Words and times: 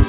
¿Qué 0.00 0.06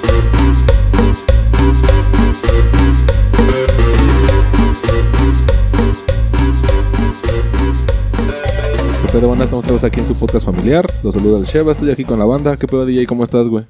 pedo, 9.11 9.27
banda? 9.27 9.43
Estamos 9.43 9.65
todos 9.65 9.83
aquí 9.83 9.99
en 9.99 10.05
su 10.05 10.17
podcast 10.17 10.45
familiar. 10.45 10.85
Los 11.03 11.15
saluda 11.15 11.39
el 11.39 11.43
Sheva, 11.43 11.73
estoy 11.73 11.91
aquí 11.91 12.05
con 12.05 12.17
la 12.19 12.23
banda. 12.23 12.55
¿Qué 12.55 12.67
pedo, 12.67 12.85
DJ? 12.85 13.05
¿Cómo 13.05 13.25
estás, 13.25 13.49
güey? 13.49 13.65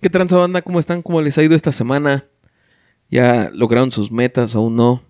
¿Qué 0.00 0.10
tranza 0.10 0.38
banda? 0.38 0.60
¿Cómo 0.62 0.80
están? 0.80 1.02
¿Cómo 1.02 1.22
les 1.22 1.38
ha 1.38 1.44
ido 1.44 1.54
esta 1.54 1.70
semana? 1.70 2.24
¿Ya 3.08 3.48
lograron 3.54 3.92
sus 3.92 4.10
metas? 4.10 4.56
¿Aún 4.56 4.74
no? 4.74 5.04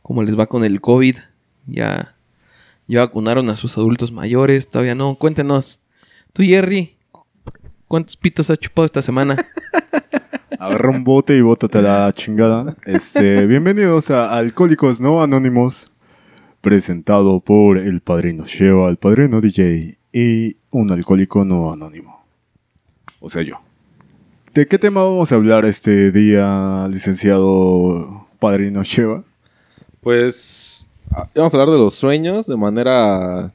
¿Cómo 0.00 0.22
les 0.22 0.38
va 0.38 0.46
con 0.46 0.64
el 0.64 0.80
COVID? 0.80 1.16
¿Ya, 1.66 2.16
ya 2.86 3.00
vacunaron 3.00 3.50
a 3.50 3.56
sus 3.56 3.76
adultos 3.76 4.12
mayores? 4.12 4.70
¿Todavía 4.70 4.94
no? 4.94 5.16
Cuéntenos. 5.16 5.80
Tú, 6.32 6.42
Jerry, 6.42 6.96
¿cuántos 7.86 8.16
pitos 8.16 8.48
has 8.48 8.58
chupado 8.58 8.86
esta 8.86 9.02
semana? 9.02 9.36
Agarra 10.64 10.88
un 10.88 11.04
bote 11.04 11.36
y 11.36 11.42
bótate 11.42 11.76
a 11.76 11.82
la 11.82 12.12
chingada. 12.14 12.74
Este, 12.86 13.44
bienvenidos 13.44 14.10
a 14.10 14.34
Alcohólicos 14.34 14.98
No 14.98 15.22
Anónimos, 15.22 15.92
presentado 16.62 17.40
por 17.40 17.76
el 17.76 18.00
padrino 18.00 18.46
Sheva, 18.46 18.88
el 18.88 18.96
padrino 18.96 19.42
DJ 19.42 19.98
y 20.10 20.56
un 20.70 20.90
alcohólico 20.90 21.44
no 21.44 21.70
anónimo. 21.70 22.24
O 23.20 23.28
sea, 23.28 23.42
yo. 23.42 23.56
¿De 24.54 24.66
qué 24.66 24.78
tema 24.78 25.04
vamos 25.04 25.32
a 25.32 25.34
hablar 25.34 25.66
este 25.66 26.10
día, 26.10 26.88
licenciado 26.90 28.26
padrino 28.38 28.82
Sheva? 28.84 29.22
Pues 30.00 30.86
ah, 31.10 31.28
vamos 31.34 31.52
a 31.52 31.58
hablar 31.58 31.74
de 31.74 31.82
los 31.82 31.94
sueños 31.94 32.46
de 32.46 32.56
manera 32.56 33.52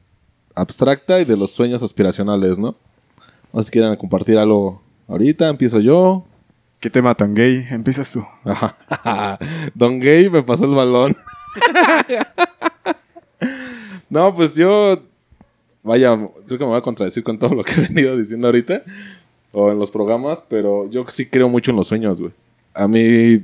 abstracta 0.53 1.19
y 1.19 1.25
de 1.25 1.35
los 1.35 1.49
sueños 1.49 1.81
aspiracionales, 1.81 2.59
¿no? 2.59 2.75
No 3.51 3.61
sé 3.61 3.65
si 3.65 3.71
quieren 3.71 3.95
compartir 3.95 4.37
algo 4.37 4.83
ahorita, 5.07 5.49
empiezo 5.49 5.79
yo. 5.79 6.23
¿Qué 6.79 6.89
tema 6.89 7.13
tan 7.13 7.35
gay? 7.35 7.67
Empiezas 7.71 8.09
tú. 8.09 8.23
Don 9.75 9.99
Gay 9.99 10.29
me 10.29 10.43
pasó 10.43 10.63
el 10.63 10.73
balón. 10.73 11.13
no, 14.09 14.33
pues 14.33 14.55
yo. 14.55 15.01
Vaya, 15.83 16.15
creo 16.45 16.57
que 16.57 16.63
me 16.63 16.69
voy 16.69 16.77
a 16.77 16.81
contradecir 16.81 17.23
con 17.23 17.37
todo 17.37 17.53
lo 17.53 17.63
que 17.65 17.73
he 17.73 17.87
venido 17.87 18.15
diciendo 18.15 18.47
ahorita. 18.47 18.83
O 19.51 19.71
en 19.71 19.79
los 19.79 19.91
programas, 19.91 20.41
pero 20.47 20.89
yo 20.89 21.05
sí 21.09 21.25
creo 21.25 21.49
mucho 21.49 21.71
en 21.71 21.77
los 21.77 21.87
sueños, 21.87 22.21
güey. 22.21 22.31
A 22.73 22.87
mí, 22.87 23.43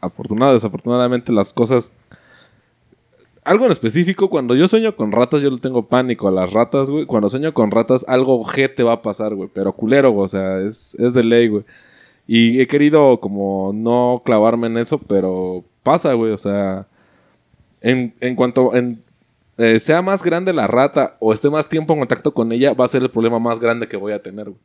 afortunado, 0.00 0.54
desafortunadamente, 0.54 1.32
las 1.32 1.52
cosas. 1.52 1.92
Algo 3.44 3.66
en 3.66 3.72
específico, 3.72 4.30
cuando 4.30 4.54
yo 4.54 4.68
sueño 4.68 4.96
con 4.96 5.12
ratas, 5.12 5.42
yo 5.42 5.50
le 5.50 5.58
tengo 5.58 5.86
pánico 5.86 6.28
a 6.28 6.30
las 6.30 6.50
ratas, 6.50 6.88
güey. 6.88 7.04
Cuando 7.04 7.28
sueño 7.28 7.52
con 7.52 7.70
ratas, 7.72 8.06
algo 8.08 8.42
G 8.42 8.74
te 8.74 8.82
va 8.84 8.92
a 8.92 9.02
pasar, 9.02 9.34
güey. 9.34 9.50
Pero 9.52 9.72
culero, 9.72 10.12
güey. 10.12 10.24
O 10.24 10.28
sea, 10.28 10.60
es, 10.60 10.94
es 10.94 11.12
de 11.12 11.24
ley, 11.24 11.48
güey. 11.48 11.64
Y 12.32 12.60
he 12.60 12.68
querido 12.68 13.18
como 13.18 13.72
no 13.74 14.22
clavarme 14.24 14.68
en 14.68 14.78
eso, 14.78 14.98
pero 14.98 15.64
pasa, 15.82 16.12
güey. 16.12 16.30
O 16.30 16.38
sea, 16.38 16.86
en, 17.80 18.14
en 18.20 18.36
cuanto 18.36 18.76
en, 18.76 19.02
eh, 19.58 19.80
sea 19.80 20.00
más 20.00 20.22
grande 20.22 20.52
la 20.52 20.68
rata 20.68 21.16
o 21.18 21.32
esté 21.32 21.50
más 21.50 21.68
tiempo 21.68 21.92
en 21.92 21.98
contacto 21.98 22.32
con 22.32 22.52
ella, 22.52 22.72
va 22.72 22.84
a 22.84 22.88
ser 22.88 23.02
el 23.02 23.10
problema 23.10 23.40
más 23.40 23.58
grande 23.58 23.88
que 23.88 23.96
voy 23.96 24.12
a 24.12 24.22
tener, 24.22 24.44
güey. 24.44 24.60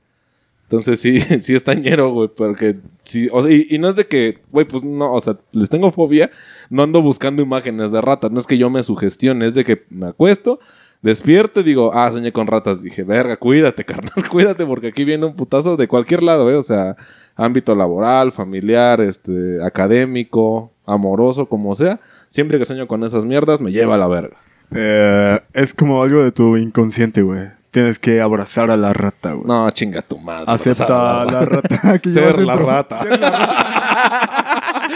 Entonces 0.65 0.99
sí, 0.99 1.19
sí 1.41 1.55
está 1.55 1.73
ñero, 1.73 2.11
güey, 2.11 2.27
porque 2.27 2.75
sí, 3.01 3.29
o 3.31 3.41
sea, 3.41 3.51
y, 3.51 3.79
no 3.79 3.89
es 3.89 3.95
de 3.95 4.05
que, 4.05 4.41
güey, 4.51 4.67
pues 4.67 4.83
no, 4.83 5.11
o 5.11 5.19
sea, 5.19 5.39
les 5.51 5.67
tengo 5.67 5.89
fobia, 5.89 6.29
no 6.69 6.83
ando 6.83 7.01
buscando 7.01 7.41
imágenes 7.41 7.91
de 7.91 7.99
ratas, 7.99 8.29
no 8.29 8.39
es 8.39 8.45
que 8.45 8.59
yo 8.59 8.69
me 8.69 8.83
sugestione, 8.83 9.47
es 9.47 9.55
de 9.55 9.65
que 9.65 9.85
me 9.89 10.05
acuesto, 10.05 10.59
despierto 11.01 11.61
y 11.61 11.63
digo, 11.63 11.91
ah, 11.95 12.11
soñé 12.11 12.31
con 12.31 12.45
ratas, 12.45 12.83
dije, 12.83 13.01
verga, 13.01 13.37
cuídate, 13.37 13.85
carnal, 13.85 14.29
cuídate, 14.29 14.67
porque 14.67 14.89
aquí 14.89 15.03
viene 15.03 15.25
un 15.25 15.35
putazo 15.35 15.77
de 15.77 15.87
cualquier 15.87 16.21
lado, 16.21 16.43
güey, 16.43 16.55
o 16.55 16.63
sea, 16.63 16.95
ámbito 17.35 17.75
laboral, 17.75 18.31
familiar, 18.31 19.01
este, 19.01 19.63
académico, 19.63 20.71
amoroso, 20.85 21.47
como 21.47 21.75
sea, 21.75 21.99
siempre 22.29 22.57
que 22.59 22.65
sueño 22.65 22.87
con 22.87 23.03
esas 23.03 23.25
mierdas 23.25 23.61
me 23.61 23.71
lleva 23.71 23.95
a 23.95 23.97
la 23.97 24.07
verga. 24.07 24.37
Eh, 24.71 25.39
es 25.53 25.73
como 25.73 26.01
algo 26.01 26.23
de 26.23 26.31
tu 26.31 26.57
inconsciente, 26.57 27.21
güey. 27.21 27.47
Tienes 27.71 27.99
que 27.99 28.21
abrazar 28.21 28.71
a 28.71 28.77
la 28.77 28.93
rata, 28.93 29.33
güey. 29.33 29.47
No, 29.47 29.69
chinga 29.71 30.01
tu 30.01 30.17
madre. 30.17 30.45
Acepta 30.47 31.21
a 31.21 31.25
la 31.25 31.41
rata 31.41 31.99
que 32.01 32.09
Ser 32.09 32.39
la 32.39 32.55
rata. 32.55 33.03
Ser 33.03 33.19
la 33.19 33.29
rata. 33.29 34.89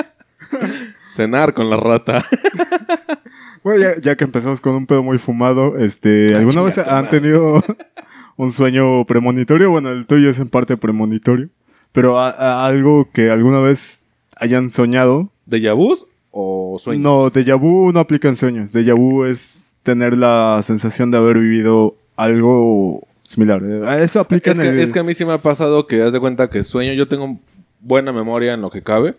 Cenar 1.12 1.54
con 1.54 1.70
la 1.70 1.76
rata. 1.76 2.24
Bueno, 3.62 3.80
ya, 3.80 4.00
ya 4.00 4.16
que 4.16 4.24
empezamos 4.24 4.60
con 4.60 4.74
un 4.74 4.86
pedo 4.86 5.02
muy 5.02 5.18
fumado, 5.18 5.76
este, 5.76 6.34
¿alguna 6.34 6.62
vez 6.62 6.78
han 6.78 7.10
tenido 7.10 7.62
un 8.42 8.52
sueño 8.52 9.04
premonitorio? 9.04 9.70
Bueno, 9.70 9.90
el 9.90 10.06
tuyo 10.06 10.30
es 10.30 10.38
en 10.38 10.48
parte 10.48 10.76
premonitorio, 10.76 11.48
pero 11.92 12.18
a- 12.18 12.30
a- 12.30 12.66
algo 12.66 13.08
que 13.12 13.30
alguna 13.30 13.60
vez 13.60 14.02
hayan 14.36 14.70
soñado. 14.70 15.28
¿De 15.46 15.70
vu 15.72 15.96
o 16.30 16.78
sueños? 16.78 17.02
No, 17.02 17.30
déjà 17.30 17.58
vu 17.58 17.92
no 17.92 18.00
aplica 18.00 18.28
en 18.28 18.36
sueños. 18.36 18.72
Déjà 18.72 18.94
vu 18.96 19.24
es 19.24 19.76
tener 19.82 20.16
la 20.16 20.60
sensación 20.62 21.10
de 21.10 21.18
haber 21.18 21.38
vivido 21.38 21.94
algo 22.16 23.02
similar. 23.24 23.60
Eh, 23.62 24.02
Eso 24.04 24.20
aplica 24.20 24.50
Es 24.52 24.58
en 24.58 24.66
el... 24.66 24.76
que, 24.76 24.82
es 24.82 24.92
que 24.92 25.00
a 25.00 25.02
mí 25.04 25.12
sí 25.14 25.24
me 25.24 25.32
ha 25.32 25.38
pasado 25.38 25.86
que 25.86 26.02
haz 26.02 26.12
de 26.12 26.20
cuenta 26.20 26.48
que 26.50 26.64
sueño, 26.64 26.92
yo 26.94 27.08
tengo 27.08 27.38
buena 27.80 28.12
memoria 28.12 28.54
en 28.54 28.60
lo 28.62 28.70
que 28.70 28.82
cabe 28.82 29.14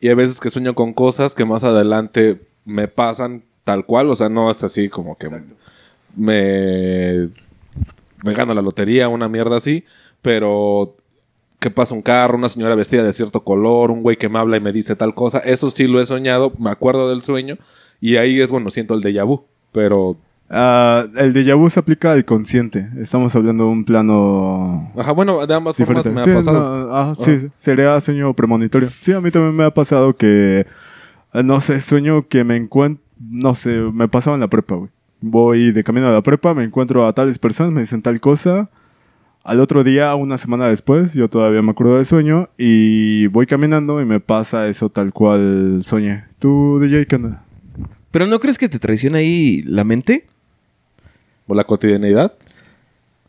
y 0.00 0.08
hay 0.08 0.14
veces 0.14 0.40
que 0.40 0.50
sueño 0.50 0.74
con 0.74 0.92
cosas 0.92 1.34
que 1.34 1.44
más 1.44 1.64
adelante 1.64 2.40
me 2.64 2.88
pasan 2.88 3.42
tal 3.64 3.84
cual, 3.86 4.10
o 4.10 4.14
sea, 4.14 4.28
no 4.28 4.50
es 4.50 4.62
así 4.62 4.88
como 4.88 5.16
que 5.18 5.28
me 6.16 7.28
me 8.26 8.34
gano 8.34 8.52
la 8.52 8.62
lotería, 8.62 9.08
una 9.08 9.28
mierda 9.28 9.56
así, 9.56 9.84
pero 10.22 10.96
que 11.58 11.70
pasa 11.70 11.94
un 11.94 12.02
carro, 12.02 12.36
una 12.36 12.48
señora 12.50 12.74
vestida 12.74 13.02
de 13.02 13.12
cierto 13.12 13.42
color, 13.42 13.90
un 13.90 14.02
güey 14.02 14.16
que 14.18 14.28
me 14.28 14.38
habla 14.38 14.56
y 14.56 14.60
me 14.60 14.72
dice 14.72 14.94
tal 14.96 15.14
cosa, 15.14 15.38
eso 15.38 15.70
sí 15.70 15.86
lo 15.86 16.00
he 16.00 16.04
soñado, 16.04 16.52
me 16.58 16.70
acuerdo 16.70 17.08
del 17.08 17.22
sueño 17.22 17.56
y 18.00 18.16
ahí 18.16 18.40
es 18.40 18.50
bueno, 18.50 18.70
siento 18.70 18.94
el 18.94 19.00
déjà 19.02 19.24
vu, 19.26 19.44
pero 19.72 20.16
Ah, 20.48 21.04
el 21.16 21.32
déjà 21.34 21.56
vu 21.56 21.68
se 21.68 21.80
aplica 21.80 22.12
al 22.12 22.24
consciente. 22.24 22.88
Estamos 23.00 23.34
hablando 23.34 23.64
de 23.64 23.70
un 23.70 23.84
plano 23.84 24.92
ajá, 24.96 25.10
bueno, 25.10 25.44
de 25.44 25.52
ambas 25.54 25.74
formas 25.74 26.04
diferente. 26.04 26.10
me 26.10 26.20
Sí, 26.22 26.30
ha 26.30 26.34
pasado. 26.34 26.86
no, 26.86 26.94
ah, 26.94 27.14
sí, 27.18 27.38
sí, 27.40 27.48
sería 27.56 28.00
sueño 28.00 28.32
premonitorio. 28.32 28.90
Sí, 29.00 29.12
a 29.12 29.20
mí 29.20 29.32
también 29.32 29.56
me 29.56 29.64
ha 29.64 29.72
pasado 29.74 30.14
que, 30.16 30.64
eh, 31.34 31.42
no 31.42 31.60
sé, 31.60 31.80
sueño 31.80 32.22
que 32.28 32.44
me 32.44 32.54
encuentro, 32.54 33.02
no 33.18 33.56
sé, 33.56 33.70
me 33.92 34.06
pasaba 34.06 34.36
en 34.36 34.40
la 34.42 34.46
prepa, 34.48 34.76
güey. 34.76 34.90
Voy 35.20 35.72
de 35.72 35.82
camino 35.82 36.08
a 36.08 36.12
la 36.12 36.22
prepa, 36.22 36.54
me 36.54 36.64
encuentro 36.64 37.06
a 37.06 37.12
tales 37.12 37.38
personas, 37.38 37.72
me 37.72 37.80
dicen 37.80 38.02
tal 38.02 38.20
cosa. 38.20 38.70
Al 39.44 39.60
otro 39.60 39.84
día, 39.84 40.14
una 40.16 40.38
semana 40.38 40.66
después, 40.68 41.14
yo 41.14 41.28
todavía 41.30 41.62
me 41.62 41.70
acuerdo 41.70 41.96
del 41.96 42.04
sueño 42.04 42.48
y 42.58 43.28
voy 43.28 43.46
caminando 43.46 44.00
y 44.00 44.04
me 44.04 44.18
pasa 44.20 44.66
eso 44.68 44.88
tal 44.90 45.12
cual 45.12 45.82
soñé. 45.84 46.24
¿Tú, 46.38 46.78
DJ, 46.80 47.06
qué 47.06 47.16
onda? 47.16 47.44
¿Pero 48.10 48.26
no 48.26 48.40
crees 48.40 48.58
que 48.58 48.68
te 48.68 48.78
traiciona 48.78 49.18
ahí 49.18 49.62
la 49.62 49.84
mente? 49.84 50.26
¿Por 51.46 51.56
la 51.56 51.64
cotidianidad? 51.64 52.34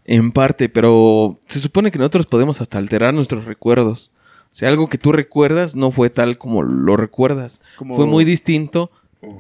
En 0.06 0.32
parte, 0.32 0.70
pero 0.70 1.40
se 1.48 1.60
supone 1.60 1.92
que 1.92 2.00
nosotros 2.00 2.26
podemos 2.26 2.62
hasta 2.62 2.78
alterar 2.80 3.14
nuestros 3.14 3.46
recuerdos. 3.46 4.12
O 4.52 4.56
sea, 4.56 4.70
algo 4.70 4.90
que 4.90 4.98
tú 4.98 5.12
recuerdas 5.12 5.76
no 5.76 5.92
fue 5.92 6.10
tal 6.10 6.38
como 6.40 6.64
lo 6.64 6.98
recuerdas. 6.98 7.62
Como- 7.78 7.96
Fue 7.96 8.08
muy 8.08 8.26
distinto, 8.26 8.90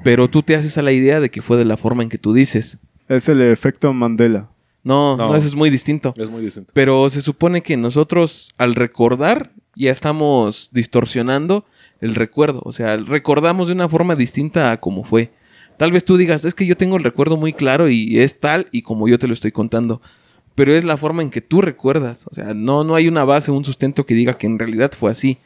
pero 0.04 0.28
tú 0.30 0.44
te 0.44 0.56
haces 0.56 0.78
a 0.78 0.82
la 0.82 0.92
idea 0.92 1.20
de 1.20 1.30
que 1.30 1.42
fue 1.42 1.58
de 1.58 1.66
la 1.66 1.78
forma 1.78 2.04
en 2.04 2.10
que 2.10 2.18
tú 2.18 2.34
dices. 2.34 2.78
Es 3.08 3.30
el 3.30 3.42
efecto 3.42 3.92
Mandela. 3.94 4.50
No, 4.84 5.18
no, 5.18 5.28
No. 5.30 5.36
eso 5.36 5.48
es 5.48 5.56
muy 5.56 5.70
distinto. 5.70 6.14
Es 6.18 6.30
muy 6.30 6.42
distinto. 6.42 6.72
Pero 6.74 7.10
se 7.10 7.22
supone 7.22 7.62
que 7.62 7.76
nosotros 7.78 8.52
al 8.58 8.76
recordar 8.76 9.52
ya 9.76 9.92
estamos 9.92 10.70
distorsionando 10.72 11.66
el 12.02 12.16
recuerdo. 12.16 12.62
O 12.64 12.72
sea, 12.72 12.98
recordamos 12.98 13.68
de 13.68 13.74
una 13.74 13.90
forma 13.90 14.16
distinta 14.16 14.72
a 14.72 14.80
como 14.80 15.04
fue. 15.04 15.32
Tal 15.78 15.92
vez 15.92 16.04
tú 16.06 16.18
digas, 16.18 16.46
es 16.46 16.54
que 16.56 16.66
yo 16.66 16.76
tengo 16.76 16.98
el 16.98 17.04
recuerdo 17.04 17.38
muy 17.38 17.54
claro 17.54 17.88
y 17.90 18.20
es 18.20 18.40
tal 18.40 18.68
y 18.72 18.82
como 18.82 19.08
yo 19.08 19.20
te 19.20 19.28
lo 19.28 19.34
estoy 19.34 19.52
contando. 19.52 20.02
Pero 20.56 20.74
es 20.74 20.84
la 20.84 20.98
forma 20.98 21.22
en 21.22 21.30
que 21.30 21.42
tú 21.42 21.62
recuerdas. 21.62 22.26
O 22.32 22.34
sea, 22.34 22.54
no, 22.56 22.84
no 22.84 22.96
hay 22.96 23.08
una 23.08 23.24
base, 23.26 23.52
un 23.52 23.64
sustento 23.64 24.06
que 24.06 24.16
diga 24.16 24.34
que 24.38 24.48
en 24.48 24.58
realidad 24.58 24.92
fue 24.98 25.12
así. 25.12 25.38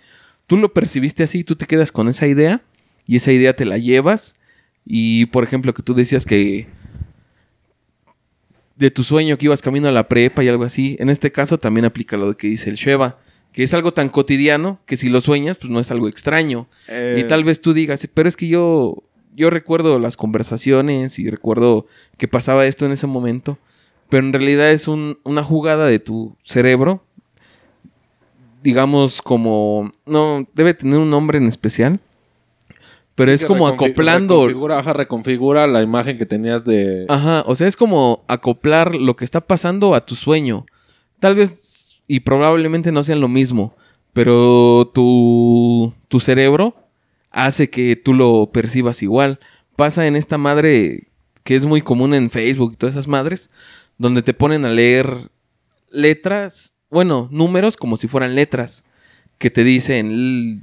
Tú 0.48 0.56
lo 0.58 0.74
percibiste 0.74 1.24
así, 1.24 1.44
tú 1.44 1.56
te 1.56 1.66
quedas 1.66 1.92
con 1.92 2.08
esa 2.08 2.28
idea 2.28 2.62
y 3.08 3.16
esa 3.18 3.32
idea 3.32 3.56
te 3.56 3.66
la 3.66 3.78
llevas. 3.78 4.36
Y 4.86 5.26
por 5.28 5.44
ejemplo, 5.44 5.74
que 5.74 5.84
tú 5.84 5.94
decías 5.94 6.26
que 6.26 6.68
de 8.76 8.90
tu 8.92 9.04
sueño 9.04 9.38
que 9.38 9.46
ibas 9.46 9.62
camino 9.62 9.88
a 9.88 9.92
la 9.92 10.08
prepa 10.08 10.44
y 10.44 10.48
algo 10.48 10.64
así. 10.64 10.96
En 11.00 11.10
este 11.10 11.32
caso 11.32 11.58
también 11.60 11.86
aplica 11.86 12.18
lo 12.18 12.36
que 12.36 12.48
dice 12.48 12.70
el 12.70 12.78
Sheva, 12.78 13.20
que 13.52 13.64
es 13.64 13.74
algo 13.74 13.94
tan 13.94 14.10
cotidiano 14.10 14.80
que 14.86 14.98
si 14.98 15.10
lo 15.10 15.22
sueñas, 15.22 15.58
pues 15.58 15.70
no 15.70 15.80
es 15.80 15.92
algo 15.92 16.08
extraño. 16.08 16.68
Eh, 16.88 17.18
Y 17.24 17.28
tal 17.28 17.44
vez 17.44 17.62
tú 17.62 17.74
digas, 17.74 18.08
pero 18.14 18.28
es 18.28 18.36
que 18.36 18.48
yo, 18.48 19.04
yo 19.36 19.50
recuerdo 19.52 20.00
las 20.00 20.18
conversaciones 20.18 21.20
y 21.20 21.30
recuerdo 21.30 21.86
que 22.18 22.28
pasaba 22.28 22.66
esto 22.66 22.86
en 22.88 22.92
ese 22.94 23.06
momento, 23.08 23.60
pero 24.10 24.26
en 24.26 24.34
realidad 24.34 24.72
es 24.72 24.88
un- 24.88 25.20
una 25.24 25.44
jugada 25.44 25.86
de 25.86 26.00
tu 26.00 26.36
cerebro, 26.44 27.04
digamos 28.64 29.22
como, 29.22 29.92
no, 30.06 30.48
debe 30.54 30.74
tener 30.74 31.00
un 31.00 31.10
nombre 31.10 31.38
en 31.38 31.48
especial, 31.48 32.00
pero 33.22 33.32
es 33.34 33.46
como 33.46 33.68
acoplando... 33.68 34.36
Reconfigura, 34.48 34.80
ajá, 34.80 34.94
reconfigura 34.94 35.68
la 35.68 35.82
imagen 35.82 36.18
que 36.18 36.26
tenías 36.26 36.66
de. 36.66 37.06
Ajá, 37.08 37.44
o 37.46 37.56
sea, 37.56 37.68
es 37.68 37.76
como 37.78 38.24
acoplar 38.28 38.96
lo 38.96 39.16
que 39.16 39.26
está 39.26 39.42
pasando 39.42 39.94
a 39.94 40.06
tu 40.06 40.16
sueño. 40.16 40.66
Tal 41.20 41.36
vez 41.36 42.02
y 42.08 42.22
probablemente 42.22 42.92
no 42.92 43.04
sean 43.04 43.22
lo 43.22 43.28
mismo, 43.28 43.76
pero 44.14 44.92
tu, 44.94 45.94
tu 46.08 46.20
cerebro 46.20 46.76
hace 47.30 47.70
que 47.70 47.96
tú 47.96 48.14
lo 48.14 48.50
percibas 48.52 49.02
igual. 49.04 49.40
Pasa 49.76 50.08
en 50.08 50.16
esta 50.16 50.38
madre 50.38 51.08
que 51.44 51.56
es 51.56 51.66
muy 51.66 51.82
común 51.82 52.14
en 52.14 52.30
Facebook 52.30 52.74
y 52.74 52.76
todas 52.76 52.96
esas 52.96 53.08
madres, 53.08 53.50
donde 53.98 54.22
te 54.24 54.34
ponen 54.34 54.66
a 54.66 54.70
leer 54.70 55.30
letras, 55.92 56.74
bueno, 56.90 57.28
números 57.32 57.78
como 57.78 57.98
si 57.98 58.08
fueran 58.08 58.36
letras, 58.36 58.84
que 59.38 59.50
te 59.50 59.64
dicen, 59.64 60.12
"L- 60.12 60.62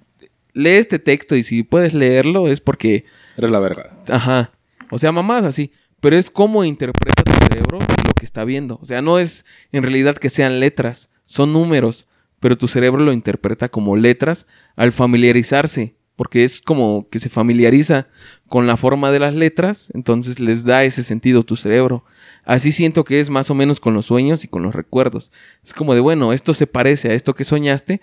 lee 0.58 0.70
este 0.76 0.98
texto 0.98 1.36
y 1.36 1.42
si 1.42 1.62
puedes 1.62 1.94
leerlo 1.94 2.48
es 2.48 2.60
porque, 2.60 3.04
Eres 3.36 3.50
la 3.50 3.60
verga. 3.60 3.96
ajá, 4.10 4.50
o 4.90 4.98
sea, 4.98 5.12
mamás 5.12 5.44
así, 5.44 5.70
pero 6.00 6.16
es 6.16 6.30
cómo 6.30 6.64
interpreta 6.64 7.22
tu 7.22 7.32
cerebro 7.46 7.78
lo 7.78 8.12
que 8.14 8.24
está 8.24 8.44
viendo, 8.44 8.78
o 8.82 8.86
sea, 8.86 9.00
no 9.00 9.18
es 9.18 9.44
en 9.72 9.82
realidad 9.82 10.16
que 10.16 10.30
sean 10.30 10.58
letras, 10.60 11.10
son 11.26 11.52
números, 11.52 12.08
pero 12.40 12.58
tu 12.58 12.68
cerebro 12.68 13.04
lo 13.04 13.12
interpreta 13.12 13.68
como 13.68 13.96
letras 13.96 14.46
al 14.76 14.92
familiarizarse, 14.92 15.94
porque 16.16 16.42
es 16.42 16.60
como 16.60 17.08
que 17.08 17.20
se 17.20 17.28
familiariza 17.28 18.08
con 18.48 18.66
la 18.66 18.76
forma 18.76 19.12
de 19.12 19.20
las 19.20 19.34
letras, 19.34 19.92
entonces 19.94 20.40
les 20.40 20.64
da 20.64 20.82
ese 20.82 21.04
sentido 21.04 21.40
a 21.40 21.44
tu 21.44 21.54
cerebro. 21.54 22.04
Así 22.44 22.72
siento 22.72 23.04
que 23.04 23.20
es 23.20 23.30
más 23.30 23.50
o 23.50 23.54
menos 23.54 23.78
con 23.78 23.94
los 23.94 24.06
sueños 24.06 24.42
y 24.42 24.48
con 24.48 24.62
los 24.62 24.74
recuerdos. 24.74 25.30
Es 25.62 25.74
como 25.74 25.94
de, 25.94 26.00
bueno, 26.00 26.32
esto 26.32 26.54
se 26.54 26.66
parece 26.66 27.10
a 27.10 27.14
esto 27.14 27.34
que 27.34 27.44
soñaste, 27.44 28.00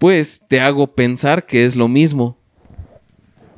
pues 0.00 0.42
te 0.48 0.60
hago 0.60 0.88
pensar 0.88 1.46
que 1.46 1.64
es 1.64 1.76
lo 1.76 1.86
mismo. 1.86 2.36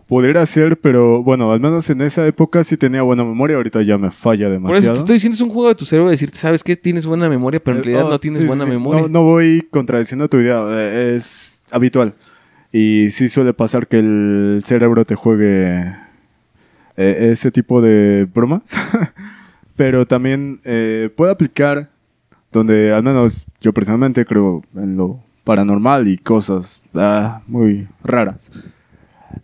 Pudiera 0.09 0.45
ser, 0.45 0.79
pero 0.79 1.23
bueno, 1.23 1.53
al 1.53 1.61
menos 1.61 1.89
en 1.89 2.03
esa 2.03 2.27
época 2.27 2.63
sí 2.65 2.77
tenía 2.77 3.01
buena 3.01 3.25
memoria. 3.25 3.57
Ahorita 3.57 3.81
ya 3.81 3.97
me 3.97 4.11
falla 4.11 4.47
Por 4.49 4.53
eso 4.53 4.61
demasiado. 4.61 4.93
te 4.95 4.99
estoy 4.99 5.15
diciendo, 5.15 5.37
es 5.37 5.41
un 5.41 5.49
juego 5.49 5.69
de 5.69 5.75
tu 5.77 5.87
cerebro 5.87 6.11
decirte, 6.11 6.37
¿sabes 6.37 6.63
qué? 6.63 6.77
Tienes 6.77 7.07
buena 7.07 7.31
memoria, 7.31 7.61
pero 7.65 7.77
en 7.79 7.81
Eh, 7.81 7.85
realidad 7.85 8.07
oh, 8.09 8.11
no 8.11 8.21
tienes 8.21 8.41
sí, 8.41 8.47
buena 8.47 8.65
sí, 8.65 8.71
memoria. 8.71 9.03
No, 9.03 9.09
no 9.09 9.23
voy 9.23 9.67
contradiciendo 9.71 10.29
tu 10.29 10.37
idea, 10.39 10.63
eh, 10.69 11.15
es 11.17 11.65
habitual. 11.71 12.15
Y 12.73 13.11
sí 13.11 13.29
suele 13.29 13.55
pasar 13.55 13.87
que 13.87 14.01
el 14.01 14.63
cerebro 14.67 15.05
te 15.07 15.15
juegue 15.15 15.81
eh, 16.97 17.29
ese 17.33 17.51
tipo 17.51 17.81
de 17.81 18.27
bromas. 18.35 18.75
Pero 19.77 20.05
también 20.07 20.61
eh, 20.65 21.09
puede 21.17 21.33
aplicar 21.33 21.91
donde 22.51 22.93
al 22.93 23.03
menos 23.03 23.47
yo 23.63 23.73
personalmente 23.73 24.27
creo 24.27 24.63
en 24.77 24.97
lo 24.97 25.23
paranormal 25.45 26.09
y 26.09 26.19
cosas 26.19 26.81
ah, 26.95 27.43
muy 27.47 27.89
raras. 28.05 28.53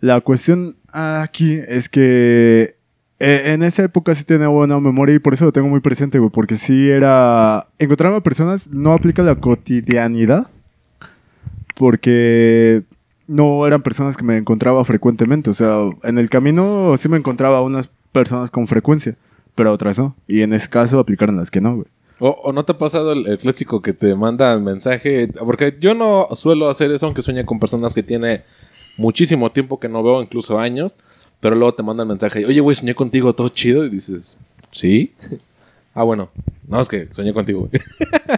La 0.01 0.21
cuestión 0.21 0.77
aquí 0.93 1.59
es 1.67 1.89
que 1.89 2.75
eh, 3.19 3.53
en 3.53 3.63
esa 3.63 3.83
época 3.83 4.15
sí 4.15 4.23
tenía 4.23 4.47
buena 4.47 4.79
memoria 4.79 5.15
y 5.15 5.19
por 5.19 5.33
eso 5.33 5.45
lo 5.45 5.51
tengo 5.51 5.67
muy 5.67 5.81
presente, 5.81 6.19
güey. 6.19 6.31
Porque 6.31 6.55
sí 6.55 6.89
era. 6.89 7.67
Encontrarme 7.77 8.17
a 8.17 8.23
personas 8.23 8.67
no 8.67 8.93
aplica 8.93 9.23
la 9.23 9.35
cotidianidad. 9.35 10.47
Porque 11.75 12.83
no 13.27 13.65
eran 13.65 13.81
personas 13.81 14.17
que 14.17 14.23
me 14.23 14.37
encontraba 14.37 14.83
frecuentemente. 14.85 15.49
O 15.49 15.53
sea, 15.53 15.77
en 16.03 16.17
el 16.17 16.29
camino 16.29 16.95
sí 16.97 17.09
me 17.09 17.17
encontraba 17.17 17.61
unas 17.61 17.89
personas 18.11 18.51
con 18.51 18.67
frecuencia, 18.67 19.15
pero 19.55 19.71
otras 19.71 19.99
no. 19.99 20.15
Y 20.27 20.41
en 20.41 20.53
ese 20.53 20.69
caso 20.69 20.99
aplicaron 20.99 21.37
las 21.37 21.51
que 21.51 21.61
no, 21.61 21.75
güey. 21.75 21.87
O, 22.19 22.29
o 22.29 22.51
no 22.51 22.65
te 22.65 22.73
ha 22.73 22.77
pasado 22.77 23.13
el, 23.13 23.25
el 23.27 23.39
clásico 23.39 23.81
que 23.81 23.93
te 23.93 24.13
manda 24.15 24.57
mensaje? 24.59 25.27
Porque 25.27 25.77
yo 25.79 25.93
no 25.93 26.27
suelo 26.35 26.69
hacer 26.69 26.91
eso, 26.91 27.05
aunque 27.05 27.21
sueñe 27.21 27.45
con 27.45 27.59
personas 27.59 27.93
que 27.93 28.03
tiene 28.03 28.43
muchísimo 28.97 29.51
tiempo 29.51 29.79
que 29.79 29.89
no 29.89 30.03
veo, 30.03 30.21
incluso 30.21 30.59
años. 30.59 30.95
Pero 31.39 31.55
luego 31.55 31.73
te 31.73 31.83
mandan 31.83 32.07
mensaje, 32.07 32.45
oye, 32.45 32.59
güey, 32.59 32.75
soñé 32.75 32.93
contigo, 32.93 33.33
todo 33.33 33.49
chido. 33.49 33.85
Y 33.85 33.89
dices, 33.89 34.37
¿sí? 34.71 35.13
Ah, 35.95 36.03
bueno. 36.03 36.29
No, 36.67 36.79
es 36.79 36.87
que 36.87 37.09
soñé 37.13 37.33
contigo, 37.33 37.67
güey. 37.67 37.81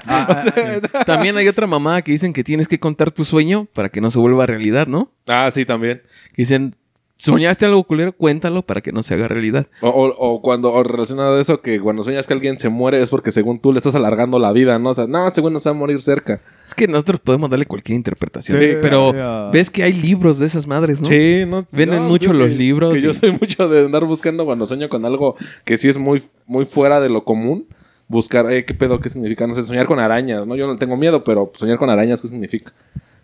También 1.05 1.37
hay 1.37 1.47
otra 1.49 1.67
mamá 1.67 2.01
que 2.01 2.13
dicen 2.13 2.31
que 2.33 2.45
tienes 2.45 2.67
que 2.67 2.79
contar 2.79 3.11
tu 3.11 3.25
sueño 3.25 3.67
para 3.73 3.89
que 3.89 3.99
no 4.01 4.09
se 4.09 4.17
vuelva 4.17 4.45
realidad, 4.45 4.87
¿no? 4.87 5.11
ah, 5.27 5.51
sí, 5.51 5.65
también. 5.65 6.01
Que 6.33 6.41
dicen, 6.43 6.75
soñaste 7.23 7.65
algo 7.65 7.83
culero, 7.83 8.13
cuéntalo 8.13 8.61
para 8.63 8.81
que 8.81 8.91
no 8.91 9.03
se 9.03 9.13
haga 9.13 9.27
realidad. 9.27 9.67
O, 9.81 9.89
o- 9.89 10.15
o 10.17 10.41
cuando, 10.41 10.71
o 10.73 10.83
relacionado 10.83 11.37
a 11.37 11.41
eso, 11.41 11.61
que 11.61 11.79
cuando 11.79 12.03
sueñas 12.03 12.25
que 12.27 12.33
alguien 12.33 12.57
se 12.59 12.69
muere 12.69 13.01
es 13.01 13.09
porque 13.09 13.31
según 13.31 13.59
tú 13.59 13.71
le 13.71 13.77
estás 13.77 13.95
alargando 13.95 14.39
la 14.39 14.51
vida, 14.51 14.79
¿no? 14.79 14.89
O 14.89 14.93
sea, 14.93 15.07
no, 15.07 15.29
según 15.31 15.53
no 15.53 15.59
se 15.59 15.69
va 15.69 15.75
a 15.75 15.79
morir 15.79 16.01
cerca. 16.01 16.41
Es 16.67 16.73
que 16.73 16.87
nosotros 16.87 17.19
podemos 17.19 17.49
darle 17.49 17.65
cualquier 17.65 17.95
interpretación. 17.95 18.57
Sí, 18.57 18.65
pero 18.81 19.13
ves 19.51 19.69
que 19.69 19.83
hay 19.83 19.93
libros 19.93 20.39
de 20.39 20.47
esas 20.47 20.65
madres, 20.67 21.01
¿no? 21.01 21.07
Sí, 21.07 21.43
no. 21.47 21.65
Venden 21.71 22.03
no, 22.03 22.09
mucho 22.09 22.33
los 22.33 22.49
que- 22.49 22.55
libros 22.55 22.93
Que 22.93 23.01
yo 23.01 23.13
soy 23.13 23.31
mucho 23.31 23.67
de 23.69 23.85
andar 23.85 24.05
buscando 24.05 24.45
cuando 24.45 24.65
sueño 24.65 24.89
con 24.89 25.05
algo 25.05 25.35
que 25.65 25.77
sí 25.77 25.89
es 25.89 25.97
muy, 25.97 26.23
muy 26.45 26.65
fuera 26.65 26.99
de 26.99 27.09
lo 27.09 27.23
común. 27.23 27.67
Buscar, 28.07 28.51
eh, 28.51 28.65
¿qué 28.65 28.73
pedo? 28.73 28.99
¿Qué 28.99 29.09
significa? 29.09 29.47
No 29.47 29.55
sé, 29.55 29.63
soñar 29.63 29.85
con 29.85 29.97
arañas, 29.99 30.45
¿no? 30.45 30.55
Yo 30.57 30.67
no 30.67 30.75
tengo 30.77 30.97
miedo, 30.97 31.23
pero 31.23 31.49
soñar 31.55 31.77
con 31.77 31.89
arañas, 31.89 32.21
¿qué 32.21 32.27
significa? 32.27 32.73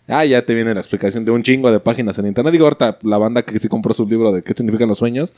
Ah, 0.08 0.24
ya 0.26 0.46
te 0.46 0.54
viene 0.54 0.74
la 0.74 0.80
explicación 0.80 1.26
de 1.26 1.32
un 1.32 1.44
chingo 1.44 1.70
de 1.72 1.80
páginas 1.80 2.18
en 2.20 2.28
internet. 2.28 2.52
Digo, 2.54 2.66
ahorita 2.66 2.98
la 3.04 3.18
banda 3.18 3.42
que 3.44 3.60
sí 3.60 3.68
compró 3.68 3.94
su 3.94 4.08
libro 4.08 4.32
de 4.32 4.42
qué 4.42 4.54
significan 4.56 4.88
los 4.88 4.98
sueños, 5.00 5.36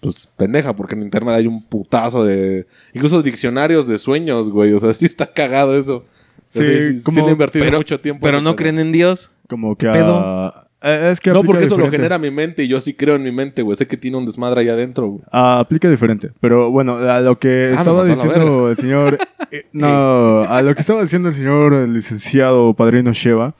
pues 0.00 0.26
pendeja, 0.36 0.74
porque 0.76 0.94
en 0.94 1.02
internet 1.02 1.34
hay 1.34 1.46
un 1.46 1.62
putazo 1.64 2.24
de. 2.24 2.66
Incluso 2.92 3.22
diccionarios 3.22 3.86
de 3.86 3.98
sueños, 3.98 4.50
güey. 4.50 4.72
O 4.72 4.78
sea, 4.78 4.92
sí 4.94 5.04
está 5.06 5.26
cagado 5.26 5.76
eso. 5.76 5.96
O 5.96 6.04
sea, 6.46 6.64
Sí, 6.64 6.78
sí, 6.78 6.98
sí, 6.98 7.02
como- 7.04 7.26
le 7.26 7.32
invertido 7.32 7.64
pero- 7.64 7.78
mucho 7.78 7.98
tiempo. 8.00 8.24
Pero 8.24 8.40
no 8.40 8.50
pedo. 8.50 8.56
creen 8.56 8.78
en 8.78 8.92
Dios. 8.92 9.30
Como 9.48 9.76
que 9.76 9.88
a- 9.88 10.52
eh, 10.86 11.08
es 11.12 11.18
que 11.20 11.30
No, 11.30 11.42
porque 11.42 11.64
eso 11.64 11.78
lo 11.78 11.90
genera 11.90 12.18
mi 12.18 12.30
mente 12.30 12.62
y 12.64 12.68
yo 12.68 12.78
sí 12.80 12.92
creo 12.92 13.14
en 13.16 13.22
mi 13.22 13.32
mente, 13.32 13.62
güey. 13.62 13.74
Sé 13.76 13.86
que 13.86 13.96
tiene 13.96 14.18
un 14.18 14.26
desmadre 14.26 14.60
allá 14.60 14.74
adentro, 14.74 15.06
güey. 15.08 15.22
Ah, 15.32 15.58
aplica 15.60 15.88
diferente. 15.90 16.30
Pero 16.40 16.70
bueno, 16.70 16.96
a 16.98 17.20
lo 17.20 17.38
que 17.38 17.72
Ah, 17.74 17.78
estaba 17.78 18.04
la 18.04 18.10
diciendo 18.14 18.68
el 18.70 18.76
señor. 18.76 19.18
eh, 19.50 19.64
no, 19.72 19.88
a 20.48 20.60
lo 20.62 20.74
que 20.74 20.82
estaba 20.82 21.00
diciendo 21.02 21.30
el 21.30 21.34
señor 21.34 21.72
el 21.72 21.94
licenciado 21.94 22.74
padrino 22.74 23.12
Sheva. 23.14 23.54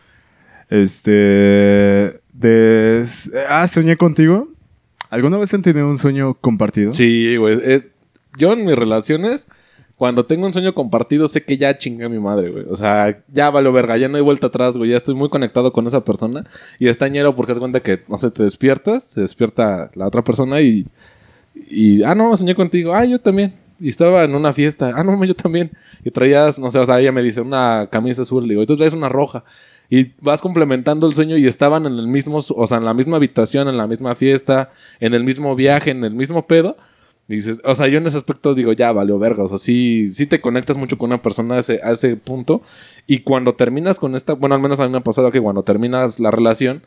Este. 0.75 2.21
De. 2.33 3.07
Ah, 3.49 3.69
soñé 3.69 3.97
contigo. 3.97 4.49
¿Alguna 5.09 5.39
vez 5.39 5.55
han 5.55 5.63
tenido 5.63 5.89
un 5.89 5.99
sueño 5.99 6.35
compartido? 6.35 6.93
Sí, 6.93 7.37
güey. 7.37 7.85
Yo 8.37 8.53
en 8.53 8.65
mis 8.65 8.75
relaciones, 8.75 9.47
cuando 9.95 10.27
tengo 10.27 10.47
un 10.47 10.53
sueño 10.53 10.75
compartido, 10.75 11.29
sé 11.29 11.45
que 11.45 11.57
ya 11.57 11.79
chingué 11.79 12.07
a 12.07 12.09
mi 12.09 12.19
madre, 12.19 12.51
güey. 12.51 12.65
O 12.69 12.75
sea, 12.75 13.23
ya 13.33 13.51
valió 13.51 13.73
verga, 13.73 13.97
ya 13.97 14.09
no 14.09 14.17
hay 14.17 14.23
vuelta 14.23 14.49
atrás, 14.49 14.77
güey. 14.77 14.91
Ya 14.91 14.97
estoy 14.97 15.15
muy 15.15 15.29
conectado 15.29 15.73
con 15.73 15.87
esa 15.87 16.05
persona. 16.05 16.45
Y 16.81 16.89
está 16.89 17.07
ñero 17.07 17.37
porque 17.37 17.53
es 17.53 17.61
cuenta 17.61 17.79
que, 17.79 18.03
no 18.09 18.19
sé, 18.19 18.33
te 18.33 18.43
despiertas, 18.43 19.05
se 19.05 19.21
despierta 19.21 19.93
la 19.95 20.09
otra 20.09 20.25
persona 20.25 20.61
y. 20.61 20.87
Y, 21.55 22.03
ah, 22.03 22.17
no, 22.17 22.37
soñé 22.37 22.57
contigo. 22.57 22.97
Ah, 22.97 23.05
yo 23.05 23.21
también. 23.21 23.55
Y 23.79 23.91
estaba 23.91 24.25
en 24.25 24.35
una 24.35 24.53
fiesta. 24.53 24.93
Ah, 24.97 25.05
no, 25.05 25.25
yo 25.25 25.37
también. 25.37 25.71
Y 26.05 26.11
traías, 26.11 26.59
no 26.59 26.69
sé, 26.73 26.81
o 26.81 26.87
sea, 26.87 27.01
ella 27.01 27.13
me 27.13 27.23
dice 27.23 27.41
una 27.41 27.89
camisa 27.93 28.23
azul. 28.23 28.43
Le 28.43 28.55
digo, 28.55 28.63
y 28.65 28.67
tú 28.67 28.77
traes 28.77 28.93
una 28.93 29.09
roja. 29.09 29.45
Y 29.91 30.13
vas 30.21 30.41
complementando 30.41 31.07
el 31.07 31.15
sueño 31.15 31.37
y 31.37 31.47
estaban 31.47 31.87
en 31.87 31.99
el 31.99 32.09
mismo, 32.09 32.39
o 32.39 32.67
sea, 32.67 32.79
en 32.79 32.85
la 32.85 32.95
misma 32.95 33.17
habitación, 33.17 33.69
en 33.69 33.77
la 33.77 33.87
misma 33.87 34.15
fiesta, 34.15 34.71
en 35.01 35.15
el 35.15 35.25
mismo 35.25 35.55
viaje, 35.55 35.91
en 35.91 36.05
el 36.05 36.15
mismo 36.15 36.47
pedo. 36.47 36.77
Dices, 37.27 37.61
o 37.65 37.75
sea, 37.75 37.87
yo 37.89 37.99
en 37.99 38.07
ese 38.07 38.19
aspecto 38.19 38.55
digo, 38.55 38.73
ya 38.73 38.93
valió 38.93 39.19
verga. 39.19 39.45
O 39.45 39.49
sea, 39.49 39.59
sí, 39.59 40.11
sí 40.11 40.27
te 40.27 40.41
conectas 40.41 40.77
mucho 40.77 40.99
con 40.99 41.09
una 41.11 41.23
persona 41.23 41.57
a 41.57 41.59
ese, 41.61 41.81
a 41.83 41.93
ese 41.93 42.17
punto. 42.17 42.63
Y 43.07 43.21
cuando 43.21 43.55
terminas 43.55 43.99
con 43.99 44.15
esta, 44.15 44.35
bueno, 44.35 44.55
al 44.55 44.61
menos 44.61 44.81
a 44.81 44.85
mí 44.85 44.91
me 44.91 44.99
ha 44.99 45.03
pasado 45.03 45.31
que 45.31 45.41
cuando 45.41 45.63
terminas 45.63 46.21
la 46.21 46.31
relación, 46.31 46.83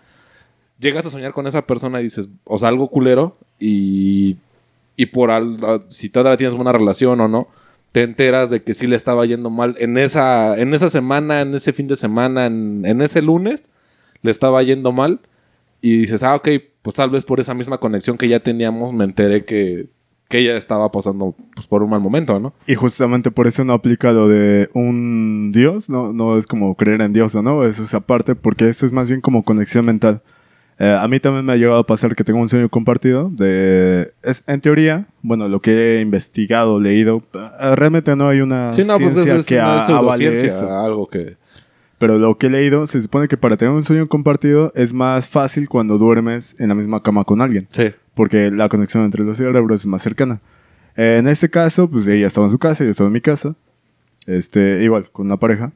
llegas 0.79 1.05
a 1.05 1.09
soñar 1.09 1.33
con 1.33 1.47
esa 1.47 1.65
persona 1.65 1.99
y 1.99 2.03
dices, 2.03 2.29
o 2.43 2.57
sea, 2.59 2.69
algo 2.69 2.89
culero. 2.89 3.37
Y, 3.59 4.37
y 4.95 5.07
por 5.07 5.31
al, 5.31 5.57
si 5.87 6.09
todavía 6.09 6.37
tienes 6.37 6.55
buena 6.55 6.71
relación 6.71 7.19
o 7.19 7.27
no, 7.27 7.47
te 7.91 8.03
enteras 8.03 8.49
de 8.49 8.61
que 8.63 8.73
sí 8.73 8.87
le 8.87 8.95
estaba 8.95 9.25
yendo 9.25 9.49
mal 9.49 9.75
en 9.79 9.97
esa, 9.97 10.57
en 10.57 10.73
esa 10.73 10.89
semana, 10.89 11.41
en 11.41 11.55
ese 11.55 11.73
fin 11.73 11.87
de 11.87 11.95
semana, 11.95 12.45
en, 12.45 13.01
ese 13.01 13.21
lunes, 13.21 13.69
le 14.21 14.31
estaba 14.31 14.61
yendo 14.63 14.91
mal. 14.91 15.21
Y 15.81 15.97
dices, 15.99 16.23
ah, 16.23 16.35
ok, 16.35 16.49
pues 16.81 16.95
tal 16.95 17.09
vez 17.09 17.23
por 17.23 17.39
esa 17.39 17.53
misma 17.53 17.77
conexión 17.77 18.17
que 18.17 18.27
ya 18.27 18.39
teníamos, 18.39 18.93
me 18.93 19.03
enteré 19.03 19.45
que, 19.45 19.87
que 20.27 20.39
ella 20.39 20.57
estaba 20.57 20.91
pasando 20.91 21.35
pues, 21.53 21.67
por 21.67 21.83
un 21.83 21.89
mal 21.89 22.01
momento, 22.01 22.39
¿no? 22.39 22.53
Y 22.65 22.75
justamente 22.75 23.31
por 23.31 23.47
eso 23.47 23.63
no 23.63 23.73
aplica 23.73 24.11
lo 24.11 24.27
de 24.27 24.69
un 24.73 25.51
Dios, 25.53 25.89
no, 25.89 26.13
no 26.13 26.37
es 26.37 26.47
como 26.47 26.75
creer 26.75 27.01
en 27.01 27.13
Dios 27.13 27.35
o 27.35 27.43
no, 27.43 27.63
eso 27.63 27.83
es 27.83 27.93
aparte, 27.93 28.35
porque 28.35 28.67
esto 28.69 28.85
es 28.85 28.91
más 28.91 29.07
bien 29.07 29.21
como 29.21 29.43
conexión 29.43 29.85
mental. 29.85 30.23
Eh, 30.79 30.95
a 30.99 31.07
mí 31.07 31.19
también 31.19 31.43
me 31.45 31.53
ha 31.53 31.55
llegado 31.55 31.79
a 31.79 31.85
pasar 31.87 32.15
que 32.15 32.23
tengo 32.23 32.39
un 32.39 32.49
sueño 32.49 32.69
compartido. 32.69 33.29
De, 33.31 34.11
es, 34.23 34.43
en 34.47 34.61
teoría, 34.61 35.07
bueno, 35.23 35.47
lo 35.47 35.59
que 35.59 35.97
he 35.97 36.01
investigado, 36.01 36.79
leído, 36.79 37.23
eh, 37.33 37.75
realmente 37.75 38.15
no 38.15 38.29
hay 38.29 38.41
una 38.41 38.71
Sí, 38.73 38.83
no, 38.85 38.97
pues 38.99 39.13
ciencia 39.13 39.35
es 39.37 39.45
que 39.45 39.59
a- 39.59 39.85
avale 39.85 40.35
esto. 40.45 40.71
algo 40.77 41.07
que... 41.07 41.35
Pero 41.99 42.19
lo 42.19 42.37
que 42.37 42.45
he 42.45 42.49
leído, 42.51 42.85
se 42.85 43.01
supone 43.01 43.27
que 43.27 43.37
para 43.37 43.57
tener 43.57 43.73
un 43.73 43.83
sueño 43.83 44.05
compartido 44.05 44.71
es 44.75 44.93
más 44.93 45.27
fácil 45.27 45.67
cuando 45.67 45.97
duermes 45.97 46.55
en 46.59 46.67
la 46.69 46.75
misma 46.75 47.01
cama 47.01 47.23
con 47.23 47.41
alguien 47.41 47.67
Sí. 47.71 47.91
porque 48.13 48.51
la 48.51 48.69
conexión 48.69 49.03
entre 49.03 49.23
los 49.23 49.37
cerebros 49.37 49.79
es 49.81 49.87
más 49.87 50.03
cercana. 50.03 50.39
Eh, 50.95 51.17
en 51.17 51.27
este 51.27 51.49
caso, 51.49 51.89
pues 51.89 52.07
ella 52.07 52.27
estaba 52.27 52.45
en 52.45 52.51
su 52.51 52.59
casa, 52.59 52.83
yo 52.83 52.91
estaba 52.91 53.07
en 53.07 53.13
mi 53.13 53.21
casa, 53.21 53.55
este, 54.27 54.83
igual, 54.83 55.05
con 55.11 55.25
una 55.25 55.37
pareja. 55.37 55.71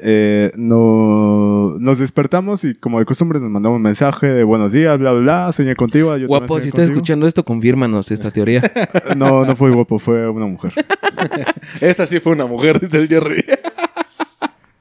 Eh, 0.00 0.52
no, 0.56 1.74
nos 1.78 1.98
despertamos 1.98 2.64
y 2.64 2.74
como 2.74 2.98
de 3.00 3.04
costumbre 3.04 3.40
nos 3.40 3.50
mandamos 3.50 3.76
un 3.76 3.82
mensaje 3.82 4.28
de 4.28 4.44
buenos 4.44 4.70
días, 4.72 4.96
bla, 4.98 5.12
bla, 5.12 5.20
bla, 5.20 5.52
soñé 5.52 5.74
contigo. 5.74 6.16
yo 6.16 6.28
Guapo, 6.28 6.48
soñé 6.48 6.60
si 6.62 6.68
estás 6.68 6.80
contigo. 6.86 6.96
escuchando 6.98 7.26
esto, 7.26 7.44
confírmanos 7.44 8.10
esta 8.10 8.30
teoría. 8.30 8.62
No, 9.16 9.44
no 9.44 9.56
fue 9.56 9.70
guapo, 9.70 9.98
fue 9.98 10.28
una 10.28 10.46
mujer. 10.46 10.72
Esta 11.80 12.06
sí 12.06 12.20
fue 12.20 12.32
una 12.32 12.46
mujer, 12.46 12.78
dice 12.80 12.98
el 12.98 13.08
Jerry. 13.08 13.44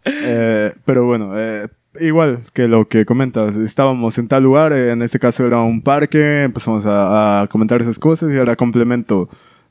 Eh, 0.10 0.74
pero 0.86 1.06
bueno, 1.06 1.34
eh, 1.36 1.68
igual 2.00 2.40
que 2.54 2.68
lo 2.70 2.88
que 2.88 3.06
comentas, 3.06 3.58
estábamos 3.58 4.18
en 4.18 4.30
tal 4.30 4.44
lugar, 4.44 4.72
en 4.72 5.02
este 5.02 5.20
caso 5.20 5.46
era 5.46 5.60
un 5.62 5.82
parque, 5.82 6.44
empezamos 6.44 6.86
a, 6.86 7.42
a 7.42 7.48
comentar 7.48 7.82
esas 7.82 8.00
cosas 8.00 8.34
y 8.34 8.38
era 8.38 8.56
complemento. 8.56 9.28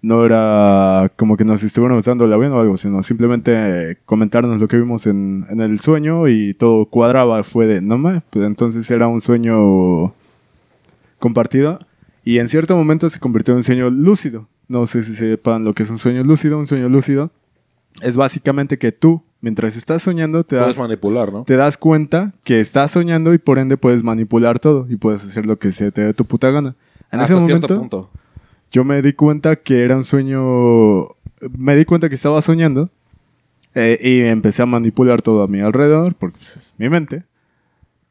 No 0.06 0.24
era 0.24 1.10
como 1.16 1.36
que 1.36 1.44
nos 1.44 1.64
estuviéramos 1.64 2.04
dando 2.04 2.28
la 2.28 2.36
bien 2.36 2.52
o 2.52 2.60
algo, 2.60 2.76
sino 2.76 3.02
simplemente 3.02 3.98
comentarnos 4.04 4.60
lo 4.60 4.68
que 4.68 4.76
vimos 4.76 5.04
en, 5.08 5.44
en 5.50 5.60
el 5.60 5.80
sueño 5.80 6.28
y 6.28 6.54
todo 6.54 6.86
cuadraba. 6.86 7.42
Fue 7.42 7.66
de, 7.66 7.80
no 7.80 7.98
más, 7.98 8.22
pues 8.30 8.46
entonces 8.46 8.88
era 8.88 9.08
un 9.08 9.20
sueño 9.20 10.14
compartido 11.18 11.80
y 12.22 12.38
en 12.38 12.48
cierto 12.48 12.76
momento 12.76 13.10
se 13.10 13.18
convirtió 13.18 13.54
en 13.54 13.58
un 13.58 13.64
sueño 13.64 13.90
lúcido. 13.90 14.46
No 14.68 14.86
sé 14.86 15.02
si 15.02 15.14
sepan 15.14 15.64
lo 15.64 15.74
que 15.74 15.82
es 15.82 15.90
un 15.90 15.98
sueño 15.98 16.22
lúcido. 16.22 16.56
Un 16.56 16.68
sueño 16.68 16.88
lúcido 16.88 17.32
es 18.00 18.16
básicamente 18.16 18.78
que 18.78 18.92
tú, 18.92 19.22
mientras 19.40 19.76
estás 19.76 20.04
soñando, 20.04 20.44
te 20.44 20.54
das 20.54 20.66
Puedes 20.66 20.78
manipular, 20.78 21.32
¿no? 21.32 21.42
te 21.42 21.56
das 21.56 21.76
cuenta 21.76 22.32
que 22.44 22.60
estás 22.60 22.92
soñando 22.92 23.34
y 23.34 23.38
por 23.38 23.58
ende 23.58 23.76
puedes 23.76 24.04
manipular 24.04 24.60
todo 24.60 24.86
y 24.88 24.94
puedes 24.94 25.24
hacer 25.24 25.46
lo 25.46 25.58
que 25.58 25.72
se 25.72 25.90
te 25.90 26.02
dé 26.02 26.14
tu 26.14 26.24
puta 26.24 26.50
gana. 26.50 26.76
En 27.10 27.20
ese 27.20 27.34
Hasta 27.34 27.46
cierto 27.46 27.74
momento, 27.74 27.80
punto. 27.80 28.10
Yo 28.70 28.84
me 28.84 29.02
di 29.02 29.12
cuenta 29.12 29.56
que 29.56 29.82
era 29.82 29.96
un 29.96 30.04
sueño. 30.04 31.08
Me 31.56 31.76
di 31.76 31.84
cuenta 31.84 32.08
que 32.08 32.14
estaba 32.14 32.40
soñando 32.42 32.90
eh, 33.74 33.98
y 34.02 34.20
empecé 34.28 34.62
a 34.62 34.66
manipular 34.66 35.22
todo 35.22 35.42
a 35.42 35.48
mi 35.48 35.60
alrededor, 35.60 36.14
porque 36.14 36.38
pues, 36.38 36.56
es 36.56 36.74
mi 36.78 36.88
mente, 36.88 37.24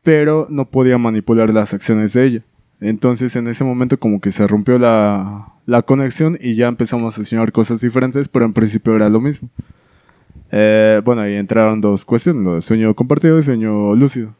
pero 0.04 0.46
no 0.50 0.66
podía 0.70 0.98
manipular 0.98 1.52
las 1.54 1.74
acciones 1.74 2.14
de 2.14 2.26
ella. 2.26 2.42
Entonces 2.82 3.36
en 3.36 3.48
ese 3.48 3.64
momento 3.64 3.98
como 4.00 4.20
que 4.22 4.32
se 4.32 4.46
rompió 4.48 4.78
la, 4.78 5.54
la 5.66 5.82
conexión 5.82 6.38
y 6.40 6.56
ya 6.56 6.68
empezamos 6.68 7.18
a 7.18 7.24
soñar 7.24 7.52
cosas 7.52 7.82
diferentes, 7.82 8.28
pero 8.28 8.46
en 8.46 8.54
principio 8.54 8.96
era 8.96 9.10
lo 9.10 9.20
mismo. 9.22 9.50
Eh, 10.52 11.02
bueno, 11.04 11.22
ahí 11.22 11.36
entraron 11.36 11.82
dos 11.82 12.06
cuestiones, 12.06 12.64
sueño 12.66 12.94
compartido 12.94 13.40
y 13.40 13.44
sueño 13.44 13.96
lúcido. 13.96 14.36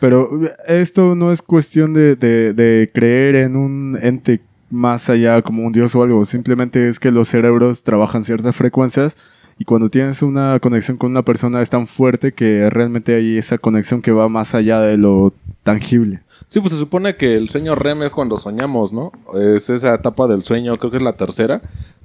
Pero 0.00 0.40
esto 0.66 1.14
no 1.14 1.32
es 1.32 1.42
cuestión 1.42 1.92
de, 1.94 2.16
de- 2.16 2.52
de 2.54 2.90
creer 2.92 3.36
en 3.36 3.56
un 3.56 3.98
ente 4.00 4.40
más 4.72 5.10
allá 5.10 5.42
como 5.42 5.64
un 5.64 5.72
dios 5.72 5.94
o 5.94 6.02
algo, 6.02 6.24
simplemente 6.24 6.88
es 6.88 6.98
que 6.98 7.10
los 7.10 7.28
cerebros 7.28 7.82
trabajan 7.82 8.24
ciertas 8.24 8.56
frecuencias 8.56 9.16
y 9.58 9.64
cuando 9.64 9.90
tienes 9.90 10.22
una 10.22 10.58
conexión 10.60 10.96
con 10.96 11.10
una 11.10 11.22
persona 11.22 11.60
es 11.60 11.68
tan 11.68 11.86
fuerte 11.86 12.32
que 12.32 12.70
realmente 12.70 13.14
hay 13.14 13.36
esa 13.36 13.58
conexión 13.58 14.00
que 14.00 14.10
va 14.10 14.28
más 14.28 14.54
allá 14.54 14.80
de 14.80 14.96
lo 14.96 15.34
tangible. 15.62 16.22
Sí, 16.48 16.60
pues 16.60 16.72
se 16.72 16.78
supone 16.78 17.16
que 17.16 17.36
el 17.36 17.48
sueño 17.48 17.74
REM 17.74 18.02
es 18.02 18.14
cuando 18.14 18.38
soñamos, 18.38 18.92
¿no? 18.92 19.12
Es 19.34 19.70
esa 19.70 19.94
etapa 19.94 20.26
del 20.26 20.42
sueño, 20.42 20.78
creo 20.78 20.90
que 20.90 20.96
es 20.96 21.02
la 21.02 21.16
tercera, 21.16 21.62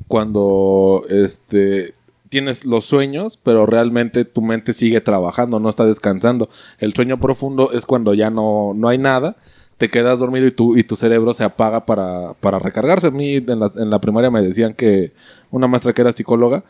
cuando 0.07 1.03
este 1.09 1.95
tienes 2.29 2.65
los 2.65 2.83
sueños, 2.83 3.39
pero 3.41 3.65
realmente 3.65 4.25
tu 4.25 4.41
mente 4.41 4.73
sigue 4.73 4.99
trabajando, 4.99 5.59
no 5.59 5.69
está 5.69 5.85
descansando. 5.85 6.49
El 6.79 6.93
sueño 6.93 7.19
profundo 7.19 7.71
es 7.71 7.85
cuando 7.85 8.13
ya 8.13 8.29
no, 8.29 8.73
no 8.75 8.89
hay 8.89 8.97
nada, 8.97 9.37
te 9.77 9.89
quedas 9.89 10.19
dormido 10.19 10.47
y 10.47 10.51
tu, 10.51 10.75
y 10.75 10.83
tu 10.83 10.95
cerebro 10.95 11.33
se 11.33 11.43
apaga 11.43 11.85
para, 11.85 12.33
para 12.39 12.59
recargarse. 12.59 13.07
A 13.07 13.11
mí 13.11 13.35
en 13.35 13.59
la, 13.59 13.69
en 13.75 13.89
la 13.89 14.01
primaria 14.01 14.31
me 14.31 14.41
decían 14.41 14.73
que 14.73 15.13
una 15.51 15.67
maestra 15.67 15.93
que 15.93 16.01
era 16.01 16.11
psicóloga, 16.11 16.63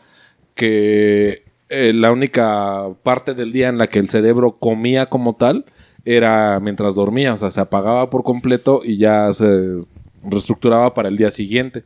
que 0.54 1.42
eh, 1.70 1.92
la 1.94 2.12
única 2.12 2.88
parte 3.02 3.34
del 3.34 3.52
día 3.52 3.68
en 3.68 3.78
la 3.78 3.88
que 3.88 3.98
el 3.98 4.10
cerebro 4.10 4.58
comía 4.58 5.06
como 5.06 5.36
tal 5.36 5.64
era 6.04 6.60
mientras 6.60 6.94
dormía, 6.94 7.34
o 7.34 7.38
sea, 7.38 7.50
se 7.50 7.60
apagaba 7.60 8.08
por 8.10 8.22
completo 8.24 8.80
y 8.84 8.98
ya 8.98 9.32
se 9.32 9.82
reestructuraba 10.22 10.94
para 10.94 11.08
el 11.08 11.16
día 11.16 11.30
siguiente. 11.30 11.84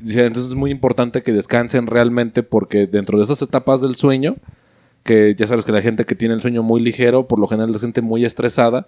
Entonces 0.00 0.46
es 0.46 0.54
muy 0.54 0.70
importante 0.70 1.22
que 1.22 1.32
descansen 1.32 1.86
realmente 1.86 2.42
porque 2.42 2.86
dentro 2.86 3.18
de 3.18 3.24
esas 3.24 3.42
etapas 3.42 3.80
del 3.80 3.96
sueño, 3.96 4.36
que 5.02 5.34
ya 5.36 5.46
sabes 5.46 5.64
que 5.64 5.72
la 5.72 5.82
gente 5.82 6.04
que 6.04 6.14
tiene 6.14 6.34
el 6.34 6.40
sueño 6.40 6.62
muy 6.62 6.80
ligero, 6.80 7.26
por 7.28 7.38
lo 7.38 7.48
general 7.48 7.74
es 7.74 7.80
gente 7.80 8.02
muy 8.02 8.24
estresada 8.24 8.86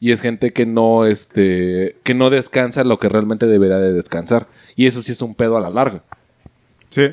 y 0.00 0.12
es 0.12 0.20
gente 0.22 0.52
que 0.52 0.64
no, 0.66 1.04
este, 1.04 1.96
que 2.02 2.14
no 2.14 2.30
descansa 2.30 2.82
lo 2.84 2.98
que 2.98 3.08
realmente 3.08 3.46
debería 3.46 3.76
de 3.78 3.92
descansar. 3.92 4.46
Y 4.74 4.86
eso 4.86 5.02
sí 5.02 5.12
es 5.12 5.20
un 5.22 5.34
pedo 5.34 5.56
a 5.56 5.60
la 5.60 5.70
larga. 5.70 6.02
Sí. 6.88 7.08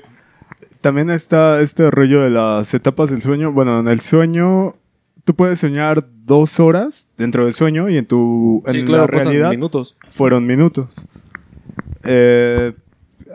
También 0.82 1.10
está 1.10 1.60
este 1.60 1.91
rollo 1.91 2.22
de 2.22 2.29
las 2.29 2.74
etapas 2.74 3.10
del 3.10 3.22
sueño. 3.22 3.51
Bueno, 3.51 3.79
en 3.82 3.88
el 3.89 4.00
sueño 4.01 4.75
tú 5.25 5.36
puedes 5.36 5.60
soñar 5.60 6.08
dos 6.25 6.60
horas 6.62 7.08
dentro 7.17 7.44
del 7.46 7.53
sueño 7.56 7.89
y 7.89 7.98
en 7.98 8.06
tu 8.06 8.63
en 8.65 8.74
Sí, 8.74 8.79
la 8.82 8.86
claro, 8.86 9.08
pasan 9.08 9.25
realidad 9.25 9.50
minutos. 9.51 9.98
fueron 10.10 10.46
minutos. 10.46 11.08
Eh, 12.06 12.74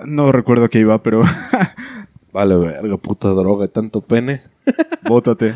no 0.06 0.32
recuerdo 0.32 0.70
qué 0.70 0.78
iba, 0.78 1.02
pero 1.02 1.20
Vale, 2.32 2.56
verga, 2.56 2.96
puta 2.96 3.28
droga, 3.28 3.68
tanto 3.68 4.00
pene. 4.00 4.40
bótate. 5.02 5.54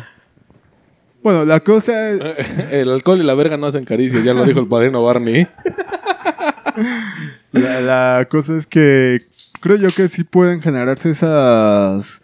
Bueno, 1.27 1.43
la 1.43 1.59
cosa 1.59 2.09
es... 2.11 2.21
El 2.71 2.89
alcohol 2.89 3.19
y 3.19 3.23
la 3.25 3.33
verga 3.33 3.57
no 3.57 3.65
hacen 3.65 3.83
caricias, 3.83 4.23
ya 4.23 4.33
lo 4.33 4.45
dijo 4.45 4.61
el 4.61 4.67
padrino 4.69 5.03
Barney. 5.03 5.45
La, 7.51 7.81
la 7.81 8.27
cosa 8.31 8.55
es 8.55 8.65
que 8.65 9.19
creo 9.59 9.75
yo 9.75 9.89
que 9.89 10.07
sí 10.07 10.23
pueden 10.23 10.61
generarse 10.61 11.09
esas 11.09 12.21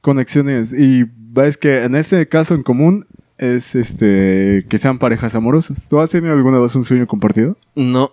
conexiones. 0.00 0.72
Y 0.72 1.04
ves 1.14 1.58
que 1.58 1.84
en 1.84 1.94
este 1.94 2.26
caso 2.28 2.54
en 2.54 2.62
común 2.62 3.04
es 3.36 3.74
este 3.74 4.64
que 4.70 4.78
sean 4.78 4.98
parejas 4.98 5.34
amorosas. 5.34 5.86
¿Tú 5.90 6.00
has 6.00 6.08
tenido 6.08 6.32
alguna 6.32 6.60
vez 6.60 6.74
un 6.74 6.84
sueño 6.84 7.06
compartido? 7.06 7.58
No. 7.74 8.10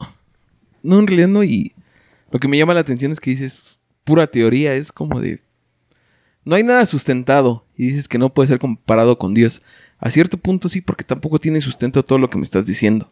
No, 0.84 1.00
en 1.00 1.08
realidad 1.08 1.30
no. 1.30 1.42
Y 1.46 1.74
lo 2.32 2.40
que 2.40 2.50
me 2.50 2.58
llama 2.58 2.74
la 2.74 2.82
atención 2.82 3.14
es 3.14 3.22
que 3.22 3.30
dices 3.30 3.80
pura 4.04 4.28
teoría. 4.28 4.74
Es 4.74 4.92
como 4.92 5.22
de. 5.22 5.40
No 6.44 6.56
hay 6.56 6.64
nada 6.64 6.86
sustentado. 6.86 7.64
Y 7.78 7.92
dices 7.92 8.10
que 8.10 8.18
no 8.18 8.34
puede 8.34 8.48
ser 8.48 8.60
comparado 8.60 9.18
con 9.18 9.34
Dios. 9.34 9.62
A 10.00 10.12
cierto 10.12 10.38
punto 10.38 10.70
sí, 10.70 10.82
porque 10.82 11.04
tampoco 11.04 11.40
tiene 11.40 11.60
sustento 11.60 12.04
todo 12.04 12.20
lo 12.20 12.30
que 12.30 12.38
me 12.38 12.44
estás 12.44 12.66
diciendo. 12.66 13.12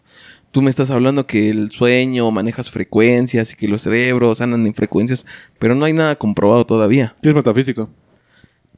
Tú 0.52 0.62
me 0.62 0.70
estás 0.70 0.92
hablando 0.92 1.26
que 1.26 1.50
el 1.50 1.72
sueño 1.72 2.30
manejas 2.32 2.70
frecuencias 2.70 3.52
y 3.52 3.56
que 3.56 3.68
los 3.68 3.82
cerebros 3.82 4.40
andan 4.40 4.68
en 4.68 4.74
frecuencias, 4.76 5.26
pero 5.58 5.74
no 5.74 5.86
hay 5.86 5.94
nada 5.94 6.16
comprobado 6.16 6.66
todavía. 6.66 7.16
Sí, 7.24 7.30
es 7.30 7.36
metafísico. 7.36 7.90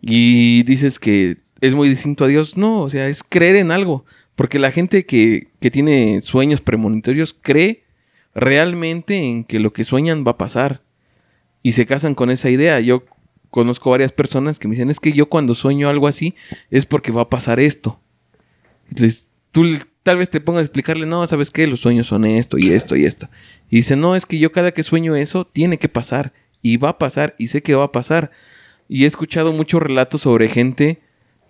Y 0.02 0.64
dices 0.64 1.00
que 1.00 1.38
es 1.60 1.74
muy 1.74 1.90
distinto 1.90 2.24
a 2.24 2.28
Dios. 2.28 2.58
No, 2.58 2.82
o 2.82 2.90
sea, 2.90 3.08
es 3.08 3.24
creer 3.24 3.58
en 3.58 3.72
algo. 3.72 4.06
Porque 4.36 4.60
la 4.60 4.72
gente 4.72 5.06
que, 5.06 5.50
que 5.60 5.72
tiene 5.72 6.22
sueños 6.22 6.62
premonitorios 6.62 7.36
cree 7.40 7.84
realmente 8.34 9.18
en 9.18 9.44
que 9.44 9.60
lo 9.60 9.74
que 9.74 9.84
sueñan 9.84 10.24
va 10.26 10.32
a 10.32 10.38
pasar. 10.38 10.82
Y 11.62 11.74
se 11.74 11.86
casan 11.86 12.16
con 12.16 12.30
esa 12.30 12.50
idea. 12.50 12.80
Yo 12.80 13.04
conozco 13.50 13.90
varias 13.90 14.12
personas 14.12 14.60
que 14.60 14.68
me 14.68 14.76
dicen, 14.76 14.90
es 14.90 15.00
que 15.00 15.14
yo 15.14 15.30
cuando 15.30 15.56
sueño 15.56 15.90
algo 15.90 16.08
así 16.08 16.36
es 16.70 16.86
porque 16.86 17.12
va 17.12 17.24
a 17.24 17.30
pasar 17.30 17.60
esto. 17.60 18.00
Entonces, 18.90 19.32
tú 19.52 19.66
tal 20.04 20.18
vez 20.18 20.30
te 20.30 20.40
pongas 20.40 20.62
a 20.62 20.66
explicarle, 20.66 21.06
no, 21.06 21.26
¿sabes 21.28 21.52
qué? 21.52 21.68
Los 21.68 21.82
sueños 21.82 22.08
son 22.08 22.26
esto 22.26 22.58
y 22.58 22.70
esto 22.70 22.96
y 22.96 23.06
esto. 23.06 23.30
Y 23.70 23.78
dice, 23.78 23.96
no, 23.96 24.16
es 24.16 24.26
que 24.26 24.40
yo 24.40 24.52
cada 24.52 24.72
que 24.72 24.84
sueño 24.84 25.16
eso 25.16 25.46
tiene 25.46 25.78
que 25.78 25.90
pasar. 25.90 26.34
Y 26.62 26.78
va 26.78 26.90
a 26.90 26.98
pasar. 26.98 27.36
Y 27.38 27.48
sé 27.48 27.62
que 27.62 27.76
va 27.76 27.86
a 27.86 27.92
pasar. 27.92 28.32
Y 28.88 29.04
he 29.04 29.08
escuchado 29.08 29.52
muchos 29.52 29.82
relatos 29.82 30.22
sobre 30.22 30.48
gente 30.48 31.02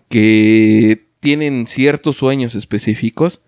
que 0.10 1.08
tienen 1.20 1.68
ciertos 1.68 2.18
sueños 2.18 2.56
específicos 2.56 3.42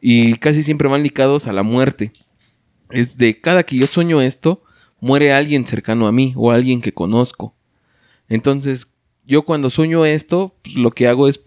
y 0.00 0.34
casi 0.36 0.62
siempre 0.62 0.88
van 0.88 1.02
ligados 1.02 1.46
a 1.46 1.52
la 1.52 1.62
muerte. 1.62 2.12
Es 2.90 3.18
de 3.18 3.40
cada 3.40 3.64
que 3.64 3.76
yo 3.76 3.86
sueño 3.86 4.20
esto, 4.22 4.62
muere 5.00 5.32
alguien 5.32 5.66
cercano 5.66 6.06
a 6.06 6.12
mí 6.12 6.32
o 6.36 6.50
alguien 6.50 6.80
que 6.80 6.92
conozco. 6.92 7.54
Entonces, 8.28 8.92
yo 9.24 9.42
cuando 9.42 9.70
sueño 9.70 10.04
esto, 10.04 10.54
pues, 10.62 10.76
lo 10.76 10.90
que 10.90 11.08
hago 11.08 11.28
es, 11.28 11.40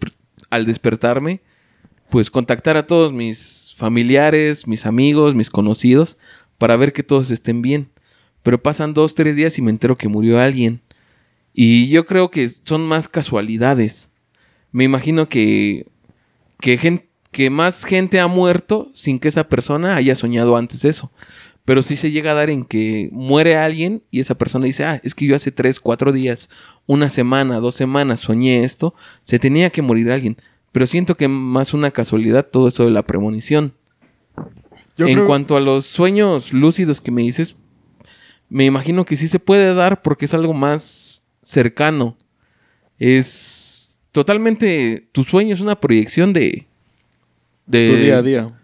al 0.50 0.66
despertarme, 0.66 1.40
pues 2.10 2.30
contactar 2.30 2.76
a 2.76 2.86
todos 2.86 3.12
mis 3.12 3.74
familiares, 3.76 4.66
mis 4.66 4.86
amigos, 4.86 5.34
mis 5.34 5.50
conocidos, 5.50 6.18
para 6.58 6.76
ver 6.76 6.92
que 6.92 7.02
todos 7.02 7.30
estén 7.30 7.62
bien. 7.62 7.90
Pero 8.42 8.62
pasan 8.62 8.92
dos, 8.92 9.14
tres 9.14 9.34
días 9.34 9.58
y 9.58 9.62
me 9.62 9.70
entero 9.70 9.96
que 9.96 10.08
murió 10.08 10.38
alguien. 10.38 10.82
Y 11.54 11.88
yo 11.88 12.06
creo 12.06 12.30
que 12.30 12.48
son 12.48 12.86
más 12.86 13.08
casualidades. 13.08 14.10
Me 14.72 14.84
imagino 14.84 15.28
que, 15.28 15.86
que, 16.60 17.06
que 17.30 17.50
más 17.50 17.84
gente 17.84 18.20
ha 18.20 18.26
muerto 18.26 18.90
sin 18.94 19.18
que 19.18 19.28
esa 19.28 19.48
persona 19.48 19.96
haya 19.96 20.14
soñado 20.14 20.56
antes 20.56 20.84
eso. 20.84 21.10
Pero 21.64 21.82
sí 21.82 21.94
se 21.96 22.10
llega 22.10 22.32
a 22.32 22.34
dar 22.34 22.50
en 22.50 22.64
que 22.64 23.08
muere 23.12 23.56
alguien 23.56 24.02
y 24.10 24.18
esa 24.20 24.34
persona 24.36 24.66
dice, 24.66 24.84
ah, 24.84 25.00
es 25.04 25.14
que 25.14 25.26
yo 25.26 25.36
hace 25.36 25.52
tres, 25.52 25.78
cuatro 25.78 26.10
días, 26.12 26.50
una 26.86 27.08
semana, 27.08 27.60
dos 27.60 27.76
semanas 27.76 28.18
soñé 28.20 28.64
esto, 28.64 28.94
se 29.22 29.38
tenía 29.38 29.70
que 29.70 29.80
morir 29.82 30.10
alguien. 30.10 30.36
Pero 30.72 30.86
siento 30.86 31.16
que 31.16 31.28
más 31.28 31.72
una 31.74 31.90
casualidad 31.92 32.46
todo 32.50 32.66
eso 32.68 32.84
de 32.84 32.90
la 32.90 33.02
premonición. 33.06 33.74
Yo 34.96 35.06
en 35.06 35.14
creo- 35.14 35.26
cuanto 35.26 35.56
a 35.56 35.60
los 35.60 35.86
sueños 35.86 36.52
lúcidos 36.52 37.00
que 37.00 37.10
me 37.12 37.22
dices, 37.22 37.54
me 38.48 38.64
imagino 38.64 39.04
que 39.04 39.16
sí 39.16 39.28
se 39.28 39.38
puede 39.38 39.72
dar 39.74 40.02
porque 40.02 40.24
es 40.24 40.34
algo 40.34 40.52
más 40.54 41.22
cercano. 41.42 42.16
Es 42.98 44.00
totalmente. 44.12 45.08
Tu 45.12 45.24
sueño 45.24 45.54
es 45.54 45.60
una 45.60 45.78
proyección 45.80 46.32
de. 46.32 46.66
de 47.66 47.88
tu 47.88 47.96
día 47.96 48.18
a 48.18 48.22
día. 48.22 48.61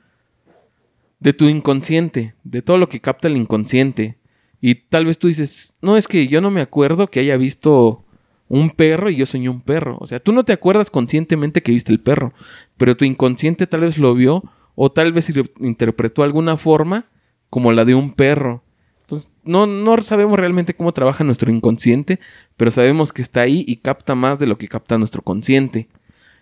De 1.20 1.32
tu 1.32 1.46
inconsciente, 1.46 2.34
de 2.44 2.62
todo 2.62 2.78
lo 2.78 2.88
que 2.88 3.00
capta 3.00 3.28
el 3.28 3.36
inconsciente. 3.36 4.18
Y 4.60 4.74
tal 4.74 5.06
vez 5.06 5.18
tú 5.18 5.28
dices, 5.28 5.76
no, 5.82 5.96
es 5.96 6.08
que 6.08 6.26
yo 6.28 6.40
no 6.40 6.50
me 6.50 6.60
acuerdo 6.60 7.08
que 7.08 7.20
haya 7.20 7.36
visto 7.36 8.04
un 8.48 8.70
perro 8.70 9.10
y 9.10 9.16
yo 9.16 9.26
soñé 9.26 9.48
un 9.48 9.60
perro. 9.60 9.98
O 10.00 10.06
sea, 10.06 10.20
tú 10.20 10.32
no 10.32 10.44
te 10.44 10.52
acuerdas 10.52 10.90
conscientemente 10.90 11.62
que 11.62 11.72
viste 11.72 11.92
el 11.92 12.00
perro, 12.00 12.32
pero 12.76 12.96
tu 12.96 13.04
inconsciente 13.04 13.66
tal 13.66 13.82
vez 13.82 13.98
lo 13.98 14.14
vio 14.14 14.42
o 14.74 14.90
tal 14.90 15.12
vez 15.12 15.30
interpretó 15.60 16.22
alguna 16.22 16.56
forma 16.56 17.06
como 17.50 17.72
la 17.72 17.84
de 17.84 17.94
un 17.94 18.12
perro. 18.12 18.62
Entonces, 19.02 19.30
no, 19.42 19.66
no 19.66 20.00
sabemos 20.02 20.38
realmente 20.38 20.74
cómo 20.74 20.92
trabaja 20.92 21.24
nuestro 21.24 21.50
inconsciente, 21.50 22.20
pero 22.56 22.70
sabemos 22.70 23.12
que 23.12 23.22
está 23.22 23.40
ahí 23.40 23.64
y 23.66 23.76
capta 23.76 24.14
más 24.14 24.38
de 24.38 24.46
lo 24.46 24.58
que 24.58 24.68
capta 24.68 24.98
nuestro 24.98 25.22
consciente. 25.22 25.88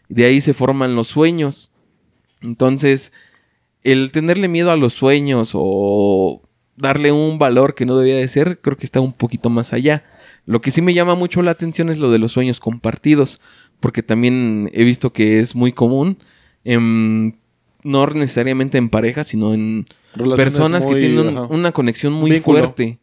De 0.08 0.24
ahí 0.24 0.40
se 0.40 0.54
forman 0.54 0.96
los 0.96 1.06
sueños. 1.08 1.70
Entonces, 2.40 3.12
el 3.86 4.10
tenerle 4.10 4.48
miedo 4.48 4.72
a 4.72 4.76
los 4.76 4.94
sueños 4.94 5.52
o 5.54 6.42
darle 6.76 7.12
un 7.12 7.38
valor 7.38 7.76
que 7.76 7.86
no 7.86 7.96
debía 7.96 8.16
de 8.16 8.26
ser, 8.26 8.60
creo 8.60 8.76
que 8.76 8.84
está 8.84 9.00
un 9.00 9.12
poquito 9.12 9.48
más 9.48 9.72
allá. 9.72 10.04
Lo 10.44 10.60
que 10.60 10.72
sí 10.72 10.82
me 10.82 10.92
llama 10.92 11.14
mucho 11.14 11.40
la 11.40 11.52
atención 11.52 11.88
es 11.88 11.98
lo 11.98 12.10
de 12.10 12.18
los 12.18 12.32
sueños 12.32 12.58
compartidos, 12.58 13.40
porque 13.78 14.02
también 14.02 14.70
he 14.72 14.82
visto 14.82 15.12
que 15.12 15.38
es 15.38 15.54
muy 15.54 15.72
común, 15.72 16.18
no 16.64 18.06
necesariamente 18.08 18.76
en 18.76 18.88
pareja, 18.88 19.22
sino 19.22 19.54
en 19.54 19.86
personas 20.34 20.84
que 20.84 20.96
tienen 20.96 21.38
una 21.38 21.70
conexión 21.70 22.12
muy 22.12 22.40
fuerte, 22.40 22.98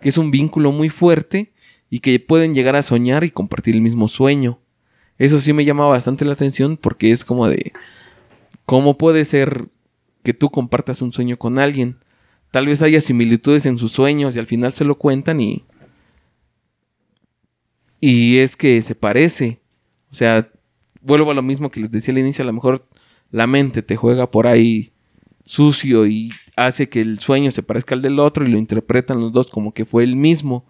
que 0.00 0.08
es 0.08 0.18
un 0.18 0.30
vínculo 0.30 0.70
muy 0.70 0.88
fuerte 0.88 1.52
y 1.90 1.98
que 1.98 2.20
pueden 2.20 2.54
llegar 2.54 2.76
a 2.76 2.84
soñar 2.84 3.24
y 3.24 3.32
compartir 3.32 3.74
el 3.74 3.80
mismo 3.80 4.06
sueño. 4.06 4.60
Eso 5.18 5.40
sí 5.40 5.52
me 5.52 5.64
llama 5.64 5.88
bastante 5.88 6.24
la 6.24 6.34
atención 6.34 6.76
porque 6.76 7.10
es 7.10 7.24
como 7.24 7.48
de, 7.48 7.72
¿cómo 8.66 8.96
puede 8.96 9.24
ser 9.24 9.66
que 10.22 10.34
tú 10.34 10.50
compartas 10.50 11.02
un 11.02 11.12
sueño 11.12 11.38
con 11.38 11.58
alguien? 11.58 11.98
Tal 12.50 12.66
vez 12.66 12.82
haya 12.82 13.00
similitudes 13.00 13.66
en 13.66 13.78
sus 13.78 13.92
sueños 13.92 14.34
y 14.34 14.38
al 14.38 14.46
final 14.46 14.72
se 14.72 14.84
lo 14.84 14.96
cuentan 14.96 15.40
y 15.40 15.64
y 18.00 18.38
es 18.38 18.56
que 18.56 18.80
se 18.82 18.94
parece. 18.94 19.60
O 20.10 20.14
sea, 20.14 20.50
vuelvo 21.00 21.30
a 21.30 21.34
lo 21.34 21.42
mismo 21.42 21.70
que 21.70 21.80
les 21.80 21.90
decía 21.90 22.12
al 22.12 22.18
inicio, 22.18 22.42
a 22.42 22.46
lo 22.46 22.52
mejor 22.52 22.86
la 23.30 23.46
mente 23.46 23.82
te 23.82 23.96
juega 23.96 24.30
por 24.30 24.46
ahí 24.46 24.92
sucio 25.44 26.06
y 26.06 26.30
hace 26.56 26.88
que 26.88 27.00
el 27.00 27.18
sueño 27.18 27.50
se 27.50 27.62
parezca 27.62 27.94
al 27.94 28.02
del 28.02 28.18
otro 28.18 28.46
y 28.46 28.50
lo 28.50 28.58
interpretan 28.58 29.20
los 29.20 29.32
dos 29.32 29.48
como 29.48 29.72
que 29.72 29.84
fue 29.84 30.04
el 30.04 30.16
mismo. 30.16 30.66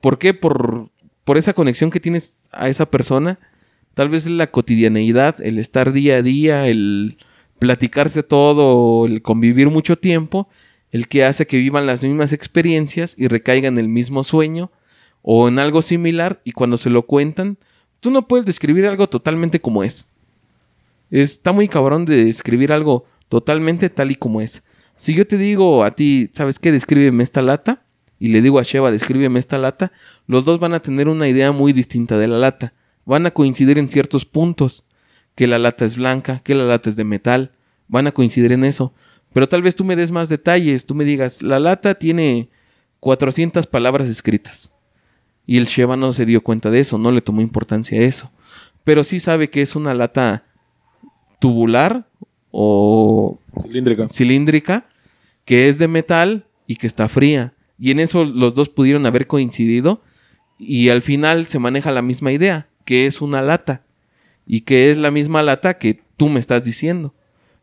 ¿Por 0.00 0.18
qué? 0.18 0.34
Por, 0.34 0.90
por 1.24 1.38
esa 1.38 1.52
conexión 1.52 1.90
que 1.90 2.00
tienes 2.00 2.44
a 2.52 2.68
esa 2.68 2.90
persona. 2.90 3.38
Tal 3.94 4.08
vez 4.08 4.26
la 4.28 4.50
cotidianeidad, 4.50 5.40
el 5.42 5.58
estar 5.58 5.92
día 5.92 6.16
a 6.16 6.22
día, 6.22 6.68
el 6.68 7.18
platicarse 7.62 8.24
todo, 8.24 9.06
el 9.06 9.22
convivir 9.22 9.70
mucho 9.70 9.96
tiempo, 9.96 10.48
el 10.90 11.06
que 11.06 11.24
hace 11.24 11.46
que 11.46 11.58
vivan 11.58 11.86
las 11.86 12.02
mismas 12.02 12.32
experiencias 12.32 13.14
y 13.16 13.28
recaigan 13.28 13.74
en 13.74 13.84
el 13.84 13.88
mismo 13.88 14.24
sueño 14.24 14.72
o 15.22 15.46
en 15.46 15.60
algo 15.60 15.80
similar 15.80 16.40
y 16.42 16.50
cuando 16.50 16.76
se 16.76 16.90
lo 16.90 17.02
cuentan, 17.06 17.58
tú 18.00 18.10
no 18.10 18.26
puedes 18.26 18.46
describir 18.46 18.84
algo 18.88 19.08
totalmente 19.08 19.60
como 19.60 19.84
es. 19.84 20.08
Está 21.12 21.52
muy 21.52 21.68
cabrón 21.68 22.04
de 22.04 22.24
describir 22.24 22.72
algo 22.72 23.04
totalmente 23.28 23.88
tal 23.90 24.10
y 24.10 24.16
como 24.16 24.40
es. 24.40 24.64
Si 24.96 25.14
yo 25.14 25.24
te 25.24 25.38
digo 25.38 25.84
a 25.84 25.94
ti, 25.94 26.30
¿sabes 26.32 26.58
qué? 26.58 26.72
Descríbeme 26.72 27.22
esta 27.22 27.42
lata. 27.42 27.84
Y 28.18 28.30
le 28.30 28.42
digo 28.42 28.58
a 28.58 28.64
Sheva, 28.64 28.90
descríbeme 28.90 29.38
esta 29.38 29.58
lata. 29.58 29.92
Los 30.26 30.44
dos 30.44 30.58
van 30.58 30.74
a 30.74 30.82
tener 30.82 31.06
una 31.06 31.28
idea 31.28 31.52
muy 31.52 31.72
distinta 31.72 32.18
de 32.18 32.26
la 32.26 32.38
lata. 32.38 32.72
Van 33.04 33.24
a 33.24 33.30
coincidir 33.30 33.78
en 33.78 33.88
ciertos 33.88 34.24
puntos. 34.24 34.84
Que 35.34 35.46
la 35.46 35.58
lata 35.58 35.84
es 35.84 35.96
blanca, 35.96 36.40
que 36.40 36.54
la 36.54 36.64
lata 36.64 36.88
es 36.88 36.96
de 36.96 37.04
metal. 37.04 37.52
Van 37.88 38.06
a 38.06 38.12
coincidir 38.12 38.52
en 38.52 38.64
eso. 38.64 38.92
Pero 39.32 39.48
tal 39.48 39.62
vez 39.62 39.76
tú 39.76 39.84
me 39.84 39.96
des 39.96 40.10
más 40.10 40.28
detalles. 40.28 40.86
Tú 40.86 40.94
me 40.94 41.04
digas, 41.04 41.42
la 41.42 41.58
lata 41.58 41.94
tiene 41.94 42.50
400 43.00 43.66
palabras 43.66 44.08
escritas. 44.08 44.72
Y 45.46 45.58
el 45.58 45.66
Sheva 45.66 45.96
no 45.96 46.12
se 46.12 46.24
dio 46.26 46.42
cuenta 46.42 46.70
de 46.70 46.80
eso, 46.80 46.98
no 46.98 47.10
le 47.10 47.20
tomó 47.20 47.40
importancia 47.40 47.98
a 47.98 48.04
eso. 48.04 48.30
Pero 48.84 49.04
sí 49.04 49.20
sabe 49.20 49.50
que 49.50 49.62
es 49.62 49.74
una 49.74 49.94
lata 49.94 50.44
tubular 51.40 52.08
o 52.50 53.40
cilíndrica. 53.60 54.08
cilíndrica, 54.08 54.86
que 55.44 55.68
es 55.68 55.78
de 55.78 55.88
metal 55.88 56.46
y 56.66 56.76
que 56.76 56.86
está 56.86 57.08
fría. 57.08 57.54
Y 57.78 57.90
en 57.90 57.98
eso 57.98 58.24
los 58.24 58.54
dos 58.54 58.68
pudieron 58.68 59.06
haber 59.06 59.26
coincidido 59.26 60.02
y 60.58 60.90
al 60.90 61.02
final 61.02 61.46
se 61.46 61.58
maneja 61.58 61.90
la 61.90 62.02
misma 62.02 62.30
idea, 62.30 62.68
que 62.84 63.06
es 63.06 63.20
una 63.20 63.42
lata 63.42 63.82
y 64.46 64.62
que 64.62 64.90
es 64.90 64.98
la 64.98 65.10
misma 65.10 65.42
lata 65.42 65.78
que 65.78 66.02
tú 66.16 66.28
me 66.28 66.40
estás 66.40 66.64
diciendo. 66.64 67.14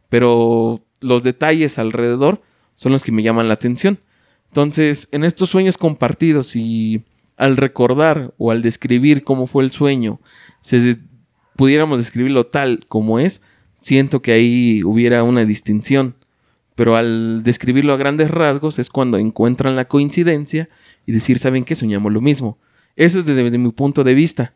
Pero 0.10 0.84
los 1.02 1.24
detalles 1.24 1.80
alrededor 1.80 2.42
son 2.76 2.92
los 2.92 3.04
que 3.04 3.12
me 3.12 3.24
llaman 3.24 3.48
la 3.48 3.54
atención. 3.56 4.00
Entonces, 4.48 5.08
en 5.12 5.24
estos 5.24 5.50
sueños 5.50 5.78
compartidos 5.78 6.56
y 6.56 7.04
al 7.38 7.58
recordar 7.58 8.34
o 8.38 8.52
al 8.52 8.62
describir 8.62 9.24
cómo 9.24 9.48
fue 9.48 9.64
el 9.64 9.72
sueño, 9.72 10.20
si 10.62 10.98
pudiéramos 11.56 12.00
describirlo 12.00 12.46
tal 12.46 12.86
como 12.88 13.20
es, 13.20 13.42
siento 13.76 14.22
que 14.22 14.32
ahí 14.32 14.82
hubiera 14.84 15.24
una 15.24 15.46
distinción. 15.46 16.16
Pero 16.76 16.96
al 16.96 17.44
describirlo 17.44 17.92
a 17.92 17.98
grandes 17.98 18.32
rasgos 18.32 18.80
es 18.80 18.90
cuando 18.90 19.18
encuentran 19.18 19.76
la 19.76 19.88
coincidencia 19.88 20.70
y 21.06 21.12
decir, 21.12 21.38
¿saben 21.38 21.66
qué? 21.66 21.76
Soñamos 21.76 22.14
lo 22.14 22.22
mismo. 22.22 22.58
Eso 22.96 23.20
es 23.20 23.26
desde, 23.26 23.58
mi 23.58 23.72
punto 23.72 24.04
de 24.04 24.14
vista. 24.14 24.54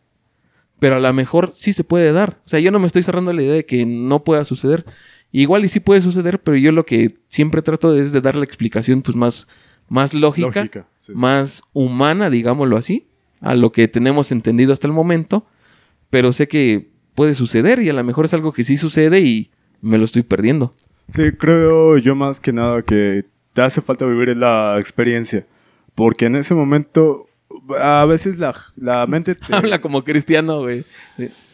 Pero 0.84 0.98
a 0.98 1.00
lo 1.00 1.14
mejor 1.14 1.52
sí 1.54 1.72
se 1.72 1.86
puede 1.86 2.12
dar. 2.12 2.42
O 2.46 2.50
sea, 2.50 2.60
yo 2.60 2.70
no 2.70 2.78
me 2.78 2.88
estoy 2.88 3.04
cerrando 3.04 3.32
la 3.32 3.42
idea 3.42 3.54
de 3.54 3.66
que 3.66 3.86
no 3.86 4.26
pueda 4.26 4.44
suceder. 4.44 4.84
Igual 5.32 5.64
y 5.64 5.70
sí 5.70 5.80
puede 5.80 6.02
suceder, 6.02 6.44
pero 6.44 6.58
yo 6.58 6.74
lo 6.74 6.86
que 6.86 7.20
siempre 7.30 7.62
trato 7.62 7.96
es 7.96 8.12
de 8.12 8.20
dar 8.20 8.36
la 8.36 8.44
explicación 8.44 9.02
pues 9.02 9.16
más 9.16 9.48
más 9.88 10.14
lógica, 10.14 10.68
más 11.14 11.64
humana, 11.72 12.30
digámoslo 12.30 12.76
así, 12.76 13.08
a 13.40 13.56
lo 13.56 13.72
que 13.72 13.88
tenemos 13.88 14.34
entendido 14.34 14.74
hasta 14.74 14.88
el 14.88 14.92
momento, 14.92 15.46
pero 16.10 16.34
sé 16.34 16.50
que 16.50 16.92
puede 17.16 17.34
suceder 17.34 17.82
y 17.82 17.88
a 17.88 17.94
lo 17.94 18.04
mejor 18.04 18.26
es 18.26 18.34
algo 18.34 18.52
que 18.52 18.66
sí 18.66 18.78
sucede 18.78 19.22
y 19.22 19.52
me 19.80 19.98
lo 19.98 20.04
estoy 20.04 20.24
perdiendo. 20.24 20.70
Sí, 21.08 21.32
creo 21.32 21.98
yo 21.98 22.14
más 22.14 22.42
que 22.42 22.52
nada 22.52 22.82
que 22.82 23.24
te 23.54 23.62
hace 23.62 23.80
falta 23.80 24.06
vivir 24.06 24.36
la 24.36 24.78
experiencia, 24.80 25.48
porque 25.96 26.26
en 26.26 26.36
ese 26.36 26.54
momento 26.54 27.30
a 27.80 28.06
veces 28.06 28.38
la, 28.38 28.56
la 28.76 29.06
mente 29.08 29.36
te... 29.36 29.46
Habla 29.56 29.82
como 29.82 30.04
cristiano, 30.04 30.62
güey. 30.62 30.84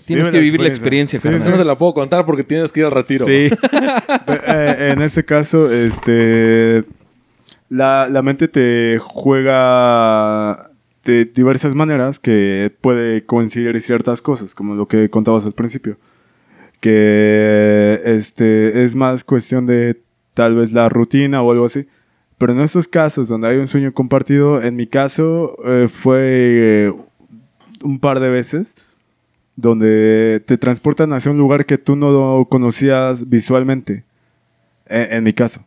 Tienes 0.06 0.30
que 0.30 0.40
vivir 0.40 0.60
la 0.60 0.70
experiencia, 0.70 1.20
sí, 1.20 1.30
no 1.30 1.40
te 1.40 1.64
la 1.64 1.78
puedo 1.78 1.94
contar 1.94 2.26
porque 2.26 2.44
tienes 2.44 2.72
que 2.72 2.80
ir 2.80 2.88
al 2.88 2.92
retiro. 2.92 3.26
Sí. 3.26 3.50
Eh, 4.28 4.92
en 4.94 5.02
este 5.02 5.26
caso, 5.26 5.72
este 5.72 6.84
la, 7.70 8.22
mente 8.24 8.48
te 8.48 9.00
juega 9.00 10.58
de 11.06 11.26
diversas 11.26 11.76
maneras 11.76 12.20
que 12.20 12.72
puede 12.82 13.24
coincidir 13.26 13.80
ciertas 13.82 14.22
cosas, 14.22 14.56
como 14.56 14.76
lo 14.76 14.88
que 14.88 15.10
contabas 15.10 15.46
al 15.46 15.54
principio. 15.54 15.98
Que 16.82 18.02
este 18.06 18.84
es 18.84 18.96
más 18.96 19.24
cuestión 19.24 19.66
de 19.66 20.02
tal 20.34 20.56
vez 20.56 20.72
la 20.72 20.90
rutina 20.90 21.42
o 21.42 21.52
algo 21.52 21.66
así. 21.66 21.88
Pero 22.40 22.54
en 22.54 22.62
estos 22.62 22.88
casos 22.88 23.28
donde 23.28 23.48
hay 23.48 23.58
un 23.58 23.68
sueño 23.68 23.94
compartido, 23.94 24.62
en 24.62 24.76
mi 24.76 24.88
caso 24.88 25.56
eh, 25.66 25.88
fue 25.88 26.88
eh, 26.88 26.94
un 27.84 28.00
par 28.00 28.20
de 28.20 28.30
veces 28.30 28.76
donde 29.56 30.42
te 30.48 30.58
transportan 30.58 31.14
hacia 31.14 31.32
un 31.32 31.38
lugar 31.38 31.66
que 31.66 31.78
tú 31.78 31.96
no 31.96 32.48
conocías 32.50 33.30
visualmente. 33.30 34.04
en 34.88 35.24
mi 35.24 35.34
caso 35.34 35.62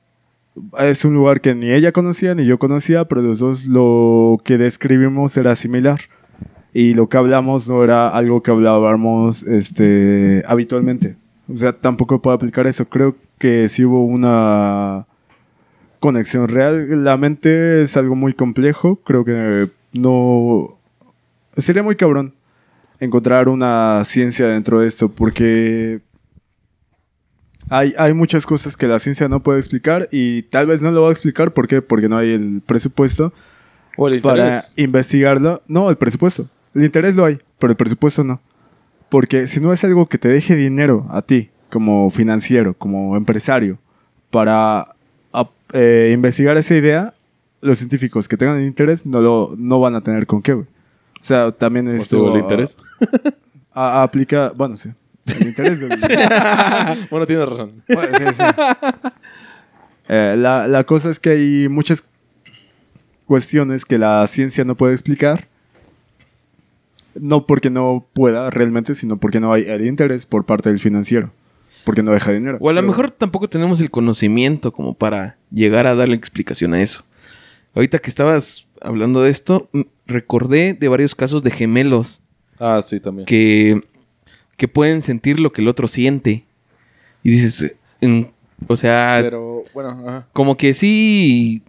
es 0.78 1.04
un 1.04 1.14
lugar 1.14 1.40
que 1.40 1.54
ni 1.54 1.70
ella 1.70 1.92
conocía 1.92 2.34
ni 2.34 2.44
yo 2.44 2.58
conocía, 2.58 3.06
pero 3.06 3.22
los 3.22 3.38
dos 3.38 3.64
lo 3.64 4.40
que 4.44 4.58
describimos 4.58 5.36
era 5.36 5.54
similar. 5.54 6.00
Y 6.74 6.94
lo 6.94 7.08
que 7.08 7.18
hablamos 7.18 7.68
no 7.68 7.84
era 7.84 8.08
algo 8.08 8.42
que 8.42 8.50
hablábamos 8.50 9.42
este, 9.42 10.42
habitualmente. 10.46 11.16
O 11.52 11.56
sea, 11.56 11.72
tampoco 11.72 12.22
puedo 12.22 12.34
aplicar 12.34 12.66
eso. 12.66 12.86
Creo 12.86 13.14
que 13.38 13.68
sí 13.68 13.84
hubo 13.84 14.04
una 14.06 15.06
conexión 16.02 16.48
real. 16.48 17.04
La 17.04 17.16
mente 17.16 17.80
es 17.80 17.96
algo 17.96 18.16
muy 18.16 18.34
complejo. 18.34 18.96
Creo 18.96 19.24
que 19.24 19.70
no... 19.92 20.76
Sería 21.56 21.84
muy 21.84 21.94
cabrón 21.94 22.34
encontrar 22.98 23.48
una 23.48 24.02
ciencia 24.04 24.48
dentro 24.48 24.80
de 24.80 24.88
esto 24.88 25.08
porque 25.08 26.00
hay, 27.68 27.94
hay 27.98 28.14
muchas 28.14 28.46
cosas 28.46 28.76
que 28.76 28.88
la 28.88 28.98
ciencia 28.98 29.28
no 29.28 29.42
puede 29.42 29.60
explicar 29.60 30.08
y 30.10 30.42
tal 30.42 30.66
vez 30.66 30.82
no 30.82 30.90
lo 30.90 31.02
va 31.02 31.08
a 31.08 31.12
explicar. 31.12 31.52
¿Por 31.52 31.68
qué? 31.68 31.80
Porque 31.80 32.08
no 32.08 32.18
hay 32.18 32.32
el 32.32 32.62
presupuesto 32.66 33.32
¿O 33.96 34.08
el 34.08 34.20
para 34.22 34.64
investigarlo. 34.76 35.62
No, 35.68 35.88
el 35.88 35.96
presupuesto. 35.96 36.48
El 36.74 36.82
interés 36.82 37.14
lo 37.14 37.24
hay, 37.24 37.38
pero 37.60 37.70
el 37.70 37.76
presupuesto 37.76 38.24
no. 38.24 38.40
Porque 39.08 39.46
si 39.46 39.60
no 39.60 39.72
es 39.72 39.84
algo 39.84 40.06
que 40.06 40.18
te 40.18 40.28
deje 40.28 40.56
dinero 40.56 41.06
a 41.10 41.22
ti, 41.22 41.50
como 41.70 42.10
financiero, 42.10 42.74
como 42.74 43.16
empresario, 43.16 43.78
para 44.30 44.91
eh, 45.72 46.10
investigar 46.12 46.56
esa 46.56 46.74
idea, 46.74 47.14
los 47.60 47.78
científicos 47.78 48.28
que 48.28 48.36
tengan 48.36 48.62
interés 48.62 49.06
no, 49.06 49.20
lo, 49.20 49.54
no 49.56 49.80
van 49.80 49.94
a 49.94 50.00
tener 50.02 50.26
con 50.26 50.42
qué, 50.42 50.52
O 50.52 50.66
sea, 51.20 51.52
también 51.52 51.88
esto... 51.88 52.34
el 52.34 52.40
interés? 52.40 52.76
aplica... 53.72 54.52
Bueno, 54.56 54.76
sí. 54.76 54.90
El 55.26 55.48
interés 55.48 55.80
bueno, 57.10 57.26
tienes 57.26 57.48
razón. 57.48 57.72
Eh, 60.08 60.34
la, 60.36 60.66
la 60.66 60.84
cosa 60.84 61.10
es 61.10 61.20
que 61.20 61.30
hay 61.30 61.68
muchas 61.68 62.02
cuestiones 63.24 63.84
que 63.84 63.98
la 63.98 64.26
ciencia 64.26 64.64
no 64.64 64.74
puede 64.74 64.92
explicar 64.92 65.46
No 67.14 67.46
porque 67.46 67.70
no 67.70 68.04
pueda 68.12 68.50
realmente, 68.50 68.94
sino 68.94 69.16
porque 69.16 69.38
no 69.38 69.52
hay 69.52 69.62
el 69.62 69.86
interés 69.86 70.26
por 70.26 70.44
parte 70.44 70.68
del 70.70 70.80
financiero. 70.80 71.30
Porque 71.84 72.02
no 72.02 72.12
deja 72.12 72.32
dinero. 72.32 72.58
O 72.60 72.68
a 72.70 72.72
lo 72.72 72.80
Pero- 72.80 72.88
mejor 72.88 73.10
tampoco 73.10 73.48
tenemos 73.48 73.80
el 73.80 73.90
conocimiento 73.90 74.72
como 74.72 74.94
para 74.94 75.36
llegar 75.50 75.86
a 75.86 75.94
darle 75.94 76.14
explicación 76.16 76.74
a 76.74 76.82
eso. 76.82 77.04
Ahorita 77.74 77.98
que 77.98 78.10
estabas 78.10 78.68
hablando 78.80 79.22
de 79.22 79.30
esto, 79.30 79.68
recordé 80.06 80.74
de 80.74 80.88
varios 80.88 81.14
casos 81.14 81.42
de 81.42 81.50
gemelos 81.50 82.22
Ah, 82.58 82.80
sí, 82.82 83.00
también. 83.00 83.26
que, 83.26 83.80
que 84.56 84.68
pueden 84.68 85.02
sentir 85.02 85.40
lo 85.40 85.52
que 85.52 85.62
el 85.62 85.68
otro 85.68 85.88
siente. 85.88 86.44
Y 87.24 87.30
dices, 87.30 87.74
en- 88.00 88.30
o 88.68 88.76
sea, 88.76 89.18
Pero, 89.22 89.64
bueno, 89.74 89.90
ajá. 89.90 90.28
como 90.32 90.56
que 90.56 90.74
sí, 90.74 91.62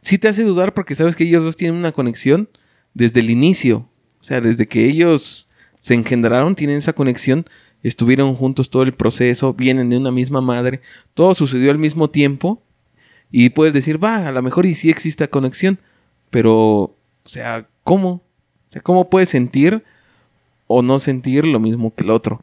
sí 0.00 0.18
te 0.18 0.28
hace 0.28 0.42
dudar 0.42 0.74
porque 0.74 0.94
sabes 0.94 1.14
que 1.16 1.24
ellos 1.24 1.44
dos 1.44 1.56
tienen 1.56 1.76
una 1.78 1.92
conexión 1.92 2.48
desde 2.94 3.20
el 3.20 3.30
inicio. 3.30 3.86
O 4.20 4.24
sea, 4.24 4.40
desde 4.40 4.66
que 4.66 4.86
ellos 4.86 5.48
se 5.76 5.94
engendraron, 5.94 6.54
tienen 6.54 6.78
esa 6.78 6.94
conexión, 6.94 7.46
estuvieron 7.84 8.34
juntos 8.34 8.70
todo 8.70 8.82
el 8.82 8.94
proceso, 8.94 9.54
vienen 9.54 9.90
de 9.90 9.98
una 9.98 10.10
misma 10.10 10.40
madre, 10.40 10.80
todo 11.14 11.34
sucedió 11.34 11.70
al 11.70 11.78
mismo 11.78 12.10
tiempo 12.10 12.60
y 13.30 13.50
puedes 13.50 13.74
decir, 13.74 14.02
va, 14.02 14.26
a 14.26 14.32
lo 14.32 14.42
mejor 14.42 14.66
y 14.66 14.74
sí 14.74 14.90
existe 14.90 15.28
conexión, 15.28 15.78
pero, 16.30 16.52
o 16.54 16.96
sea, 17.26 17.68
¿cómo? 17.84 18.08
O 18.10 18.70
sea, 18.70 18.82
¿cómo 18.82 19.08
puedes 19.10 19.28
sentir 19.28 19.84
o 20.66 20.82
no 20.82 20.98
sentir 20.98 21.44
lo 21.44 21.60
mismo 21.60 21.94
que 21.94 22.02
el 22.02 22.10
otro? 22.10 22.40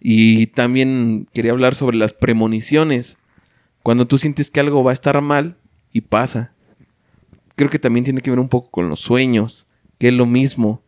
Y 0.00 0.48
también 0.48 1.26
quería 1.32 1.52
hablar 1.52 1.74
sobre 1.74 1.96
las 1.96 2.12
premoniciones. 2.12 3.18
Cuando 3.82 4.06
tú 4.06 4.18
sientes 4.18 4.50
que 4.50 4.60
algo 4.60 4.84
va 4.84 4.92
a 4.92 4.94
estar 4.94 5.20
mal 5.20 5.56
y 5.92 6.02
pasa. 6.02 6.52
Creo 7.56 7.70
que 7.70 7.78
también 7.78 8.04
tiene 8.04 8.20
que 8.20 8.30
ver 8.30 8.38
un 8.38 8.48
poco 8.48 8.70
con 8.70 8.88
los 8.88 9.00
sueños, 9.00 9.66
que 9.98 10.08
es 10.08 10.14
lo 10.14 10.26
mismo. 10.26 10.82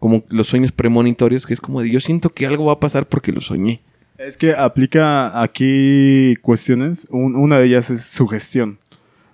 Como 0.00 0.24
los 0.30 0.48
sueños 0.48 0.72
premonitorios, 0.72 1.46
que 1.46 1.54
es 1.54 1.60
como 1.60 1.80
de 1.82 1.90
yo 1.90 2.00
siento 2.00 2.30
que 2.30 2.46
algo 2.46 2.64
va 2.64 2.72
a 2.72 2.80
pasar 2.80 3.06
porque 3.06 3.30
lo 3.32 3.40
soñé. 3.40 3.80
Es 4.18 4.36
que 4.36 4.52
aplica 4.54 5.40
aquí 5.40 6.34
cuestiones. 6.42 7.06
Un- 7.10 7.36
una 7.36 7.58
de 7.58 7.66
ellas 7.66 7.90
es 7.90 8.02
sugestión. 8.06 8.78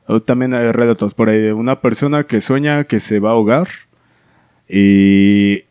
O 0.07 0.21
También 0.21 0.53
hay 0.55 0.71
relatos 0.73 1.15
por 1.15 1.29
ahí 1.31 1.39
de 1.39 1.53
una 1.55 1.81
persona 1.81 2.25
que 2.25 2.41
sueña 2.41 2.85
que 2.85 3.01
se 3.01 3.19
va 3.21 3.31
a 3.31 3.33
ahogar 3.33 3.69
y 4.69 5.63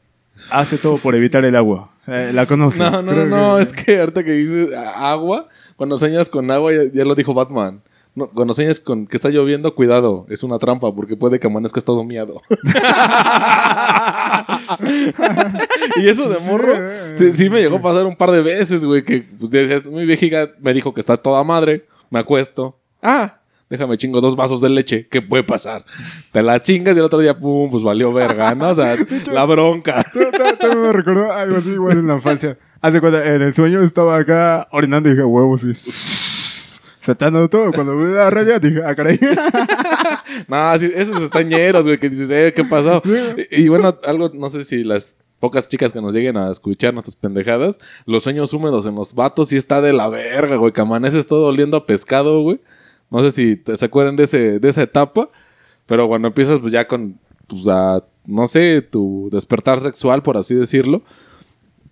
hace 0.51 0.77
todo 0.77 0.97
por 0.97 1.15
evitar 1.15 1.45
el 1.45 1.55
agua. 1.55 1.91
Eh, 2.07 2.31
la 2.33 2.45
conoces. 2.45 2.79
No, 2.79 3.01
no, 3.01 3.11
creo 3.11 3.25
no, 3.25 3.55
que- 3.57 3.63
es 3.63 3.73
que 3.73 3.99
ahorita 3.99 4.23
que 4.23 4.31
dices 4.31 4.69
agua, 4.95 5.47
cuando 5.75 5.97
sueñas 5.97 6.29
con 6.29 6.49
agua, 6.51 6.71
ya, 6.73 6.83
ya 6.93 7.05
lo 7.05 7.15
dijo 7.15 7.33
Batman. 7.33 7.81
No, 8.15 8.29
cuando 8.29 8.53
sueñas 8.53 8.79
con 8.79 9.07
que 9.07 9.17
está 9.17 9.29
lloviendo, 9.29 9.75
cuidado, 9.75 10.25
es 10.29 10.43
una 10.43 10.57
trampa 10.57 10.95
porque 10.95 11.17
puede 11.17 11.37
que 11.37 11.47
amanezcas 11.47 11.83
todo 11.83 12.05
miado. 12.05 12.41
y 15.97 16.07
eso 16.07 16.29
de 16.29 16.39
morro, 16.39 16.73
sí, 17.13 17.33
sí 17.33 17.49
me 17.49 17.61
llegó 17.61 17.75
a 17.75 17.81
pasar 17.81 18.05
un 18.05 18.15
par 18.15 18.31
de 18.31 18.41
veces, 18.41 18.85
güey, 18.85 19.03
que 19.03 19.21
pues, 19.37 19.51
decías, 19.51 19.83
mi 19.85 20.05
viejiga 20.05 20.49
me 20.61 20.73
dijo 20.73 20.93
que 20.93 21.01
está 21.01 21.17
toda 21.17 21.43
madre, 21.43 21.87
me 22.09 22.19
acuesto. 22.19 22.79
Ah, 23.03 23.39
déjame 23.69 23.97
chingo 23.97 24.21
dos 24.21 24.37
vasos 24.37 24.61
de 24.61 24.69
leche, 24.69 25.09
¿qué 25.09 25.21
puede 25.21 25.43
pasar? 25.43 25.83
Te 26.31 26.41
la 26.41 26.61
chingas 26.61 26.95
y 26.95 26.99
el 26.99 27.05
otro 27.05 27.19
día, 27.19 27.37
pum, 27.37 27.69
pues 27.69 27.83
valió 27.83 28.13
verga, 28.13 28.55
¿no? 28.55 28.69
O 28.69 28.75
sea, 28.75 28.95
la 29.33 29.43
bronca. 29.45 30.05
Todo 30.59 30.75
me 30.75 30.93
recordó 30.93 31.33
algo 31.33 31.57
así 31.57 31.71
igual 31.71 31.97
en 31.97 32.07
la 32.07 32.13
infancia. 32.15 32.57
Hace 32.79 33.01
cuenta, 33.01 33.25
en 33.33 33.41
el 33.41 33.53
sueño 33.53 33.81
estaba 33.81 34.15
acá 34.17 34.69
orinando 34.71 35.09
y 35.09 35.13
dije, 35.13 35.25
huevos, 35.25 35.65
y 37.05 37.07
saltando 37.07 37.47
todo. 37.49 37.71
Cuando 37.71 37.97
vi 37.97 38.11
la 38.11 38.29
raya 38.29 38.59
dije, 38.59 38.81
ah, 38.85 38.95
caray. 38.95 39.19
No, 40.47 40.77
sí, 40.77 40.91
esos 40.93 41.21
estañeros, 41.21 41.85
güey, 41.85 41.99
que 41.99 42.09
dices, 42.09 42.29
eh, 42.29 42.51
¿qué 42.55 42.63
pasó? 42.65 43.01
Y, 43.49 43.63
y 43.63 43.69
bueno, 43.69 43.97
algo, 44.03 44.31
no 44.33 44.49
sé 44.49 44.65
si 44.65 44.83
las 44.83 45.17
pocas 45.39 45.69
chicas 45.69 45.93
que 45.93 46.01
nos 46.01 46.13
lleguen 46.13 46.37
a 46.37 46.51
escuchar 46.51 46.93
nuestras 46.93 47.15
pendejadas, 47.15 47.79
los 48.05 48.23
sueños 48.23 48.53
húmedos 48.53 48.85
en 48.85 48.95
los 48.95 49.13
vatos 49.13 49.49
sí 49.49 49.57
está 49.57 49.81
de 49.81 49.93
la 49.93 50.09
verga, 50.09 50.55
güey, 50.55 50.73
que 50.73 50.81
amaneces 50.81 51.27
todo 51.27 51.47
oliendo 51.47 51.77
a 51.77 51.85
pescado, 51.85 52.41
güey. 52.41 52.59
No 53.11 53.21
sé 53.21 53.31
si 53.31 53.55
te, 53.55 53.77
se 53.77 53.85
acuerdan 53.85 54.15
de, 54.15 54.23
ese, 54.23 54.59
de 54.59 54.69
esa 54.69 54.81
etapa, 54.81 55.29
pero 55.85 56.07
cuando 56.07 56.27
empiezas 56.27 56.59
pues 56.59 56.73
ya 56.73 56.87
con, 56.87 57.19
pues 57.47 57.67
a, 57.67 58.03
no 58.25 58.47
sé, 58.47 58.81
tu 58.81 59.29
despertar 59.31 59.79
sexual, 59.79 60.23
por 60.23 60.37
así 60.37 60.55
decirlo, 60.55 61.03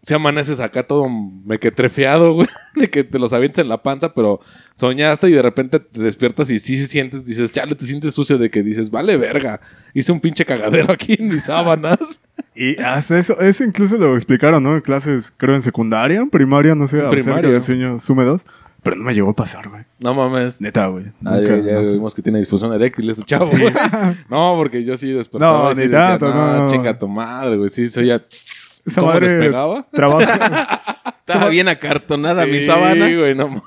si 0.04 0.14
amaneces 0.14 0.60
acá 0.60 0.86
todo 0.86 1.08
mequetrefeado, 1.10 2.34
güey, 2.34 2.48
de 2.76 2.90
que 2.90 3.04
te 3.04 3.18
los 3.20 3.32
avientas 3.34 3.60
en 3.64 3.70
la 3.70 3.82
panza, 3.82 4.14
pero 4.14 4.42
soñaste 4.76 5.30
y 5.30 5.32
de 5.32 5.42
repente 5.42 5.80
te 5.80 6.02
despiertas 6.02 6.50
y 6.50 6.60
sí 6.60 6.76
se 6.78 6.88
sientes, 6.88 7.26
dices, 7.26 7.52
chale, 7.52 7.74
te 7.76 7.86
sientes 7.86 8.14
sucio 8.14 8.38
de 8.38 8.50
que 8.52 8.64
dices, 8.64 8.92
vale 8.92 9.16
verga, 9.18 9.62
hice 9.94 10.12
un 10.12 10.20
pinche 10.20 10.46
cagadero 10.46 10.92
aquí 10.92 11.16
en 11.18 11.30
mis 11.30 11.46
sábanas. 11.46 12.20
Y 12.56 12.80
hasta 12.80 13.18
eso, 13.18 13.40
eso 13.42 13.64
incluso 13.64 13.98
lo 13.98 14.16
explicaron, 14.16 14.62
¿no? 14.62 14.76
En 14.76 14.82
clases, 14.82 15.34
creo 15.36 15.56
en 15.56 15.64
secundaria, 15.64 16.20
en 16.20 16.30
primaria, 16.30 16.76
no 16.76 16.86
sé, 16.88 17.00
En 17.00 17.10
primaria. 17.10 17.50
de 17.50 17.60
sueños 17.62 18.08
húmedos. 18.08 18.46
Pero 18.84 18.98
no 18.98 19.04
me 19.06 19.14
llegó 19.16 19.32
a 19.32 19.34
pasar, 19.34 19.70
güey. 19.70 19.84
No 20.00 20.14
mames. 20.14 20.62
Neta, 20.62 20.86
güey. 20.88 21.06
Ah, 21.26 21.40
ya, 21.40 21.58
ya 21.58 21.82
no. 21.82 21.94
vimos 21.94 22.14
que 22.14 22.22
tiene 22.22 22.38
disfusión 22.38 22.72
eréctil 22.74 23.10
este 23.10 23.24
chavo, 23.24 23.48
güey. 23.50 23.74
No, 24.30 24.54
porque 24.56 24.84
yo 24.84 24.96
sí 24.98 25.10
despertaba 25.12 25.64
No, 25.64 25.72
y 25.72 25.76
sí 25.76 25.82
ni 25.82 25.88
decía, 25.88 26.20
tanto, 26.20 26.30
no, 26.32 26.64
no. 26.64 26.70
chinga 26.70 27.00
tu 27.00 27.08
madre, 27.08 27.58
güey. 27.58 27.70
Sí, 27.72 27.90
soy 27.90 28.08
ya... 28.08 28.22
Esa 28.86 29.02
¿Cómo 29.02 29.14
madre 29.14 29.32
despegaba? 29.32 29.88
trabaja. 29.92 30.80
Estaba 31.26 31.50
bien 31.50 31.70
acartonada 31.70 32.46
mi 32.46 32.60
Sí, 32.60 32.66
sábana. 32.66 33.06
güey, 33.14 33.34
no 33.36 33.48
mames. 33.48 33.64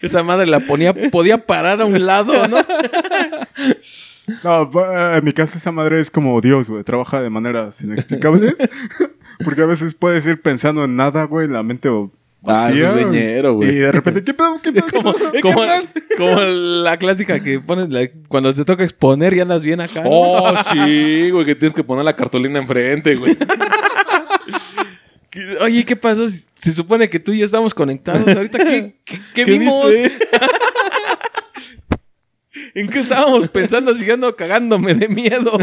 Esa 0.00 0.22
madre 0.22 0.46
la 0.46 0.60
ponía, 0.60 0.94
podía 1.10 1.46
parar 1.46 1.80
a 1.80 1.86
un 1.86 2.04
lado, 2.06 2.48
¿no? 2.48 2.58
No, 4.44 4.70
pa- 4.70 5.16
en 5.16 5.24
mi 5.24 5.32
caso 5.32 5.58
esa 5.58 5.72
madre 5.72 6.00
es 6.00 6.10
como 6.10 6.40
Dios, 6.40 6.68
güey. 6.68 6.84
Trabaja 6.84 7.20
de 7.22 7.30
maneras 7.30 7.80
inexplicables. 7.82 8.54
Porque 9.44 9.62
a 9.62 9.66
veces 9.66 9.94
puedes 9.94 10.26
ir 10.26 10.40
pensando 10.42 10.84
en 10.84 10.96
nada, 10.96 11.24
güey, 11.24 11.48
la 11.48 11.62
mente 11.62 11.88
o- 11.88 12.10
Ah, 12.44 12.66
vacía. 12.68 12.88
eso 12.90 12.98
es 12.98 13.06
leñero, 13.06 13.54
güey. 13.54 13.70
Y 13.70 13.74
de 13.74 13.92
repente, 13.92 14.24
¿qué 14.24 14.34
pedo? 14.34 14.60
¿Qué 14.62 14.72
pedo? 14.72 14.86
¿Qué 15.32 15.40
Como, 15.40 15.62
pedo? 15.62 15.72
como, 16.18 16.30
como 16.34 16.40
la 16.42 16.96
clásica 16.96 17.38
que 17.40 17.60
pones 17.60 17.88
la- 17.90 18.08
cuando 18.28 18.52
te 18.52 18.64
toca 18.64 18.82
exponer 18.82 19.32
y 19.34 19.40
andas 19.40 19.62
bien 19.62 19.80
acá. 19.80 20.02
¿no? 20.02 20.10
Oh, 20.10 20.54
sí, 20.72 21.30
güey, 21.30 21.44
que 21.46 21.54
tienes 21.54 21.74
que 21.74 21.84
poner 21.84 22.04
la 22.04 22.16
cartulina 22.16 22.58
enfrente, 22.58 23.14
güey. 23.16 23.36
Que- 25.30 25.56
Oye, 25.62 25.82
¿qué 25.86 25.96
pasó? 25.96 26.26
Se 26.28 26.72
supone 26.72 27.08
que 27.08 27.18
tú 27.18 27.32
y 27.32 27.38
yo 27.38 27.46
estamos 27.46 27.72
conectados. 27.72 28.28
Ahorita, 28.36 28.58
¿qué, 28.58 28.96
qué- 29.04 29.18
qué 29.34 29.44
¿Qué 29.44 29.58
vimos? 29.58 29.90
viste? 29.90 30.12
¿En 32.74 32.88
qué 32.88 33.00
estábamos 33.00 33.48
pensando? 33.48 33.94
Siguiendo 33.94 34.34
cagándome 34.36 34.94
de 34.94 35.08
miedo. 35.08 35.58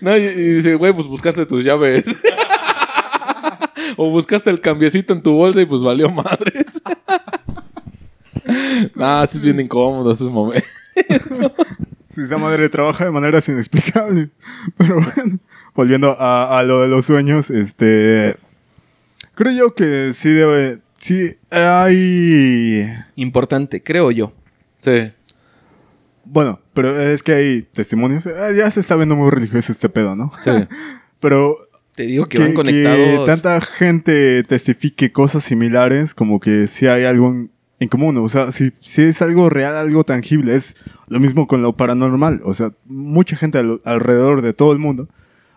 No, 0.00 0.16
y, 0.16 0.22
y 0.22 0.54
dice, 0.54 0.74
güey, 0.76 0.92
pues 0.94 1.06
buscaste 1.06 1.44
tus 1.46 1.64
llaves. 1.64 2.04
O 3.96 4.10
buscaste 4.10 4.50
el 4.50 4.60
cambiecito 4.60 5.12
en 5.12 5.22
tu 5.22 5.32
bolsa 5.32 5.60
y 5.60 5.66
pues 5.66 5.82
valió 5.82 6.10
madres. 6.10 6.82
nah, 8.94 9.26
sí 9.26 9.38
es 9.38 9.44
bien 9.44 9.60
incómodo 9.60 10.12
esos 10.12 10.30
momentos. 10.30 10.68
Sí, 12.08 12.20
esa 12.22 12.36
madre 12.36 12.68
trabaja 12.68 13.04
de 13.06 13.10
maneras 13.10 13.48
inexplicables. 13.48 14.28
Pero 14.76 14.96
bueno, 14.96 15.38
volviendo 15.74 16.10
a, 16.18 16.58
a 16.58 16.62
lo 16.62 16.82
de 16.82 16.88
los 16.88 17.06
sueños, 17.06 17.50
este. 17.50 18.36
Creo 19.34 19.52
yo 19.52 19.74
que 19.74 20.12
sí 20.12 20.28
debe. 20.30 20.80
Sí, 21.00 21.36
hay. 21.50 22.86
Importante, 23.16 23.82
creo 23.82 24.10
yo. 24.10 24.32
Sí. 24.78 25.10
Bueno, 26.24 26.60
pero 26.74 26.98
es 27.00 27.22
que 27.22 27.32
hay 27.32 27.62
testimonios. 27.62 28.26
eh, 28.26 28.34
Ya 28.56 28.70
se 28.70 28.80
está 28.80 28.96
viendo 28.96 29.16
muy 29.16 29.30
religioso 29.30 29.72
este 29.72 29.88
pedo, 29.88 30.14
¿no? 30.14 30.30
Sí. 30.44 30.50
Pero 31.20 31.56
Te 31.94 32.04
digo 32.06 32.26
que, 32.26 32.38
van 32.38 32.54
conectados. 32.54 33.20
que 33.20 33.26
tanta 33.26 33.60
gente 33.60 34.42
testifique 34.44 35.12
cosas 35.12 35.44
similares, 35.44 36.14
como 36.14 36.40
que 36.40 36.66
sí 36.66 36.86
hay 36.86 37.04
algo 37.04 37.28
en, 37.28 37.50
en 37.80 37.88
común. 37.88 38.16
O 38.18 38.28
sea, 38.28 38.50
si, 38.50 38.72
si 38.80 39.02
es 39.02 39.20
algo 39.20 39.50
real, 39.50 39.76
algo 39.76 40.02
tangible. 40.04 40.54
Es 40.54 40.76
lo 41.08 41.20
mismo 41.20 41.46
con 41.46 41.60
lo 41.60 41.74
paranormal. 41.76 42.40
O 42.44 42.54
sea, 42.54 42.72
mucha 42.86 43.36
gente 43.36 43.58
al- 43.58 43.80
alrededor 43.84 44.40
de 44.40 44.54
todo 44.54 44.72
el 44.72 44.78
mundo 44.78 45.08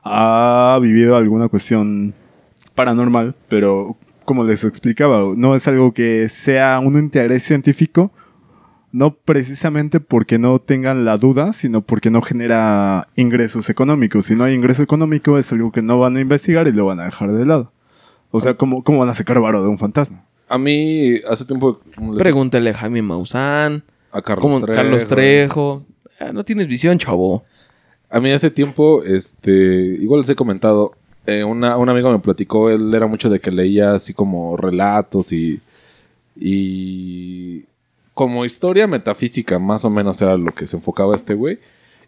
ha 0.03 0.77
vivido 0.81 1.15
alguna 1.15 1.47
cuestión 1.47 2.13
paranormal, 2.75 3.35
pero 3.47 3.95
como 4.25 4.43
les 4.43 4.63
explicaba, 4.63 5.23
no 5.37 5.55
es 5.55 5.67
algo 5.67 5.93
que 5.93 6.27
sea 6.29 6.79
un 6.79 6.97
interés 6.99 7.43
científico. 7.43 8.11
No 8.95 9.13
precisamente 9.13 9.99
porque 9.99 10.39
no 10.39 10.57
tengan 10.57 11.03
la 11.03 11.17
duda, 11.17 11.51
sino 11.51 11.81
porque 11.81 12.09
no 12.09 12.21
genera 12.21 13.09
ingresos 13.17 13.69
económicos. 13.69 14.27
Si 14.27 14.37
no 14.37 14.45
hay 14.45 14.53
ingreso 14.53 14.83
económico, 14.83 15.37
es 15.37 15.51
algo 15.51 15.69
que 15.73 15.81
no 15.81 15.99
van 15.99 16.15
a 16.15 16.21
investigar 16.21 16.65
y 16.69 16.71
lo 16.71 16.85
van 16.85 17.01
a 17.01 17.03
dejar 17.03 17.33
de 17.33 17.45
lado. 17.45 17.73
O 18.31 18.39
sea, 18.39 18.53
¿cómo, 18.53 18.85
cómo 18.85 18.99
van 18.99 19.09
a 19.09 19.13
sacar 19.13 19.41
varo 19.41 19.61
de 19.61 19.67
un 19.67 19.77
fantasma? 19.77 20.25
A 20.47 20.57
mí, 20.57 21.17
hace 21.29 21.43
tiempo... 21.43 21.81
Pregúntale 22.17 22.69
a 22.69 22.73
Jaime 22.73 23.01
Maussan. 23.01 23.83
a 24.13 24.21
Carlos 24.21 24.41
como 24.41 24.61
Trejo. 24.61 24.81
Carlos 24.81 25.07
Trejo. 25.07 25.83
Ah, 26.17 26.31
no 26.31 26.45
tienes 26.45 26.67
visión, 26.67 26.97
chavo. 26.97 27.43
A 28.09 28.21
mí 28.21 28.31
hace 28.31 28.49
tiempo, 28.49 29.03
este, 29.03 29.51
igual 29.51 30.21
les 30.21 30.29
he 30.29 30.35
comentado, 30.35 30.93
eh, 31.25 31.43
una, 31.43 31.75
un 31.75 31.89
amigo 31.89 32.13
me 32.13 32.19
platicó, 32.19 32.69
él 32.69 32.93
era 32.95 33.07
mucho 33.07 33.29
de 33.29 33.41
que 33.41 33.51
leía 33.51 33.95
así 33.95 34.13
como 34.13 34.55
relatos 34.55 35.33
y, 35.33 35.59
y 36.39 37.65
como 38.15 38.45
historia 38.45 38.87
metafísica, 38.87 39.59
más 39.59 39.85
o 39.85 39.89
menos 39.91 40.21
era 40.21 40.37
lo 40.37 40.55
que 40.55 40.65
se 40.65 40.77
enfocaba 40.77 41.15
este 41.15 41.35
güey. 41.35 41.59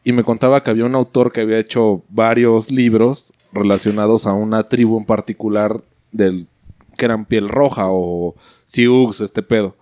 y 0.04 0.14
me 0.14 0.24
contaba 0.24 0.64
que 0.64 0.72
había 0.72 0.86
un 0.86 0.96
autor 0.96 1.34
que 1.34 1.42
había 1.42 1.60
hecho 1.60 2.02
varios 2.10 2.72
libros 2.72 3.34
relacionados 3.52 4.26
a 4.26 4.34
una 4.34 4.64
tribu 4.64 4.98
en 4.98 5.06
particular 5.06 5.82
del 6.14 6.48
que 6.98 7.06
eran 7.06 7.26
piel 7.26 7.50
roja 7.50 7.88
o 7.90 8.36
Sioux, 8.64 9.20
este 9.20 9.44
pedo, 9.44 9.76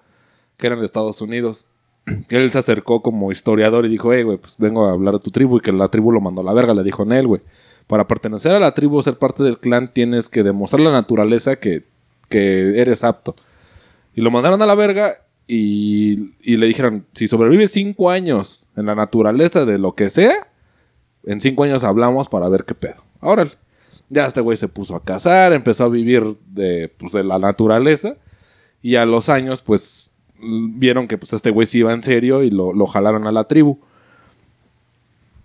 que 0.57 0.67
eran 0.67 0.79
de 0.79 0.85
Estados 0.85 1.21
Unidos. 1.21 1.67
Él 2.29 2.51
se 2.51 2.57
acercó 2.57 3.03
como 3.03 3.31
historiador 3.31 3.85
y 3.85 3.89
dijo, 3.89 4.11
hey, 4.11 4.23
güey, 4.23 4.37
pues 4.37 4.55
vengo 4.57 4.87
a 4.87 4.93
hablar 4.93 5.13
de 5.13 5.19
tu 5.19 5.29
tribu 5.29 5.57
y 5.57 5.61
que 5.61 5.71
la 5.71 5.89
tribu 5.89 6.11
lo 6.11 6.21
mandó 6.21 6.41
a 6.41 6.45
la 6.45 6.53
verga, 6.53 6.73
le 6.73 6.83
dijo 6.83 7.03
en 7.03 7.11
él, 7.11 7.27
güey. 7.27 7.41
Para 7.85 8.07
pertenecer 8.07 8.53
a 8.55 8.59
la 8.59 8.73
tribu, 8.73 9.01
ser 9.03 9.19
parte 9.19 9.43
del 9.43 9.59
clan, 9.59 9.93
tienes 9.93 10.27
que 10.27 10.41
demostrar 10.41 10.81
la 10.81 10.91
naturaleza 10.91 11.57
que, 11.57 11.83
que 12.29 12.81
eres 12.81 13.03
apto. 13.03 13.35
Y 14.15 14.21
lo 14.21 14.31
mandaron 14.31 14.59
a 14.61 14.65
la 14.65 14.73
verga 14.73 15.13
y, 15.47 16.33
y 16.41 16.57
le 16.57 16.67
dijeron, 16.67 17.05
si 17.13 17.27
sobrevives 17.27 17.71
cinco 17.71 18.09
años 18.09 18.67
en 18.75 18.85
la 18.85 18.95
naturaleza 18.95 19.65
de 19.65 19.77
lo 19.77 19.93
que 19.93 20.09
sea, 20.09 20.47
en 21.23 21.41
cinco 21.41 21.63
años 21.63 21.83
hablamos 21.83 22.27
para 22.27 22.49
ver 22.49 22.63
qué 22.63 22.75
pedo. 22.75 23.03
Órale. 23.21 23.51
Ya 24.09 24.27
este 24.27 24.41
güey 24.41 24.57
se 24.57 24.67
puso 24.67 24.95
a 24.95 25.03
cazar, 25.03 25.53
empezó 25.53 25.85
a 25.85 25.89
vivir 25.89 26.23
de, 26.47 26.93
pues, 26.97 27.11
de 27.11 27.23
la 27.23 27.39
naturaleza. 27.39 28.17
Y 28.81 28.95
a 28.95 29.05
los 29.05 29.29
años, 29.29 29.61
pues, 29.61 30.13
vieron 30.39 31.07
que 31.07 31.17
pues, 31.17 31.33
este 31.33 31.49
güey 31.49 31.65
sí 31.65 31.79
iba 31.79 31.91
en 31.93 32.03
serio 32.03 32.43
y 32.43 32.51
lo, 32.51 32.73
lo 32.73 32.85
jalaron 32.85 33.25
a 33.25 33.31
la 33.31 33.45
tribu. 33.45 33.79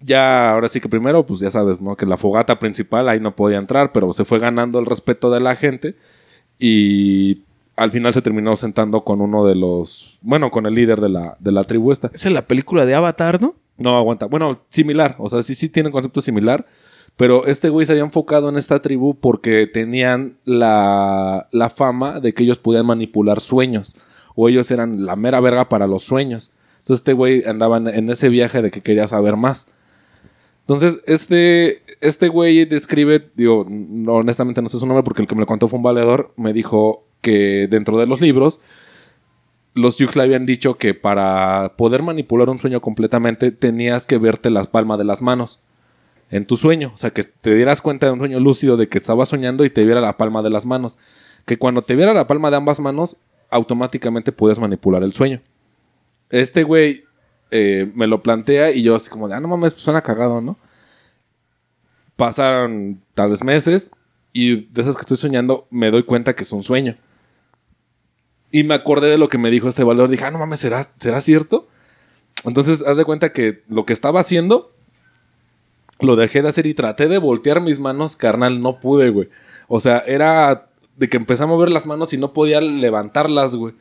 Ya, 0.02 0.52
ahora 0.52 0.68
sí 0.68 0.80
que 0.80 0.88
primero, 0.88 1.26
pues 1.26 1.40
ya 1.40 1.50
sabes, 1.50 1.80
¿no? 1.80 1.96
Que 1.96 2.06
la 2.06 2.16
fogata 2.16 2.58
principal 2.58 3.08
ahí 3.08 3.20
no 3.20 3.36
podía 3.36 3.58
entrar, 3.58 3.92
pero 3.92 4.12
se 4.12 4.24
fue 4.24 4.38
ganando 4.38 4.78
el 4.78 4.86
respeto 4.86 5.30
de 5.30 5.40
la 5.40 5.56
gente. 5.56 5.94
Y 6.58 7.42
al 7.80 7.90
final 7.90 8.12
se 8.12 8.20
terminó 8.20 8.56
sentando 8.56 9.04
con 9.04 9.22
uno 9.22 9.46
de 9.46 9.54
los. 9.54 10.18
Bueno, 10.20 10.50
con 10.50 10.66
el 10.66 10.74
líder 10.74 11.00
de 11.00 11.08
la, 11.08 11.36
de 11.40 11.50
la 11.50 11.64
tribu 11.64 11.92
esta. 11.92 12.10
Es 12.12 12.26
la 12.26 12.46
película 12.46 12.84
de 12.84 12.94
Avatar, 12.94 13.40
¿no? 13.40 13.54
No, 13.78 13.96
aguanta. 13.96 14.26
Bueno, 14.26 14.60
similar. 14.68 15.16
O 15.18 15.30
sea, 15.30 15.42
sí, 15.42 15.54
sí 15.54 15.70
tiene 15.70 15.90
concepto 15.90 16.20
similar. 16.20 16.66
Pero 17.16 17.46
este 17.46 17.70
güey 17.70 17.86
se 17.86 17.92
había 17.92 18.04
enfocado 18.04 18.50
en 18.50 18.58
esta 18.58 18.82
tribu 18.82 19.18
porque 19.18 19.66
tenían 19.66 20.36
la, 20.44 21.48
la 21.52 21.70
fama 21.70 22.20
de 22.20 22.34
que 22.34 22.42
ellos 22.42 22.58
podían 22.58 22.84
manipular 22.84 23.40
sueños. 23.40 23.96
O 24.34 24.50
ellos 24.50 24.70
eran 24.70 25.06
la 25.06 25.16
mera 25.16 25.40
verga 25.40 25.70
para 25.70 25.86
los 25.86 26.02
sueños. 26.02 26.52
Entonces 26.80 27.00
este 27.00 27.14
güey 27.14 27.44
andaba 27.44 27.78
en, 27.78 27.88
en 27.88 28.10
ese 28.10 28.28
viaje 28.28 28.60
de 28.60 28.70
que 28.70 28.82
quería 28.82 29.06
saber 29.06 29.36
más. 29.36 29.68
Entonces, 30.60 31.00
este, 31.06 31.82
este 32.00 32.28
güey 32.28 32.64
describe, 32.64 33.28
digo, 33.34 33.66
no, 33.68 34.14
honestamente 34.14 34.62
no 34.62 34.68
sé 34.68 34.78
su 34.78 34.86
nombre 34.86 35.02
porque 35.02 35.22
el 35.22 35.26
que 35.26 35.34
me 35.34 35.40
lo 35.40 35.46
contó 35.46 35.66
fue 35.66 35.78
un 35.78 35.82
valedor, 35.82 36.32
me 36.36 36.52
dijo 36.52 37.09
que 37.20 37.66
dentro 37.68 37.98
de 37.98 38.06
los 38.06 38.20
libros, 38.20 38.60
los 39.74 39.98
Yux 39.98 40.16
le 40.16 40.22
habían 40.22 40.46
dicho 40.46 40.76
que 40.76 40.94
para 40.94 41.74
poder 41.76 42.02
manipular 42.02 42.48
un 42.48 42.58
sueño 42.58 42.80
completamente 42.80 43.52
tenías 43.52 44.06
que 44.06 44.18
verte 44.18 44.50
las 44.50 44.66
palmas 44.66 44.98
de 44.98 45.04
las 45.04 45.22
manos 45.22 45.60
en 46.30 46.46
tu 46.46 46.56
sueño. 46.56 46.92
O 46.94 46.96
sea, 46.96 47.10
que 47.10 47.22
te 47.22 47.54
dieras 47.54 47.82
cuenta 47.82 48.06
de 48.06 48.12
un 48.12 48.18
sueño 48.18 48.40
lúcido 48.40 48.76
de 48.76 48.88
que 48.88 48.98
estabas 48.98 49.28
soñando 49.28 49.64
y 49.64 49.70
te 49.70 49.84
viera 49.84 50.00
la 50.00 50.16
palma 50.16 50.42
de 50.42 50.50
las 50.50 50.66
manos. 50.66 50.98
Que 51.46 51.58
cuando 51.58 51.82
te 51.82 51.96
viera 51.96 52.14
la 52.14 52.26
palma 52.26 52.50
de 52.50 52.56
ambas 52.56 52.80
manos, 52.80 53.16
automáticamente 53.50 54.32
puedes 54.32 54.58
manipular 54.58 55.02
el 55.02 55.12
sueño. 55.12 55.40
Este 56.30 56.62
güey 56.62 57.04
eh, 57.50 57.90
me 57.94 58.06
lo 58.06 58.22
plantea 58.22 58.70
y 58.70 58.82
yo 58.82 58.94
así 58.94 59.10
como 59.10 59.28
de, 59.28 59.34
ah, 59.34 59.40
no 59.40 59.48
mames, 59.48 59.72
pues 59.72 59.84
suena 59.84 60.02
cagado, 60.02 60.40
¿no? 60.40 60.56
Pasaron 62.16 63.00
tal 63.14 63.30
vez 63.30 63.42
meses 63.42 63.90
y 64.32 64.66
de 64.66 64.82
esas 64.82 64.94
que 64.94 65.00
estoy 65.00 65.16
soñando 65.16 65.66
me 65.70 65.90
doy 65.90 66.04
cuenta 66.04 66.34
que 66.34 66.44
es 66.44 66.52
un 66.52 66.62
sueño. 66.62 66.96
Y 68.50 68.64
me 68.64 68.74
acordé 68.74 69.08
de 69.08 69.18
lo 69.18 69.28
que 69.28 69.38
me 69.38 69.50
dijo 69.50 69.68
este 69.68 69.84
valor. 69.84 70.08
Dije, 70.08 70.24
ah, 70.24 70.30
no 70.30 70.38
mames, 70.38 70.60
¿será, 70.60 70.84
¿será 70.98 71.20
cierto? 71.20 71.68
Entonces, 72.44 72.82
haz 72.86 72.96
de 72.96 73.04
cuenta 73.04 73.32
que 73.32 73.62
lo 73.68 73.84
que 73.84 73.92
estaba 73.92 74.20
haciendo, 74.20 74.70
lo 76.00 76.16
dejé 76.16 76.42
de 76.42 76.48
hacer 76.48 76.66
y 76.66 76.74
traté 76.74 77.08
de 77.08 77.18
voltear 77.18 77.60
mis 77.60 77.78
manos, 77.78 78.16
carnal, 78.16 78.60
no 78.60 78.80
pude, 78.80 79.10
güey. 79.10 79.28
O 79.68 79.78
sea, 79.80 79.98
era 80.06 80.66
de 80.96 81.08
que 81.08 81.16
empecé 81.16 81.42
a 81.44 81.46
mover 81.46 81.70
las 81.70 81.86
manos 81.86 82.12
y 82.12 82.18
no 82.18 82.32
podía 82.32 82.60
levantarlas, 82.60 83.54
güey. 83.54 83.74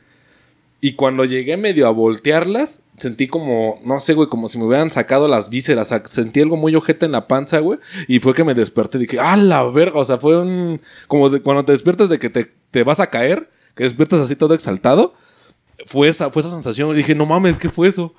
Y 0.82 0.92
cuando 0.94 1.24
llegué 1.26 1.56
medio 1.58 1.86
a 1.86 1.90
voltearlas, 1.90 2.80
sentí 2.96 3.26
como, 3.28 3.80
no 3.84 4.00
sé, 4.00 4.14
güey, 4.14 4.28
como 4.30 4.48
si 4.48 4.58
me 4.58 4.64
hubieran 4.64 4.88
sacado 4.88 5.28
las 5.28 5.50
vísceras. 5.50 5.92
Sentí 6.04 6.40
algo 6.40 6.56
muy 6.56 6.74
ojete 6.74 7.04
en 7.06 7.12
la 7.12 7.26
panza, 7.26 7.58
güey. 7.58 7.78
Y 8.08 8.18
fue 8.20 8.32
que 8.34 8.44
me 8.44 8.54
desperté 8.54 8.96
dije, 8.98 9.18
¡ah, 9.20 9.36
la 9.36 9.62
verga! 9.64 9.98
O 9.98 10.04
sea, 10.06 10.16
fue 10.16 10.38
un. 10.40 10.80
Como 11.06 11.28
de- 11.28 11.42
cuando 11.42 11.64
te 11.66 11.72
despiertas 11.72 12.08
de 12.08 12.18
que 12.18 12.30
te, 12.30 12.50
te 12.70 12.82
vas 12.82 12.98
a 13.00 13.10
caer, 13.10 13.50
que 13.80 13.84
despiertas 13.84 14.20
así 14.20 14.36
todo 14.36 14.52
exaltado. 14.52 15.14
Fue 15.86 16.06
esa, 16.08 16.30
fue 16.30 16.40
esa 16.40 16.50
sensación. 16.50 16.94
Dije, 16.94 17.14
no 17.14 17.24
mames, 17.24 17.56
¿qué 17.56 17.70
fue 17.70 17.88
eso? 17.88 18.14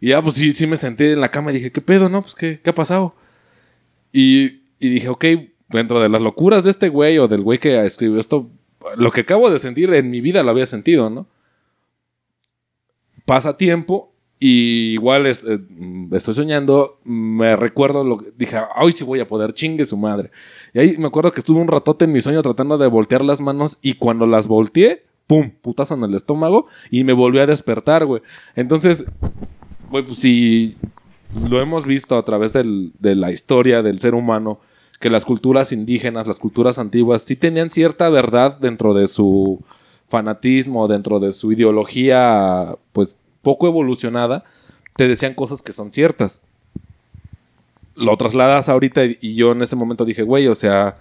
Y 0.00 0.08
ya, 0.08 0.22
pues 0.22 0.36
sí, 0.36 0.54
sí 0.54 0.66
me 0.66 0.78
senté 0.78 1.12
en 1.12 1.20
la 1.20 1.30
cama 1.30 1.50
y 1.50 1.54
dije, 1.56 1.70
¿qué 1.70 1.82
pedo, 1.82 2.08
no? 2.08 2.22
Pues, 2.22 2.34
¿qué, 2.34 2.60
qué 2.62 2.70
ha 2.70 2.74
pasado? 2.74 3.14
Y, 4.10 4.62
y 4.80 4.88
dije, 4.88 5.08
ok, 5.10 5.24
dentro 5.68 6.00
de 6.00 6.08
las 6.08 6.22
locuras 6.22 6.64
de 6.64 6.70
este 6.70 6.88
güey 6.88 7.18
o 7.18 7.28
del 7.28 7.42
güey 7.42 7.58
que 7.58 7.84
escribió 7.84 8.18
esto, 8.18 8.48
lo 8.96 9.10
que 9.10 9.20
acabo 9.20 9.50
de 9.50 9.58
sentir 9.58 9.92
en 9.92 10.10
mi 10.10 10.22
vida 10.22 10.42
lo 10.42 10.50
había 10.50 10.64
sentido, 10.64 11.10
¿no? 11.10 11.26
Pasa 13.26 13.56
tiempo 13.58 14.12
y 14.38 14.92
igual 14.92 15.26
es- 15.26 15.42
eh, 15.46 15.58
estoy 16.12 16.34
soñando, 16.34 17.00
me 17.04 17.56
recuerdo 17.56 18.04
lo 18.04 18.18
que 18.18 18.32
dije, 18.36 18.56
hoy 18.76 18.92
sí 18.92 19.04
voy 19.04 19.20
a 19.20 19.28
poder, 19.28 19.52
chingue 19.52 19.84
su 19.84 19.96
madre. 19.96 20.30
Y 20.76 20.78
ahí 20.78 20.96
me 20.98 21.06
acuerdo 21.06 21.32
que 21.32 21.40
estuve 21.40 21.58
un 21.58 21.68
ratote 21.68 22.04
en 22.04 22.12
mi 22.12 22.20
sueño 22.20 22.42
tratando 22.42 22.76
de 22.76 22.86
voltear 22.86 23.24
las 23.24 23.40
manos 23.40 23.78
y 23.80 23.94
cuando 23.94 24.26
las 24.26 24.46
volteé, 24.46 25.06
pum, 25.26 25.50
putazo 25.62 25.94
en 25.94 26.04
el 26.04 26.14
estómago 26.14 26.66
y 26.90 27.02
me 27.02 27.14
volví 27.14 27.38
a 27.38 27.46
despertar, 27.46 28.04
güey. 28.04 28.20
Entonces, 28.56 29.06
güey, 29.90 30.04
pues 30.04 30.18
si 30.18 30.76
lo 31.48 31.62
hemos 31.62 31.86
visto 31.86 32.18
a 32.18 32.24
través 32.26 32.52
de 32.52 33.14
la 33.14 33.32
historia 33.32 33.82
del 33.82 34.00
ser 34.00 34.14
humano, 34.14 34.60
que 35.00 35.08
las 35.08 35.24
culturas 35.24 35.72
indígenas, 35.72 36.26
las 36.26 36.38
culturas 36.38 36.78
antiguas, 36.78 37.22
sí 37.22 37.36
tenían 37.36 37.70
cierta 37.70 38.10
verdad 38.10 38.58
dentro 38.58 38.92
de 38.92 39.08
su 39.08 39.64
fanatismo, 40.08 40.88
dentro 40.88 41.20
de 41.20 41.32
su 41.32 41.52
ideología, 41.52 42.76
pues 42.92 43.16
poco 43.40 43.66
evolucionada, 43.66 44.44
te 44.94 45.08
decían 45.08 45.32
cosas 45.32 45.62
que 45.62 45.72
son 45.72 45.90
ciertas. 45.90 46.42
Lo 47.96 48.16
trasladas 48.16 48.68
ahorita 48.68 49.04
y- 49.04 49.34
yo 49.34 49.52
en 49.52 49.62
ese 49.62 49.74
momento 49.76 50.04
dije, 50.04 50.22
güey, 50.22 50.46
o 50.48 50.54
sea, 50.54 50.98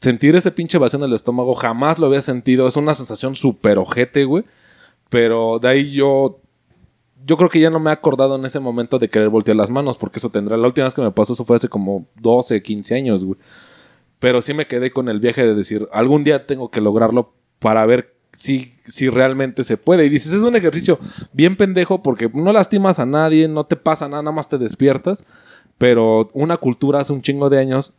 sentir 0.00 0.34
ese 0.36 0.50
pinche 0.50 0.76
vacío 0.78 0.98
en 0.98 1.04
el 1.06 1.12
estómago 1.14 1.54
jamás 1.54 1.98
lo 1.98 2.06
había 2.06 2.20
sentido. 2.20 2.68
Es 2.68 2.76
una 2.76 2.94
sensación 2.94 3.34
súper 3.36 3.78
ojete, 3.78 4.24
güey. 4.24 4.44
Pero 5.08 5.58
de 5.58 5.68
ahí 5.68 5.90
yo. 5.92 6.40
Yo 7.26 7.36
creo 7.36 7.50
que 7.50 7.60
ya 7.60 7.68
no 7.68 7.78
me 7.80 7.90
he 7.90 7.92
acordado 7.92 8.36
en 8.36 8.44
ese 8.46 8.58
momento 8.58 8.98
de 8.98 9.10
querer 9.10 9.28
voltear 9.28 9.56
las 9.56 9.68
manos, 9.70 9.98
porque 9.98 10.18
eso 10.18 10.30
tendrá. 10.30 10.56
La 10.56 10.66
última 10.66 10.84
vez 10.86 10.94
que 10.94 11.02
me 11.02 11.10
pasó, 11.10 11.34
eso 11.34 11.44
fue 11.44 11.56
hace 11.56 11.68
como 11.68 12.06
12, 12.20 12.62
15 12.62 12.94
años, 12.94 13.22
güey. 13.24 13.38
Pero 14.18 14.40
sí 14.40 14.54
me 14.54 14.66
quedé 14.66 14.90
con 14.92 15.08
el 15.10 15.20
viaje 15.20 15.44
de 15.44 15.54
decir, 15.54 15.88
algún 15.92 16.24
día 16.24 16.46
tengo 16.46 16.70
que 16.70 16.80
lograrlo 16.80 17.34
para 17.58 17.84
ver 17.84 18.14
si, 18.32 18.72
si 18.86 19.10
realmente 19.10 19.62
se 19.64 19.76
puede. 19.76 20.06
Y 20.06 20.08
dices, 20.08 20.32
es 20.32 20.40
un 20.40 20.56
ejercicio 20.56 20.98
bien 21.32 21.54
pendejo 21.56 22.02
porque 22.02 22.30
no 22.32 22.52
lastimas 22.52 22.98
a 22.98 23.04
nadie, 23.04 23.46
no 23.46 23.66
te 23.66 23.76
pasa 23.76 24.08
nada, 24.08 24.22
nada 24.22 24.34
más 24.34 24.48
te 24.48 24.56
despiertas. 24.56 25.24
Pero 25.78 26.28
una 26.34 26.56
cultura 26.56 27.00
hace 27.00 27.12
un 27.12 27.22
chingo 27.22 27.48
de 27.48 27.58
años 27.58 27.94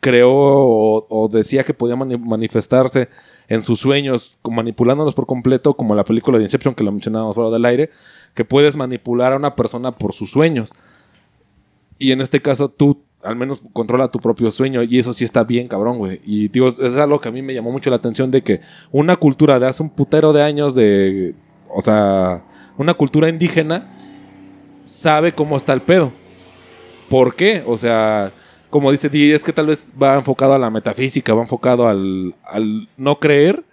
creó 0.00 0.30
o, 0.32 1.28
decía 1.32 1.62
que 1.62 1.74
podía 1.74 1.94
mani- 1.94 2.18
manifestarse 2.18 3.08
en 3.48 3.62
sus 3.62 3.80
sueños, 3.80 4.38
manipulándolos 4.48 5.14
por 5.14 5.26
completo, 5.26 5.74
como 5.74 5.94
la 5.94 6.04
película 6.04 6.38
de 6.38 6.44
Inception 6.44 6.74
que 6.74 6.84
lo 6.84 6.92
mencionábamos 6.92 7.34
fuera 7.34 7.50
del 7.50 7.64
aire, 7.64 7.90
que 8.34 8.44
puedes 8.44 8.76
manipular 8.76 9.32
a 9.32 9.36
una 9.36 9.54
persona 9.56 9.92
por 9.92 10.12
sus 10.12 10.30
sueños. 10.30 10.74
Y 11.98 12.12
en 12.12 12.20
este 12.20 12.40
caso 12.40 12.68
tú 12.68 13.02
al 13.22 13.36
menos 13.36 13.62
controla 13.74 14.10
tu 14.10 14.18
propio 14.18 14.50
sueño 14.50 14.82
y 14.82 14.98
eso 14.98 15.12
sí 15.12 15.24
está 15.26 15.44
bien 15.44 15.68
cabrón, 15.68 15.98
güey. 15.98 16.20
Y 16.24 16.48
digo, 16.48 16.68
es 16.68 16.96
algo 16.96 17.20
que 17.20 17.28
a 17.28 17.32
mí 17.32 17.42
me 17.42 17.52
llamó 17.52 17.70
mucho 17.70 17.90
la 17.90 17.96
atención 17.96 18.30
de 18.30 18.42
que 18.42 18.62
una 18.90 19.16
cultura 19.16 19.60
de 19.60 19.66
hace 19.66 19.82
un 19.82 19.90
putero 19.90 20.32
de 20.32 20.42
años 20.42 20.74
de, 20.74 21.34
o 21.68 21.82
sea, 21.82 22.42
una 22.78 22.94
cultura 22.94 23.28
indígena 23.28 23.94
sabe 24.84 25.34
cómo 25.34 25.58
está 25.58 25.74
el 25.74 25.82
pedo. 25.82 26.12
¿Por 27.10 27.34
qué? 27.34 27.62
O 27.66 27.76
sea, 27.76 28.32
como 28.70 28.92
dice 28.92 29.08
Di, 29.10 29.32
es 29.32 29.42
que 29.42 29.52
tal 29.52 29.66
vez 29.66 29.90
va 30.00 30.14
enfocado 30.14 30.54
a 30.54 30.58
la 30.58 30.70
metafísica, 30.70 31.34
va 31.34 31.42
enfocado 31.42 31.88
al, 31.88 32.34
al 32.50 32.88
no 32.96 33.18
creer, 33.18 33.64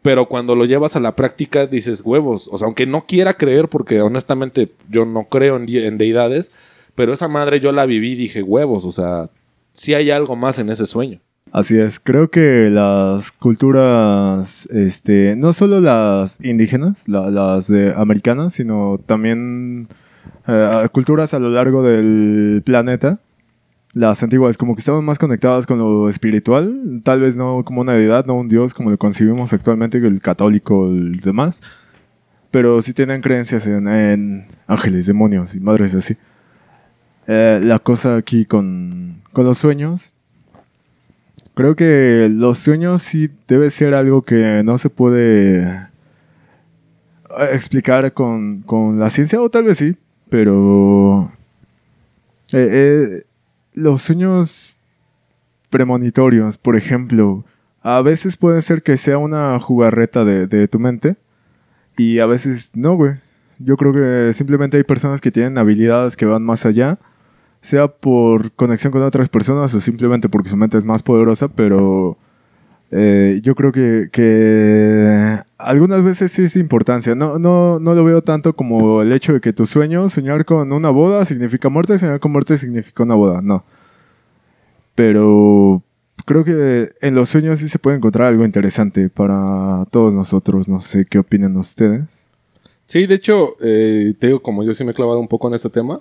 pero 0.00 0.26
cuando 0.28 0.54
lo 0.54 0.64
llevas 0.64 0.94
a 0.94 1.00
la 1.00 1.16
práctica 1.16 1.66
dices 1.66 2.02
huevos. 2.04 2.48
O 2.52 2.56
sea, 2.56 2.66
aunque 2.66 2.86
no 2.86 3.04
quiera 3.06 3.34
creer, 3.34 3.68
porque 3.68 4.00
honestamente 4.00 4.70
yo 4.88 5.04
no 5.04 5.24
creo 5.24 5.56
en, 5.56 5.98
deidades, 5.98 6.52
pero 6.94 7.12
esa 7.12 7.26
madre 7.26 7.58
yo 7.58 7.72
la 7.72 7.84
viví 7.84 8.12
y 8.12 8.14
dije 8.14 8.42
huevos. 8.44 8.84
O 8.84 8.92
sea, 8.92 9.28
sí 9.72 9.94
hay 9.94 10.12
algo 10.12 10.36
más 10.36 10.60
en 10.60 10.70
ese 10.70 10.86
sueño. 10.86 11.20
Así 11.50 11.76
es, 11.76 11.98
creo 11.98 12.30
que 12.30 12.68
las 12.70 13.32
culturas, 13.32 14.66
este, 14.70 15.34
no 15.36 15.52
solo 15.52 15.80
las 15.80 16.38
indígenas, 16.44 17.08
la- 17.08 17.30
las 17.30 17.70
americanas, 17.96 18.52
sino 18.52 19.00
también 19.04 19.88
eh, 20.46 20.88
culturas 20.92 21.34
a 21.34 21.38
lo 21.38 21.50
largo 21.50 21.82
del 21.82 22.62
planeta, 22.64 23.18
las 23.94 24.22
antiguas, 24.22 24.58
como 24.58 24.74
que 24.74 24.80
estaban 24.80 25.04
más 25.04 25.18
conectadas 25.18 25.66
con 25.66 25.78
lo 25.78 26.08
espiritual, 26.08 27.00
tal 27.02 27.20
vez 27.20 27.34
no 27.34 27.64
como 27.64 27.80
una 27.80 27.94
deidad, 27.94 28.26
no 28.26 28.34
un 28.34 28.46
dios 28.46 28.74
como 28.74 28.90
lo 28.90 28.98
concibimos 28.98 29.52
actualmente, 29.52 29.98
el 29.98 30.20
católico, 30.20 30.88
el 30.88 31.18
demás, 31.20 31.62
pero 32.50 32.80
sí 32.82 32.92
tenían 32.92 33.22
creencias 33.22 33.66
en, 33.66 34.44
ángeles, 34.66 35.06
demonios 35.06 35.54
y 35.54 35.60
madres 35.60 35.94
así. 35.94 36.16
eh, 37.26 37.60
la 37.62 37.78
cosa 37.78 38.16
aquí 38.16 38.44
con, 38.44 39.22
con 39.32 39.46
los 39.46 39.58
sueños. 39.58 40.14
Creo 41.54 41.74
que 41.74 42.28
los 42.30 42.58
sueños 42.58 43.00
sí 43.00 43.30
debe 43.48 43.70
ser 43.70 43.94
algo 43.94 44.20
que 44.22 44.62
no 44.62 44.76
se 44.76 44.90
puede 44.90 45.62
eh, 45.62 47.48
explicar 47.52 48.12
con, 48.12 48.60
con 48.60 48.98
la 48.98 49.08
ciencia, 49.08 49.40
o 49.40 49.48
tal 49.48 49.64
vez 49.64 49.78
sí, 49.78 49.96
pero 50.28 51.32
eh, 52.52 52.68
eh, 52.70 53.22
los 53.74 54.02
sueños 54.02 54.76
premonitorios, 55.70 56.58
por 56.58 56.76
ejemplo, 56.76 57.44
a 57.82 58.02
veces 58.02 58.36
puede 58.36 58.62
ser 58.62 58.82
que 58.82 58.96
sea 58.96 59.18
una 59.18 59.58
jugarreta 59.60 60.24
de, 60.24 60.46
de 60.46 60.68
tu 60.68 60.78
mente 60.78 61.16
y 61.96 62.18
a 62.18 62.26
veces 62.26 62.70
no, 62.74 62.96
güey. 62.96 63.14
Yo 63.58 63.76
creo 63.76 63.92
que 63.92 64.32
simplemente 64.32 64.76
hay 64.76 64.84
personas 64.84 65.20
que 65.20 65.30
tienen 65.30 65.56
habilidades 65.56 66.16
que 66.16 66.26
van 66.26 66.42
más 66.42 66.66
allá, 66.66 66.98
sea 67.60 67.88
por 67.88 68.52
conexión 68.52 68.92
con 68.92 69.02
otras 69.02 69.28
personas 69.28 69.72
o 69.74 69.80
simplemente 69.80 70.28
porque 70.28 70.50
su 70.50 70.56
mente 70.56 70.76
es 70.76 70.84
más 70.84 71.02
poderosa, 71.02 71.48
pero 71.48 72.18
eh, 72.90 73.40
yo 73.42 73.54
creo 73.54 73.72
que, 73.72 74.08
que 74.12 75.38
algunas 75.58 76.02
veces 76.04 76.32
sí 76.32 76.42
es 76.42 76.56
importancia. 76.56 77.14
No, 77.14 77.38
no, 77.38 77.80
no 77.80 77.94
lo 77.94 78.04
veo 78.04 78.22
tanto 78.22 78.54
como 78.54 79.02
el 79.02 79.12
hecho 79.12 79.32
de 79.32 79.40
que 79.40 79.52
tu 79.52 79.66
sueño, 79.66 80.08
soñar 80.08 80.44
con 80.44 80.72
una 80.72 80.90
boda 80.90 81.24
significa 81.24 81.68
muerte, 81.68 81.98
soñar 81.98 82.20
con 82.20 82.32
muerte 82.32 82.58
significa 82.58 83.02
una 83.02 83.14
boda. 83.14 83.42
No. 83.42 83.64
Pero 84.94 85.82
creo 86.24 86.44
que 86.44 86.88
en 87.00 87.14
los 87.14 87.28
sueños 87.28 87.58
sí 87.58 87.68
se 87.68 87.78
puede 87.78 87.96
encontrar 87.96 88.28
algo 88.28 88.44
interesante 88.44 89.08
para 89.08 89.84
todos 89.90 90.14
nosotros. 90.14 90.68
No 90.68 90.80
sé 90.80 91.06
qué 91.06 91.18
opinan 91.18 91.56
ustedes. 91.56 92.28
Sí, 92.86 93.06
de 93.06 93.16
hecho, 93.16 93.56
eh, 93.60 94.14
te 94.18 94.28
digo, 94.28 94.40
como 94.40 94.62
yo 94.62 94.72
sí 94.72 94.84
me 94.84 94.92
he 94.92 94.94
clavado 94.94 95.18
un 95.18 95.26
poco 95.26 95.48
en 95.48 95.54
este 95.54 95.70
tema, 95.70 96.00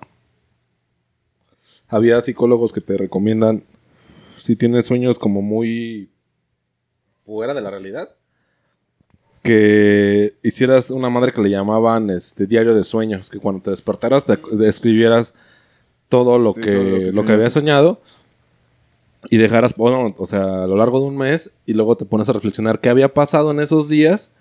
había 1.87 2.21
psicólogos 2.21 2.71
que 2.71 2.81
te 2.81 2.95
recomiendan, 2.95 3.63
si 4.37 4.55
tienes 4.55 4.85
sueños 4.85 5.17
como 5.17 5.41
muy 5.41 6.09
fuera 7.25 7.53
de 7.53 7.61
la 7.61 7.71
realidad, 7.71 8.09
que 9.41 10.33
hicieras 10.43 10.89
una 10.89 11.09
madre 11.09 11.31
que 11.31 11.41
le 11.41 11.49
llamaban 11.49 12.09
este 12.09 12.47
diario 12.47 12.73
de 12.75 12.83
sueños, 12.83 13.29
que 13.29 13.39
cuando 13.39 13.61
te 13.61 13.69
despertaras 13.71 14.25
te, 14.25 14.37
escribieras 14.67 15.33
todo 16.09 16.39
lo 16.39 16.53
Sí, 16.53 16.61
que, 16.61 16.71
todo 16.71 16.83
lo 16.85 17.01
que 17.01 17.11
lo 17.11 17.25
que 17.25 17.31
soñaste. 17.31 17.33
habías 17.33 17.53
soñado 17.53 18.01
y 19.29 19.37
dejaras, 19.37 19.75
bueno, 19.75 20.13
o 20.17 20.25
sea, 20.27 20.63
a 20.63 20.67
lo 20.67 20.75
largo 20.75 20.99
de 20.99 21.07
un 21.07 21.17
mes 21.17 21.51
y 21.65 21.73
luego 21.73 21.95
te 21.95 22.05
pones 22.05 22.29
a 22.29 22.33
reflexionar 22.33 22.79
qué 22.79 22.89
había 22.89 23.13
pasado 23.13 23.51
en 23.51 23.59
esos 23.59 23.89
días 23.89 24.31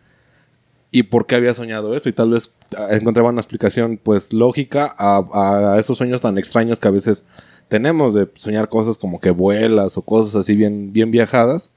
y 0.91 1.05
por 1.05 1.27
qué 1.27 1.35
había 1.35 1.55
soñado 1.55 1.95
eso 1.95 2.09
y 2.09 2.13
tal 2.13 2.31
vez 2.31 2.51
ah, 2.77 2.89
encontraba 2.91 3.31
una 3.31 3.41
explicación 3.41 3.99
pues 4.03 4.33
lógica 4.33 4.95
a, 4.97 5.75
a 5.75 5.79
esos 5.79 5.99
sueños 5.99 6.21
tan 6.21 6.39
extraños 6.39 6.81
que 6.81 6.89
a 6.89 6.93
veces 6.93 7.25
tenemos 7.69 8.15
de 8.15 8.29
soñar 8.35 8.69
cosas 8.69 8.97
como 8.97 9.21
que 9.21 9.31
vuelas 9.31 9.97
o 9.99 10.03
cosas 10.03 10.35
así 10.37 10.55
bien, 10.55 10.93
bien 10.93 11.11
viajadas. 11.11 11.73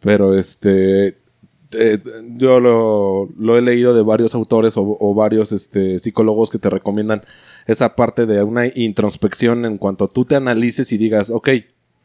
Pero 0.00 0.36
este. 0.36 1.16
eh, 1.72 1.98
yo 2.36 2.60
lo, 2.60 3.28
lo 3.38 3.56
he 3.56 3.62
leído 3.62 3.94
de 3.94 4.02
varios 4.02 4.34
autores 4.34 4.76
o, 4.76 4.96
o 4.98 5.14
varios 5.14 5.52
este, 5.52 5.98
psicólogos 5.98 6.50
que 6.50 6.58
te 6.58 6.70
recomiendan 6.70 7.22
esa 7.66 7.94
parte 7.96 8.26
de 8.26 8.42
una 8.42 8.66
introspección 8.66 9.64
en 9.64 9.78
cuanto 9.78 10.08
tú 10.08 10.24
te 10.24 10.34
analices 10.36 10.90
y 10.92 10.98
digas, 10.98 11.30
ok, 11.30 11.50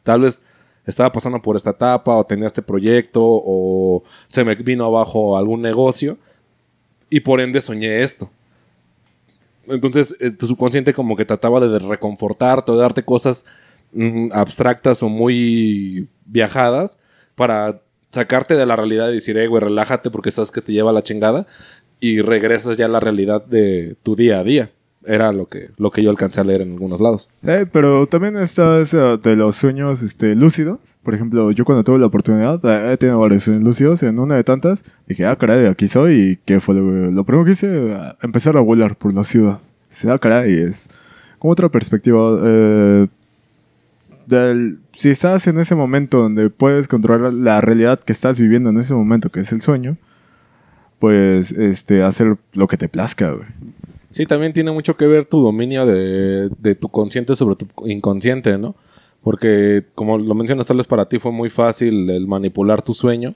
tal 0.03 0.21
vez 0.21 0.41
estaba 0.85 1.11
pasando 1.11 1.41
por 1.41 1.55
esta 1.55 1.71
etapa 1.71 2.15
o 2.15 2.25
tenía 2.25 2.45
este 2.47 2.61
proyecto 2.61 3.21
o 3.23 4.03
se 4.27 4.43
me 4.45 4.53
vino 4.55 4.85
abajo 4.85 5.37
algún 5.37 5.61
negocio 5.61 6.17
y 7.09 7.21
por 7.21 7.41
ende 7.41 7.61
soñé 7.61 8.03
esto. 8.03 8.29
Entonces, 9.67 10.15
eh, 10.19 10.29
tu 10.31 10.45
subconsciente 10.45 10.93
como 10.93 11.15
que 11.15 11.25
trataba 11.25 11.59
de 11.59 11.79
reconfortarte, 11.79 12.71
de 12.71 12.77
darte 12.77 13.03
cosas 13.03 13.45
mm, 13.93 14.27
abstractas 14.33 15.01
o 15.01 15.09
muy 15.09 16.07
viajadas 16.25 16.99
para 17.35 17.81
sacarte 18.15 18.55
de 18.55 18.65
la 18.65 18.75
realidad 18.75 19.09
y 19.09 19.13
decir, 19.15 19.37
eh, 19.37 19.47
güey, 19.47 19.61
relájate 19.63 20.09
porque 20.09 20.31
sabes 20.31 20.51
que 20.51 20.61
te 20.61 20.73
lleva 20.73 20.91
la 20.91 21.03
chingada 21.03 21.45
y 21.99 22.21
regresas 22.21 22.75
ya 22.77 22.85
a 22.85 22.89
la 22.89 22.99
realidad 22.99 23.45
de 23.45 23.95
tu 24.03 24.15
día 24.15 24.39
a 24.39 24.43
día. 24.43 24.71
Era 25.07 25.31
lo 25.31 25.45
que, 25.45 25.69
lo 25.77 25.91
que 25.91 26.01
yo 26.01 26.09
alcancé 26.09 26.41
a 26.41 26.43
leer 26.43 26.61
en 26.61 26.71
algunos 26.71 26.99
lados. 26.99 27.29
Eh, 27.45 27.67
pero 27.71 28.07
también 28.07 28.37
está 28.37 28.79
de 28.79 29.35
los 29.35 29.55
sueños 29.55 30.01
este, 30.01 30.33
lúcidos. 30.33 30.97
Por 31.03 31.13
ejemplo, 31.13 31.51
yo 31.51 31.63
cuando 31.63 31.83
tuve 31.83 31.99
la 31.99 32.07
oportunidad, 32.07 32.59
eh, 32.65 32.93
he 32.93 32.97
tenido 32.97 33.19
varios 33.19 33.43
sueños 33.43 33.63
lúcidos. 33.63 34.01
En 34.01 34.17
una 34.17 34.35
de 34.35 34.43
tantas, 34.43 34.83
dije, 35.07 35.27
ah, 35.27 35.35
caray, 35.35 35.67
aquí 35.67 35.87
soy. 35.87 36.13
¿Y 36.15 36.35
qué 36.37 36.59
fue 36.59 36.73
lo, 36.73 37.11
lo 37.11 37.23
primero 37.23 37.45
que 37.45 37.51
hice? 37.51 37.93
Ah, 37.93 38.17
Empezar 38.23 38.57
a 38.57 38.61
volar 38.61 38.95
por 38.97 39.13
la 39.13 39.23
ciudad. 39.23 39.59
Dice, 39.91 40.09
ah, 40.09 40.17
caray, 40.17 40.51
es 40.55 40.89
como 41.37 41.51
otra 41.53 41.69
perspectiva. 41.69 42.39
eh, 42.43 43.07
si 44.93 45.09
estás 45.09 45.47
en 45.47 45.59
ese 45.59 45.75
momento 45.75 46.19
donde 46.19 46.49
puedes 46.49 46.87
controlar 46.87 47.33
la 47.33 47.61
realidad 47.61 47.99
que 47.99 48.13
estás 48.13 48.39
viviendo 48.39 48.69
en 48.69 48.77
ese 48.77 48.93
momento, 48.93 49.29
que 49.29 49.41
es 49.41 49.51
el 49.51 49.61
sueño, 49.61 49.97
pues 50.99 51.51
este, 51.51 52.03
hacer 52.03 52.37
lo 52.53 52.67
que 52.67 52.77
te 52.77 52.89
plazca. 52.89 53.35
Sí, 54.09 54.25
también 54.25 54.53
tiene 54.53 54.71
mucho 54.71 54.95
que 54.95 55.07
ver 55.07 55.25
tu 55.25 55.41
dominio 55.41 55.85
de, 55.85 56.75
tu 56.75 56.89
consciente 56.89 57.35
sobre 57.35 57.55
tu 57.55 57.67
inconsciente, 57.85 58.57
¿no? 58.57 58.75
Porque, 59.21 59.85
como 59.95 60.17
lo 60.17 60.35
mencionas, 60.35 60.67
tal 60.67 60.77
vez 60.77 60.87
para 60.87 61.09
ti 61.09 61.19
fue 61.19 61.31
muy 61.31 61.49
fácil 61.49 62.09
el 62.09 62.27
manipular 62.27 62.81
tu 62.81 62.93
sueño, 62.93 63.35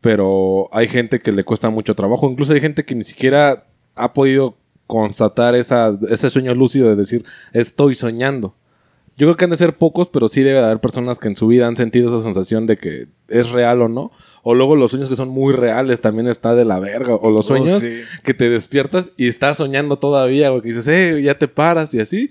pero 0.00 0.68
hay 0.72 0.88
gente 0.88 1.20
que 1.20 1.32
le 1.32 1.44
cuesta 1.44 1.70
mucho 1.70 1.94
trabajo. 1.94 2.30
Incluso 2.30 2.52
hay 2.52 2.60
gente 2.60 2.84
que 2.84 2.94
ni 2.94 3.04
siquiera 3.04 3.64
ha 3.94 4.12
podido 4.12 4.56
constatar 4.86 5.54
ese 5.54 6.30
sueño 6.30 6.54
lúcido 6.54 6.88
de 6.88 6.96
decir, 6.96 7.24
estoy 7.52 7.94
soñando. 7.94 8.54
Yo 9.16 9.26
creo 9.26 9.36
que 9.36 9.44
han 9.44 9.50
de 9.50 9.56
ser 9.58 9.76
pocos, 9.76 10.08
pero 10.08 10.26
sí 10.28 10.42
debe 10.42 10.58
de 10.60 10.64
haber 10.64 10.80
personas 10.80 11.18
que 11.18 11.28
en 11.28 11.36
su 11.36 11.46
vida 11.46 11.66
han 11.66 11.76
sentido 11.76 12.08
esa 12.08 12.22
sensación 12.24 12.66
de 12.66 12.78
que 12.78 13.06
es 13.28 13.50
real 13.50 13.82
o 13.82 13.88
no. 13.88 14.10
O 14.42 14.54
luego 14.54 14.74
los 14.74 14.90
sueños 14.90 15.08
que 15.08 15.14
son 15.16 15.28
muy 15.28 15.52
reales 15.52 16.00
también 16.00 16.26
está 16.28 16.54
de 16.54 16.64
la 16.64 16.78
verga. 16.80 17.14
O 17.16 17.30
los 17.30 17.46
sueños 17.46 17.80
sí. 17.82 18.00
que 18.24 18.32
te 18.34 18.48
despiertas 18.48 19.12
y 19.16 19.28
estás 19.28 19.58
soñando 19.58 19.98
todavía, 19.98 20.48
güey. 20.48 20.62
Que 20.62 20.68
dices, 20.68 20.88
eh, 20.88 21.22
ya 21.22 21.38
te 21.38 21.46
paras 21.46 21.92
y 21.94 22.00
así. 22.00 22.30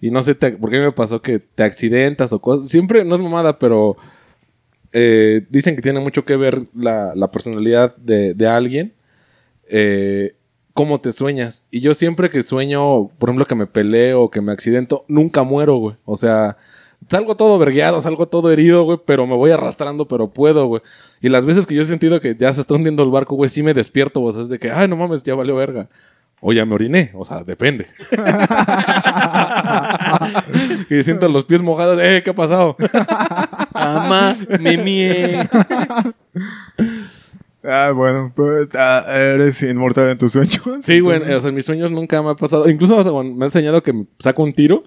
Y 0.00 0.10
no 0.12 0.22
sé 0.22 0.34
te- 0.34 0.52
por 0.52 0.70
qué 0.70 0.78
me 0.78 0.92
pasó 0.92 1.20
que 1.20 1.40
te 1.40 1.62
accidentas 1.64 2.32
o 2.32 2.40
cosas. 2.40 2.68
Siempre, 2.68 3.04
no 3.04 3.16
es 3.16 3.20
mamada, 3.20 3.58
pero 3.58 3.96
eh, 4.92 5.46
dicen 5.50 5.76
que 5.76 5.82
tiene 5.82 6.00
mucho 6.00 6.24
que 6.24 6.36
ver 6.36 6.62
la, 6.74 7.12
la 7.14 7.30
personalidad 7.30 7.94
de, 7.96 8.34
de 8.34 8.46
alguien. 8.46 8.94
eh, 9.68 10.34
cómo 10.80 10.98
te 10.98 11.12
sueñas. 11.12 11.66
Y 11.70 11.80
yo 11.80 11.92
siempre 11.92 12.30
que 12.30 12.42
sueño, 12.42 13.08
por 13.18 13.28
ejemplo, 13.28 13.44
que 13.44 13.54
me 13.54 13.66
peleo 13.66 14.22
o 14.22 14.30
que 14.30 14.40
me 14.40 14.50
accidento, 14.50 15.04
nunca 15.08 15.42
muero, 15.42 15.76
güey. 15.76 15.96
O 16.06 16.16
sea, 16.16 16.56
salgo 17.06 17.36
todo 17.36 17.58
vergueado, 17.58 18.00
salgo 18.00 18.28
todo 18.28 18.50
herido, 18.50 18.84
güey, 18.84 18.98
pero 19.04 19.26
me 19.26 19.36
voy 19.36 19.50
arrastrando, 19.50 20.08
pero 20.08 20.30
puedo, 20.30 20.68
güey. 20.68 20.80
Y 21.20 21.28
las 21.28 21.44
veces 21.44 21.66
que 21.66 21.74
yo 21.74 21.82
he 21.82 21.84
sentido 21.84 22.18
que 22.18 22.34
ya 22.34 22.50
se 22.54 22.62
está 22.62 22.72
hundiendo 22.72 23.02
el 23.02 23.10
barco, 23.10 23.36
güey, 23.36 23.50
sí 23.50 23.62
me 23.62 23.74
despierto, 23.74 24.22
o 24.22 24.32
sea, 24.32 24.40
es 24.40 24.48
de 24.48 24.58
que, 24.58 24.70
ay, 24.70 24.88
no 24.88 24.96
mames, 24.96 25.22
ya 25.22 25.34
valió 25.34 25.54
verga. 25.54 25.90
O 26.40 26.54
ya 26.54 26.64
me 26.64 26.72
oriné, 26.72 27.10
o 27.12 27.26
sea, 27.26 27.44
depende. 27.44 27.86
y 30.88 31.02
siento 31.02 31.28
los 31.28 31.44
pies 31.44 31.60
mojados, 31.60 32.00
eh, 32.00 32.22
¿qué 32.24 32.30
ha 32.30 32.34
pasado? 32.34 32.74
Mamá, 33.74 34.34
me. 34.58 35.46
Ah, 37.62 37.92
bueno, 37.94 38.32
pues 38.34 38.68
ah, 38.74 39.04
eres 39.08 39.62
inmortal 39.62 40.10
en 40.10 40.18
tus 40.18 40.32
sueños. 40.32 40.62
Sí, 40.82 41.00
güey, 41.00 41.20
o 41.20 41.40
sea, 41.40 41.50
en 41.50 41.54
mis 41.54 41.64
sueños 41.64 41.90
nunca 41.90 42.22
me 42.22 42.30
ha 42.30 42.34
pasado. 42.34 42.68
Incluso 42.68 42.96
o 42.96 43.02
sea, 43.02 43.12
me 43.12 43.44
ha 43.44 43.48
enseñado 43.48 43.82
que 43.82 43.92
saco 44.18 44.42
un 44.42 44.52
tiro. 44.52 44.84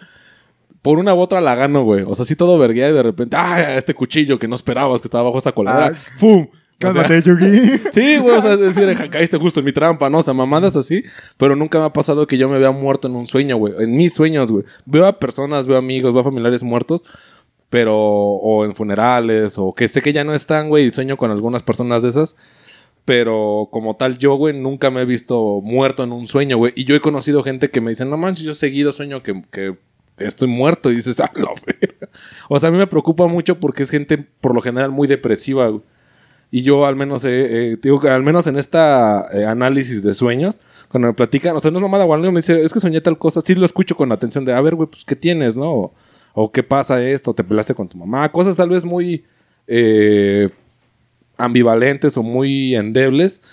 Por 0.81 0.99
una 0.99 1.13
u 1.13 1.19
otra 1.19 1.39
la 1.39 1.55
gano, 1.55 1.83
güey. 1.83 2.03
O 2.05 2.13
sea, 2.13 2.25
sí 2.25 2.35
todo 2.35 2.57
verguea 2.57 2.89
y 2.89 2.93
de 2.93 3.03
repente, 3.03 3.37
¡ah! 3.39 3.77
Este 3.77 3.93
cuchillo 3.93 4.37
que 4.37 4.49
no 4.49 4.55
esperabas 4.55 4.99
que 4.99 5.07
estaba 5.07 5.23
bajo 5.23 5.37
esta 5.37 5.53
coladera. 5.53 5.95
Ah, 5.95 6.11
¡Fum! 6.17 6.47
O 6.85 6.91
sea, 6.91 7.03
Cálmate, 7.03 7.21
Yugi. 7.21 7.79
Sí, 7.91 8.17
güey, 8.17 8.35
o 8.35 8.41
sea, 8.41 8.53
es 8.53 8.59
decir, 8.59 8.93
ja, 8.93 9.09
caíste 9.09 9.37
justo 9.37 9.61
en 9.61 9.65
mi 9.65 9.71
trampa, 9.71 10.09
¿no? 10.09 10.17
O 10.17 10.23
sea, 10.23 10.33
mamadas 10.33 10.75
así. 10.75 11.03
Pero 11.37 11.55
nunca 11.55 11.79
me 11.79 11.85
ha 11.85 11.93
pasado 11.93 12.27
que 12.27 12.37
yo 12.37 12.49
me 12.49 12.59
vea 12.59 12.71
muerto 12.71 13.07
en 13.07 13.15
un 13.15 13.27
sueño, 13.27 13.55
güey. 13.55 13.73
En 13.79 13.95
mis 13.95 14.13
sueños, 14.13 14.51
güey. 14.51 14.65
Veo 14.85 15.05
a 15.05 15.19
personas, 15.19 15.67
veo 15.67 15.77
amigos, 15.77 16.11
veo 16.11 16.21
a 16.21 16.25
familiares 16.25 16.63
muertos. 16.63 17.05
Pero, 17.69 17.95
o 17.95 18.65
en 18.65 18.75
funerales, 18.75 19.57
o 19.57 19.73
que 19.73 19.87
sé 19.87 20.01
que 20.01 20.11
ya 20.11 20.23
no 20.23 20.33
están, 20.33 20.67
güey, 20.67 20.87
y 20.87 20.91
sueño 20.91 21.15
con 21.15 21.31
algunas 21.31 21.63
personas 21.63 22.03
de 22.03 22.09
esas. 22.09 22.35
Pero 23.05 23.67
como 23.71 23.95
tal, 23.95 24.17
yo, 24.17 24.35
güey, 24.35 24.57
nunca 24.57 24.89
me 24.89 25.01
he 25.01 25.05
visto 25.05 25.59
muerto 25.61 26.03
en 26.03 26.11
un 26.13 26.27
sueño, 26.27 26.57
güey. 26.57 26.73
Y 26.75 26.85
yo 26.85 26.95
he 26.95 27.01
conocido 27.01 27.43
gente 27.43 27.69
que 27.69 27.81
me 27.81 27.91
dice, 27.91 28.05
no 28.05 28.17
manches, 28.17 28.45
yo 28.45 28.53
seguido 28.53 28.91
sueño 28.91 29.21
que, 29.21 29.43
que 29.51 29.75
estoy 30.17 30.47
muerto. 30.47 30.91
Y 30.91 30.95
dices, 30.95 31.19
ah, 31.21 31.31
la 31.35 31.51
verga". 31.65 32.09
O 32.49 32.59
sea, 32.59 32.69
a 32.69 32.71
mí 32.71 32.77
me 32.77 32.87
preocupa 32.87 33.27
mucho 33.27 33.59
porque 33.59 33.83
es 33.83 33.89
gente, 33.89 34.17
por 34.17 34.55
lo 34.55 34.61
general, 34.61 34.91
muy 34.91 35.07
depresiva, 35.07 35.67
güey. 35.67 35.81
Y 36.49 36.61
yo 36.61 36.85
al 36.85 36.95
menos, 36.95 37.25
eh, 37.25 37.71
eh, 37.71 37.77
digo 37.81 37.99
que 37.99 38.09
al 38.09 38.21
menos 38.21 38.45
en 38.45 38.57
esta 38.57 39.25
eh, 39.33 39.43
análisis 39.43 40.03
de 40.03 40.13
sueños, 40.13 40.61
cuando 40.87 41.07
me 41.07 41.15
platican, 41.15 41.55
o 41.55 41.59
sea, 41.59 41.71
no 41.71 41.79
es 41.79 41.81
mamada, 41.81 42.03
güey, 42.03 42.21
me 42.21 42.31
dice, 42.31 42.63
es 42.63 42.71
que 42.71 42.79
soñé 42.79 43.01
tal 43.01 43.17
cosa, 43.17 43.41
sí 43.41 43.55
lo 43.55 43.65
escucho 43.65 43.95
con 43.95 44.11
atención 44.11 44.45
de, 44.45 44.53
a 44.53 44.61
ver, 44.61 44.75
güey, 44.75 44.87
pues, 44.87 45.03
¿qué 45.03 45.15
tienes, 45.15 45.57
no? 45.57 45.93
O, 46.35 46.51
qué 46.51 46.61
pasa 46.61 47.03
esto, 47.03 47.33
te 47.33 47.43
peleaste 47.43 47.73
con 47.73 47.87
tu 47.87 47.97
mamá, 47.97 48.31
cosas 48.31 48.55
tal 48.55 48.69
vez 48.69 48.83
muy 48.83 49.25
eh, 49.65 50.51
ambivalentes 51.37 52.17
o 52.17 52.23
muy 52.23 52.75
endebles, 52.75 53.43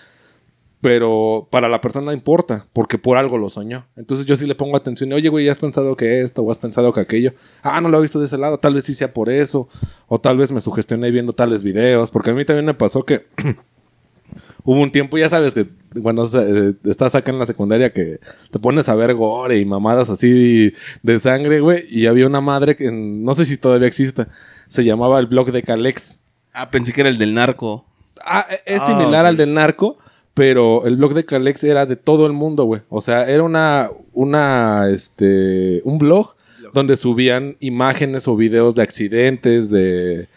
Pero 0.83 1.47
para 1.51 1.68
la 1.68 1.83
persona 1.83 2.14
importa, 2.14 2.66
porque 2.72 2.97
por 2.97 3.18
algo 3.18 3.37
lo 3.37 3.51
soñó. 3.51 3.87
Entonces 3.97 4.24
yo 4.24 4.35
sí 4.37 4.47
le 4.47 4.55
pongo 4.55 4.78
atención 4.78 5.12
oye, 5.12 5.28
güey, 5.28 5.45
¿ya 5.45 5.53
has 5.53 5.59
pensado 5.59 5.95
que 5.95 6.22
esto 6.22 6.43
o 6.43 6.51
has 6.51 6.57
pensado 6.57 6.91
que 6.95 7.01
aquello? 7.01 7.35
Ah, 7.62 7.83
no 7.83 7.91
lo 7.91 7.99
he 7.99 8.03
visto 8.03 8.18
de 8.18 8.24
ese 8.24 8.39
lado, 8.39 8.59
tal 8.59 8.72
vez 8.74 8.85
sí 8.85 8.95
sea 8.95 9.12
por 9.12 9.28
eso. 9.28 9.68
O 10.09 10.18
tal 10.20 10.39
vez 10.39 10.51
me 10.53 10.61
sugestioné 10.62 11.11
viendo 11.11 11.35
tales 11.35 11.62
videos, 11.62 12.11
porque 12.11 12.31
a 12.31 12.35
mí 12.35 12.47
también 12.47 12.64
me 12.64 12.72
pasó 12.72 13.05
que 13.05 13.26
hubo 14.64 14.81
un 14.81 14.91
tiempo, 14.91 15.18
ya 15.18 15.28
sabes 15.28 15.55
que 15.55 15.66
cuando 16.03 16.24
eh, 16.24 16.74
estás 16.85 17.14
acá 17.14 17.31
en 17.31 17.39
la 17.39 17.47
secundaria 17.47 17.93
que 17.93 18.20
te 18.51 18.59
pones 18.59 18.89
a 18.89 18.95
ver 18.95 19.14
gore 19.14 19.59
y 19.59 19.64
mamadas 19.66 20.09
así 20.09 20.72
de 21.03 21.18
sangre, 21.18 21.61
güey, 21.61 21.85
y 21.91 22.07
había 22.07 22.26
una 22.26 22.41
madre 22.41 22.76
que 22.76 22.91
no 22.91 23.35
sé 23.35 23.45
si 23.45 23.57
todavía 23.59 23.89
exista, 23.89 24.28
se 24.66 24.85
llamaba 24.85 25.18
el 25.18 25.26
blog 25.26 25.53
de 25.53 25.62
Calex. 25.62 26.20
Ah, 26.53 26.71
pensé 26.71 26.93
que 26.93 27.01
era 27.03 27.11
el 27.11 27.19
del 27.19 27.35
narco. 27.35 27.85
Ah, 28.25 28.47
e- 28.51 28.61
es 28.75 28.81
Ah, 28.83 28.87
similar 28.87 29.25
sí, 29.25 29.29
al 29.29 29.37
del 29.37 29.55
narco, 29.55 29.99
pero 30.35 30.87
el 30.87 30.97
blog 30.97 31.15
de 31.15 31.25
Calex 31.25 31.65
era 31.65 31.87
de 31.87 31.97
todo 31.97 32.27
el 32.27 32.33
mundo, 32.33 32.65
güey. 32.65 32.83
O 32.89 33.01
sea, 33.01 33.29
era 33.29 33.43
una, 33.43 33.91
una, 34.13 34.87
este, 34.91 35.81
un 35.85 35.99
blog 35.99 36.35
donde 36.73 36.97
subían 36.97 37.57
imágenes 37.61 38.29
o 38.29 38.37
videos 38.37 38.75
de 38.75 38.83
accidentes, 38.83 39.71
de, 39.71 40.29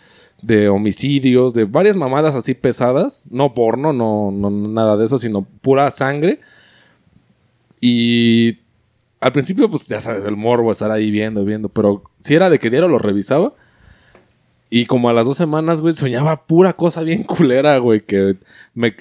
de 0.42 0.68
homicidios, 0.70 1.54
de 1.54 1.66
varias 1.66 1.96
mamadas 1.96 2.34
así 2.36 2.54
pesadas. 2.54 3.26
No 3.30 3.54
porno, 3.54 3.94
no, 3.94 4.32
no 4.32 4.50
nada 4.50 4.98
de 4.98 5.06
eso, 5.06 5.18
sino 5.18 5.44
pura 5.62 5.92
sangre. 5.92 6.40
Y 7.82 8.60
al 9.20 9.32
principio, 9.32 9.70
pues 9.70 9.88
ya 9.88 10.02
sabes, 10.02 10.26
el 10.26 10.36
morbo, 10.36 10.72
estar 10.72 10.92
ahí 10.92 11.12
viendo, 11.12 11.44
viendo. 11.46 11.70
Pero 11.70 12.04
si 12.22 12.34
era 12.36 12.50
de 12.50 12.60
que 12.60 12.70
diario 12.70 12.90
lo 12.90 13.00
revisaba. 13.00 13.54
Y 14.76 14.88
como 14.88 15.08
a 15.08 15.14
las 15.14 15.28
dos 15.28 15.38
semanas, 15.38 15.82
güey, 15.82 15.94
soñaba 15.94 16.48
pura 16.48 16.74
cosa 16.74 17.04
bien 17.04 17.24
culera, 17.26 17.78
güey. 17.78 18.02
Que 18.02 18.38
me, 18.74 18.96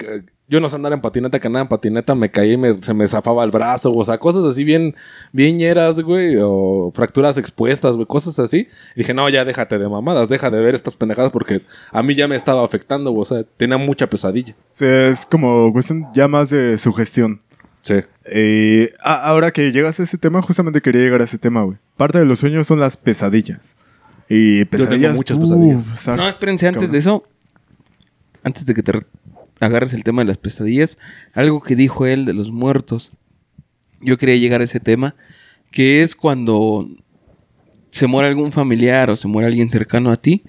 yo 0.47 0.59
no 0.59 0.69
sé 0.69 0.75
andar 0.75 0.93
en 0.93 1.01
patineta, 1.01 1.39
que 1.39 1.47
andaba 1.47 1.63
en 1.63 1.67
patineta, 1.67 2.13
me 2.13 2.29
caí 2.29 2.51
y 2.51 2.57
me- 2.57 2.83
se 2.83 2.93
me 2.93 3.07
zafaba 3.07 3.43
el 3.43 3.49
brazo. 3.49 3.91
O 3.91 4.05
sea, 4.05 4.19
cosas 4.19 4.43
así 4.43 4.63
bien, 4.63 4.93
bien 5.31 5.57
ñeras, 5.57 5.99
güey. 6.01 6.35
O 6.39 6.91
fracturas 6.93 7.39
expuestas, 7.39 7.95
güey, 7.95 8.05
cosas 8.05 8.37
así. 8.37 8.67
Y 8.95 8.99
dije, 8.99 9.15
no, 9.15 9.27
ya 9.29 9.45
déjate 9.45 9.79
de 9.79 9.89
mamadas, 9.89 10.29
deja 10.29 10.51
de 10.51 10.59
ver 10.61 10.75
estas 10.75 10.95
pendejadas 10.95 11.31
porque 11.31 11.61
a 11.91 12.03
mí 12.03 12.13
ya 12.13 12.27
me 12.27 12.35
estaba 12.35 12.63
afectando, 12.63 13.09
güey. 13.09 13.23
O 13.23 13.25
sea, 13.25 13.43
tenía 13.57 13.77
mucha 13.77 14.05
pesadilla. 14.07 14.53
Sí, 14.73 14.85
es 14.85 15.25
como 15.25 15.73
cuestión 15.73 16.05
ya 16.13 16.27
más 16.27 16.51
de 16.51 16.77
sugestión. 16.77 17.41
Sí. 17.81 17.95
Eh, 18.25 18.91
ahora 19.01 19.49
que 19.49 19.71
llegas 19.71 19.99
a 19.99 20.03
ese 20.03 20.19
tema, 20.19 20.41
justamente 20.43 20.81
quería 20.81 21.01
llegar 21.01 21.21
a 21.21 21.23
ese 21.23 21.39
tema, 21.39 21.63
güey. 21.63 21.77
Parte 21.97 22.19
de 22.19 22.25
los 22.25 22.37
sueños 22.39 22.67
son 22.67 22.79
las 22.79 22.95
pesadillas. 22.95 23.75
Y 24.35 24.65
pesadillas. 24.65 25.15
muchas 25.15 25.37
pesadillas. 25.37 25.87
está- 25.87 26.15
No, 26.15 26.27
espérense, 26.27 26.67
antes 26.67 26.81
cabrón. 26.83 26.91
de 26.91 26.97
eso, 26.97 27.23
antes 28.43 28.65
de 28.65 28.73
que 28.73 28.83
te 28.83 28.91
re- 28.93 29.05
agarres 29.59 29.93
el 29.93 30.03
tema 30.03 30.21
de 30.21 30.27
las 30.27 30.37
pesadillas, 30.37 30.97
algo 31.33 31.61
que 31.61 31.75
dijo 31.75 32.05
él 32.05 32.25
de 32.25 32.33
los 32.33 32.51
muertos. 32.51 33.11
Yo 34.01 34.17
quería 34.17 34.35
llegar 34.35 34.61
a 34.61 34.65
ese 34.65 34.79
tema, 34.79 35.15
que 35.71 36.01
es 36.01 36.15
cuando 36.15 36.87
se 37.89 38.07
muere 38.07 38.27
algún 38.27 38.51
familiar 38.51 39.09
o 39.09 39.15
se 39.15 39.27
muere 39.27 39.47
alguien 39.47 39.69
cercano 39.69 40.11
a 40.11 40.17
ti 40.17 40.43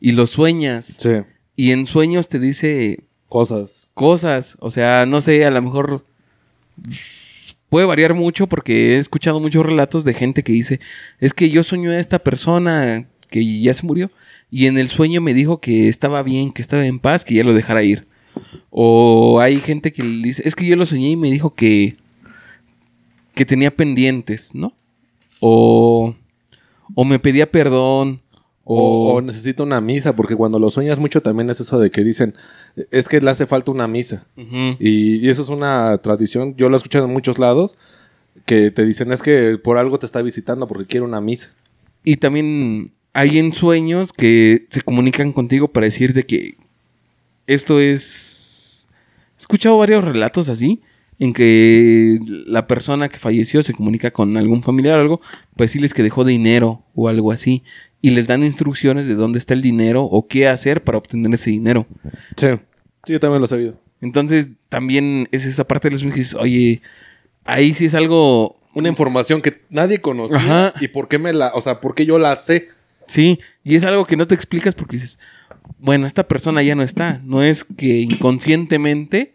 y 0.00 0.12
lo 0.12 0.26
sueñas. 0.26 0.96
Sí. 0.98 1.10
Y 1.56 1.70
en 1.72 1.86
sueños 1.86 2.28
te 2.28 2.38
dice 2.38 3.04
Cosas. 3.28 3.88
cosas, 3.94 4.56
o 4.60 4.70
sea, 4.70 5.06
no 5.06 5.20
sé, 5.20 5.44
a 5.44 5.50
lo 5.50 5.62
mejor 5.62 6.04
puede 7.68 7.86
variar 7.86 8.14
mucho 8.14 8.46
porque 8.46 8.94
he 8.94 8.98
escuchado 8.98 9.40
muchos 9.40 9.64
relatos 9.64 10.04
de 10.04 10.14
gente 10.14 10.42
que 10.42 10.52
dice, 10.52 10.80
es 11.20 11.34
que 11.34 11.50
yo 11.50 11.62
soñé 11.62 11.88
a 11.94 12.00
esta 12.00 12.18
persona 12.18 13.06
que 13.28 13.60
ya 13.60 13.74
se 13.74 13.86
murió 13.86 14.10
y 14.50 14.66
en 14.66 14.78
el 14.78 14.88
sueño 14.88 15.20
me 15.20 15.34
dijo 15.34 15.60
que 15.60 15.88
estaba 15.88 16.22
bien, 16.22 16.52
que 16.52 16.62
estaba 16.62 16.84
en 16.84 16.98
paz, 16.98 17.24
que 17.24 17.34
ya 17.34 17.44
lo 17.44 17.52
dejara 17.54 17.82
ir. 17.82 18.06
O 18.70 19.40
hay 19.40 19.60
gente 19.60 19.92
que 19.92 20.02
le 20.02 20.22
dice, 20.28 20.42
es 20.46 20.54
que 20.54 20.66
yo 20.66 20.76
lo 20.76 20.86
soñé 20.86 21.10
y 21.10 21.16
me 21.16 21.30
dijo 21.30 21.54
que 21.54 21.96
que 23.34 23.44
tenía 23.44 23.70
pendientes, 23.70 24.54
¿no? 24.54 24.72
O 25.40 26.14
o 26.94 27.04
me 27.04 27.18
pedía 27.18 27.50
perdón 27.50 28.20
O, 28.64 28.76
o, 28.76 29.14
o 29.14 29.20
necesita 29.22 29.62
una 29.62 29.80
misa, 29.80 30.14
porque 30.14 30.36
cuando 30.36 30.58
lo 30.58 30.68
sueñas 30.68 30.98
mucho 30.98 31.22
también 31.22 31.48
es 31.48 31.58
eso 31.58 31.78
de 31.78 31.90
que 31.90 32.04
dicen, 32.04 32.34
es 32.90 33.08
que 33.08 33.18
le 33.20 33.30
hace 33.30 33.46
falta 33.46 33.70
una 33.70 33.88
misa. 33.88 34.26
Y, 34.78 35.16
y 35.24 35.28
eso 35.30 35.42
es 35.42 35.48
una 35.48 35.96
tradición, 35.98 36.54
yo 36.56 36.68
lo 36.68 36.76
he 36.76 36.78
escuchado 36.78 37.06
en 37.06 37.12
muchos 37.12 37.38
lados, 37.38 37.76
que 38.44 38.70
te 38.70 38.84
dicen 38.84 39.10
es 39.10 39.22
que 39.22 39.56
por 39.56 39.78
algo 39.78 39.98
te 39.98 40.04
está 40.06 40.20
visitando 40.22 40.68
porque 40.68 40.86
quiere 40.86 41.06
una 41.06 41.20
misa. 41.22 41.50
Y 42.04 42.16
también 42.16 42.92
hay 43.18 43.38
en 43.38 43.52
sueños 43.52 44.12
que 44.12 44.66
se 44.70 44.80
comunican 44.80 45.32
contigo 45.32 45.66
para 45.66 45.86
decirte 45.86 46.24
que 46.24 46.54
esto 47.48 47.80
es... 47.80 48.88
He 49.36 49.40
escuchado 49.40 49.76
varios 49.76 50.04
relatos 50.04 50.48
así, 50.48 50.82
en 51.18 51.32
que 51.32 52.16
la 52.46 52.68
persona 52.68 53.08
que 53.08 53.18
falleció 53.18 53.64
se 53.64 53.74
comunica 53.74 54.12
con 54.12 54.36
algún 54.36 54.62
familiar 54.62 54.98
o 54.98 55.00
algo, 55.00 55.20
para 55.56 55.64
decirles 55.64 55.94
que 55.94 56.04
dejó 56.04 56.24
dinero 56.24 56.84
o 56.94 57.08
algo 57.08 57.32
así. 57.32 57.64
Y 58.00 58.10
les 58.10 58.28
dan 58.28 58.44
instrucciones 58.44 59.08
de 59.08 59.16
dónde 59.16 59.40
está 59.40 59.52
el 59.52 59.62
dinero 59.62 60.04
o 60.04 60.28
qué 60.28 60.46
hacer 60.46 60.84
para 60.84 60.98
obtener 60.98 61.34
ese 61.34 61.50
dinero. 61.50 61.88
Sí. 62.36 62.46
Sí, 63.04 63.14
yo 63.14 63.18
también 63.18 63.40
lo 63.40 63.46
he 63.46 63.48
sabido. 63.48 63.80
Entonces, 64.00 64.50
también 64.68 65.28
es 65.32 65.44
esa 65.44 65.66
parte 65.66 65.88
de 65.88 65.92
los 65.92 66.00
sueños 66.02 66.14
que 66.14 66.20
dices, 66.20 66.36
oye, 66.36 66.82
ahí 67.44 67.74
sí 67.74 67.86
es 67.86 67.96
algo 67.96 68.60
Una 68.74 68.88
información 68.88 69.40
que 69.40 69.60
nadie 69.70 70.00
conocía 70.00 70.68
Ajá. 70.68 70.74
y 70.80 70.86
por 70.86 71.08
qué 71.08 71.18
me 71.18 71.32
la, 71.32 71.48
o 71.54 71.60
sea, 71.60 71.80
por 71.80 71.96
qué 71.96 72.06
yo 72.06 72.20
la 72.20 72.36
sé. 72.36 72.68
Sí, 73.08 73.40
y 73.64 73.74
es 73.74 73.84
algo 73.84 74.04
que 74.04 74.16
no 74.16 74.26
te 74.26 74.34
explicas 74.36 74.74
porque 74.76 74.96
dices, 74.96 75.18
bueno, 75.78 76.06
esta 76.06 76.28
persona 76.28 76.62
ya 76.62 76.74
no 76.76 76.82
está. 76.82 77.20
No 77.24 77.42
es 77.42 77.64
que 77.64 77.98
inconscientemente 78.00 79.34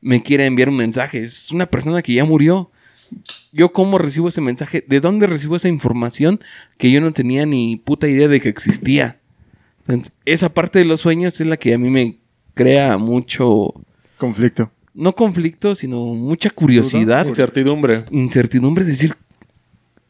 me 0.00 0.22
quiera 0.22 0.46
enviar 0.46 0.68
un 0.70 0.76
mensaje. 0.76 1.22
Es 1.22 1.52
una 1.52 1.66
persona 1.66 2.02
que 2.02 2.14
ya 2.14 2.24
murió. 2.24 2.70
Yo 3.52 3.72
cómo 3.72 3.98
recibo 3.98 4.28
ese 4.28 4.40
mensaje, 4.40 4.84
de 4.86 5.00
dónde 5.00 5.26
recibo 5.26 5.56
esa 5.56 5.68
información 5.68 6.40
que 6.78 6.90
yo 6.90 7.00
no 7.00 7.12
tenía 7.12 7.44
ni 7.46 7.76
puta 7.76 8.08
idea 8.08 8.28
de 8.28 8.40
que 8.40 8.48
existía. 8.48 9.18
Entonces, 9.80 10.12
esa 10.24 10.48
parte 10.54 10.78
de 10.78 10.84
los 10.84 11.00
sueños 11.00 11.40
es 11.40 11.46
la 11.46 11.56
que 11.56 11.74
a 11.74 11.78
mí 11.78 11.90
me 11.90 12.16
crea 12.54 12.96
mucho, 12.98 13.74
Conflicto. 14.18 14.70
no 14.94 15.14
conflicto, 15.16 15.74
sino 15.74 15.98
mucha 16.14 16.50
curiosidad 16.50 17.26
Incertidumbre. 17.26 18.04
incertidumbre, 18.12 18.82
es 18.82 18.88
decir, 18.88 19.14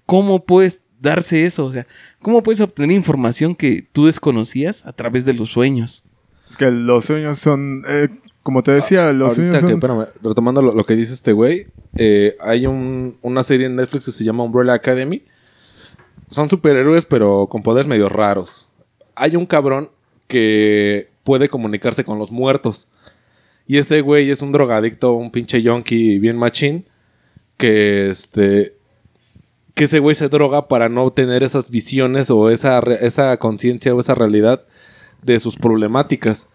¿cómo 0.04 0.44
puedes 0.44 0.82
darse 1.00 1.44
eso? 1.46 1.66
O 1.66 1.72
sea, 1.72 1.86
¿cómo 2.22 2.42
puedes 2.42 2.60
obtener 2.60 2.92
información 2.96 3.54
que 3.54 3.86
tú 3.92 4.06
desconocías 4.06 4.84
a 4.86 4.92
través 4.92 5.24
de 5.24 5.34
los 5.34 5.50
sueños? 5.50 6.04
Es 6.48 6.56
que 6.56 6.70
los 6.70 7.04
sueños 7.06 7.38
son. 7.38 7.82
eh, 7.88 8.08
como 8.42 8.62
te 8.62 8.72
decía, 8.72 9.12
los 9.12 9.30
Ahorita 9.30 9.34
sueños 9.34 9.54
que, 9.56 9.60
son. 9.60 9.70
espérame, 9.72 10.06
retomando 10.22 10.62
lo, 10.62 10.74
lo 10.74 10.84
que 10.86 10.96
dice 10.96 11.12
este 11.14 11.32
güey, 11.32 11.66
eh, 11.96 12.34
hay 12.40 12.66
un- 12.66 13.16
una 13.22 13.42
serie 13.42 13.66
en 13.66 13.76
Netflix 13.76 14.06
que 14.06 14.10
se 14.12 14.24
llama 14.24 14.44
Umbrella 14.44 14.72
Academy. 14.74 15.22
Son 16.30 16.48
superhéroes, 16.48 17.06
pero 17.06 17.48
con 17.50 17.62
poderes 17.62 17.86
medio 17.86 18.08
raros. 18.08 18.68
Hay 19.16 19.36
un 19.36 19.46
cabrón 19.46 19.90
que 20.28 21.08
puede 21.24 21.48
comunicarse 21.48 22.04
con 22.04 22.18
los 22.18 22.30
muertos. 22.30 22.88
Y 23.66 23.76
este 23.78 24.00
güey 24.00 24.30
es 24.30 24.40
un 24.42 24.52
drogadicto, 24.52 25.12
un 25.12 25.30
pinche 25.30 25.60
yonki 25.62 26.18
bien 26.18 26.36
machín. 26.38 26.86
Que 27.56 28.10
este. 28.10 28.74
Que 29.80 29.84
ese 29.84 29.98
güey 29.98 30.14
se 30.14 30.28
droga 30.28 30.68
para 30.68 30.90
no 30.90 31.10
tener 31.10 31.42
esas 31.42 31.70
visiones 31.70 32.28
o 32.28 32.50
esa, 32.50 32.80
esa 33.00 33.34
conciencia 33.38 33.94
o 33.94 34.00
esa 34.00 34.14
realidad 34.14 34.62
de 35.22 35.40
sus 35.40 35.56
problemáticas. 35.56 36.50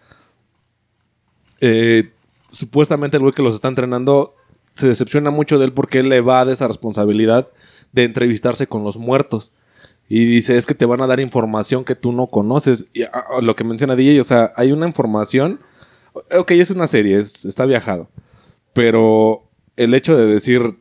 Eh, 1.60 2.12
supuestamente 2.48 3.16
el 3.16 3.24
güey 3.24 3.34
que 3.34 3.42
los 3.42 3.56
está 3.56 3.66
entrenando 3.66 4.36
se 4.76 4.86
decepciona 4.86 5.32
mucho 5.32 5.58
de 5.58 5.64
él 5.64 5.72
porque 5.72 5.98
él 5.98 6.08
le 6.08 6.20
va 6.20 6.44
de 6.44 6.52
esa 6.52 6.68
responsabilidad 6.68 7.48
de 7.90 8.04
entrevistarse 8.04 8.68
con 8.68 8.84
los 8.84 8.96
muertos. 8.96 9.54
Y 10.08 10.24
dice, 10.24 10.56
es 10.56 10.64
que 10.64 10.76
te 10.76 10.86
van 10.86 11.00
a 11.00 11.08
dar 11.08 11.18
información 11.18 11.82
que 11.84 11.96
tú 11.96 12.12
no 12.12 12.28
conoces. 12.28 12.86
Y 12.94 13.02
ah, 13.02 13.10
ah, 13.12 13.40
lo 13.42 13.56
que 13.56 13.64
menciona 13.64 13.96
DJ, 13.96 14.20
o 14.20 14.24
sea, 14.24 14.52
hay 14.54 14.70
una 14.70 14.86
información. 14.86 15.58
Ok, 16.38 16.52
es 16.52 16.70
una 16.70 16.86
serie, 16.86 17.18
es- 17.18 17.44
está 17.44 17.64
viajado. 17.66 18.08
Pero 18.72 19.42
el 19.76 19.94
hecho 19.94 20.16
de 20.16 20.26
decir, 20.26 20.78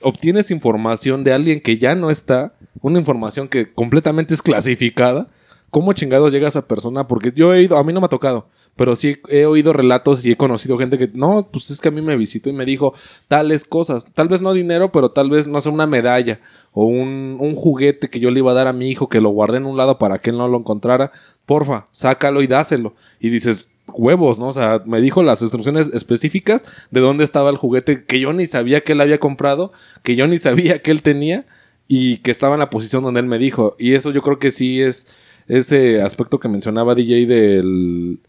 obtienes 0.00 0.50
información 0.50 1.24
de 1.24 1.32
alguien 1.32 1.60
que 1.60 1.78
ya 1.78 1.94
no 1.94 2.10
está, 2.10 2.54
una 2.80 2.98
información 2.98 3.48
que 3.48 3.72
completamente 3.72 4.34
es 4.34 4.42
clasificada, 4.42 5.28
¿cómo 5.70 5.92
chingados 5.92 6.32
llega 6.32 6.48
esa 6.48 6.66
persona? 6.66 7.04
Porque 7.04 7.32
yo 7.34 7.52
he 7.54 7.62
ido, 7.62 7.76
a 7.76 7.84
mí 7.84 7.92
no 7.92 8.00
me 8.00 8.06
ha 8.06 8.10
tocado, 8.10 8.48
pero 8.76 8.94
sí 8.94 9.16
he 9.28 9.44
oído 9.44 9.72
relatos 9.72 10.24
y 10.24 10.30
he 10.30 10.36
conocido 10.36 10.78
gente 10.78 10.98
que, 10.98 11.10
no, 11.12 11.48
pues 11.50 11.70
es 11.70 11.80
que 11.80 11.88
a 11.88 11.90
mí 11.90 12.00
me 12.00 12.16
visitó 12.16 12.48
y 12.48 12.52
me 12.52 12.64
dijo 12.64 12.94
tales 13.26 13.64
cosas, 13.64 14.04
tal 14.12 14.28
vez 14.28 14.40
no 14.40 14.52
dinero, 14.52 14.92
pero 14.92 15.10
tal 15.10 15.30
vez, 15.30 15.48
no 15.48 15.60
sé, 15.60 15.68
una 15.68 15.86
medalla 15.86 16.40
o 16.72 16.84
un, 16.84 17.36
un 17.40 17.54
juguete 17.54 18.08
que 18.08 18.20
yo 18.20 18.30
le 18.30 18.38
iba 18.38 18.52
a 18.52 18.54
dar 18.54 18.68
a 18.68 18.72
mi 18.72 18.88
hijo 18.88 19.08
que 19.08 19.20
lo 19.20 19.30
guardé 19.30 19.58
en 19.58 19.66
un 19.66 19.76
lado 19.76 19.98
para 19.98 20.18
que 20.18 20.30
él 20.30 20.38
no 20.38 20.48
lo 20.48 20.58
encontrara, 20.58 21.10
porfa, 21.44 21.88
sácalo 21.90 22.40
y 22.42 22.46
dáselo. 22.46 22.94
Y 23.18 23.30
dices, 23.30 23.72
huevos, 23.94 24.38
¿no? 24.38 24.48
O 24.48 24.52
sea, 24.52 24.82
me 24.84 25.00
dijo 25.00 25.22
las 25.22 25.42
instrucciones 25.42 25.90
específicas 25.92 26.64
de 26.90 27.00
dónde 27.00 27.24
estaba 27.24 27.50
el 27.50 27.56
juguete 27.56 28.04
que 28.04 28.20
yo 28.20 28.32
ni 28.32 28.46
sabía 28.46 28.82
que 28.82 28.92
él 28.92 29.00
había 29.00 29.18
comprado, 29.18 29.72
que 30.02 30.16
yo 30.16 30.26
ni 30.26 30.38
sabía 30.38 30.80
que 30.82 30.90
él 30.90 31.02
tenía 31.02 31.46
y 31.86 32.18
que 32.18 32.30
estaba 32.30 32.54
en 32.54 32.60
la 32.60 32.70
posición 32.70 33.02
donde 33.02 33.20
él 33.20 33.26
me 33.26 33.38
dijo. 33.38 33.76
Y 33.78 33.94
eso 33.94 34.10
yo 34.12 34.22
creo 34.22 34.38
que 34.38 34.50
sí 34.50 34.80
es 34.80 35.08
ese 35.46 36.02
aspecto 36.02 36.38
que 36.38 36.48
mencionaba 36.48 36.94
DJ 36.94 37.26
del... 37.26 38.20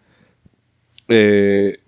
eh, 1.09 1.79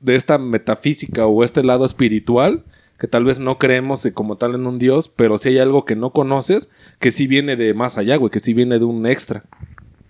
de 0.00 0.14
esta 0.14 0.38
metafísica 0.38 1.26
o 1.26 1.42
este 1.44 1.64
lado 1.64 1.84
espiritual, 1.84 2.64
que 2.98 3.08
tal 3.08 3.24
vez 3.24 3.38
no 3.38 3.58
creemos 3.58 4.06
como 4.14 4.36
tal 4.36 4.54
en 4.54 4.66
un 4.66 4.78
Dios, 4.78 5.08
pero 5.08 5.38
si 5.38 5.50
hay 5.50 5.58
algo 5.58 5.84
que 5.84 5.96
no 5.96 6.10
conoces, 6.10 6.70
que 6.98 7.12
sí 7.12 7.26
viene 7.26 7.56
de 7.56 7.74
más 7.74 7.98
allá, 7.98 8.16
güey, 8.16 8.30
que 8.30 8.40
sí 8.40 8.54
viene 8.54 8.78
de 8.78 8.84
un 8.84 9.06
extra. 9.06 9.44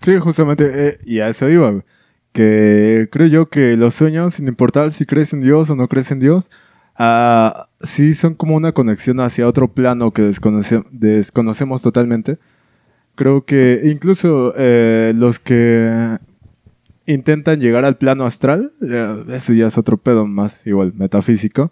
Sí, 0.01 0.17
justamente, 0.19 0.89
eh, 0.89 0.97
y 1.05 1.19
a 1.19 1.29
eso 1.29 1.49
iba. 1.49 1.83
Creo 2.43 3.27
yo 3.27 3.49
que 3.49 3.75
los 3.77 3.93
sueños, 3.95 4.35
sin 4.35 4.47
importar 4.47 4.91
si 4.91 5.05
crees 5.05 5.33
en 5.33 5.41
Dios 5.41 5.69
o 5.69 5.75
no 5.75 5.87
crees 5.87 6.11
en 6.11 6.19
Dios, 6.19 6.49
ah, 6.95 7.67
sí 7.81 8.13
son 8.13 8.35
como 8.35 8.55
una 8.55 8.71
conexión 8.73 9.19
hacia 9.19 9.47
otro 9.47 9.67
plano 9.69 10.11
que 10.11 10.21
desconoce- 10.21 10.85
desconocemos 10.91 11.81
totalmente. 11.81 12.37
Creo 13.15 13.45
que 13.45 13.81
incluso 13.85 14.53
eh, 14.57 15.13
los 15.17 15.39
que 15.39 16.17
intentan 17.07 17.59
llegar 17.59 17.85
al 17.85 17.97
plano 17.97 18.25
astral, 18.25 18.73
eh, 18.81 19.23
eso 19.29 19.53
ya 19.53 19.67
es 19.67 19.77
otro 19.77 19.97
pedo 19.97 20.27
más 20.27 20.67
igual 20.67 20.93
metafísico. 20.95 21.71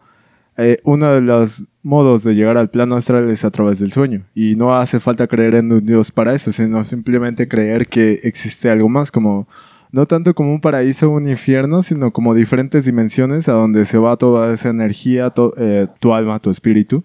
Eh, 0.58 0.78
uno 0.86 1.12
de 1.12 1.22
los 1.22 1.66
modos 1.84 2.24
de 2.24 2.34
llegar 2.34 2.58
al 2.58 2.70
plano 2.70 2.96
astral 2.96 3.30
es 3.30 3.44
a 3.46 3.52
través 3.52 3.80
del 3.80 3.92
sueño. 3.92 4.26
Y 4.34 4.56
no 4.56 4.76
hace 4.76 5.00
falta 5.00 5.28
creer 5.28 5.56
en 5.56 5.72
un 5.72 5.86
Dios 5.86 6.12
para 6.12 6.34
eso, 6.34 6.52
sino 6.52 6.84
simplemente 6.84 7.48
creer 7.48 7.88
que 7.88 8.22
existe 8.24 8.70
algo 8.72 8.88
más, 8.90 9.12
como 9.12 9.48
no 9.96 10.06
tanto 10.06 10.34
como 10.36 10.52
un 10.52 10.60
paraíso 10.60 11.08
o 11.10 11.16
un 11.16 11.30
infierno, 11.30 11.82
sino 11.82 12.12
como 12.12 12.34
diferentes 12.34 12.84
dimensiones 12.84 13.48
a 13.48 13.54
donde 13.54 13.86
se 13.86 13.98
va 13.98 14.18
toda 14.18 14.54
esa 14.54 14.68
energía, 14.70 15.34
eh, 15.58 15.88
tu 16.00 16.14
alma, 16.14 16.40
tu 16.40 16.50
espíritu. 16.50 17.04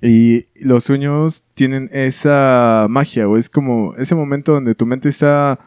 Y 0.00 0.46
los 0.64 0.84
sueños 0.84 1.42
tienen 1.54 1.90
esa 1.92 2.86
magia, 2.88 3.28
o 3.28 3.36
es 3.36 3.50
como 3.50 3.92
ese 3.98 4.14
momento 4.14 4.52
donde 4.52 4.76
tu 4.76 4.86
mente 4.86 5.08
está 5.08 5.58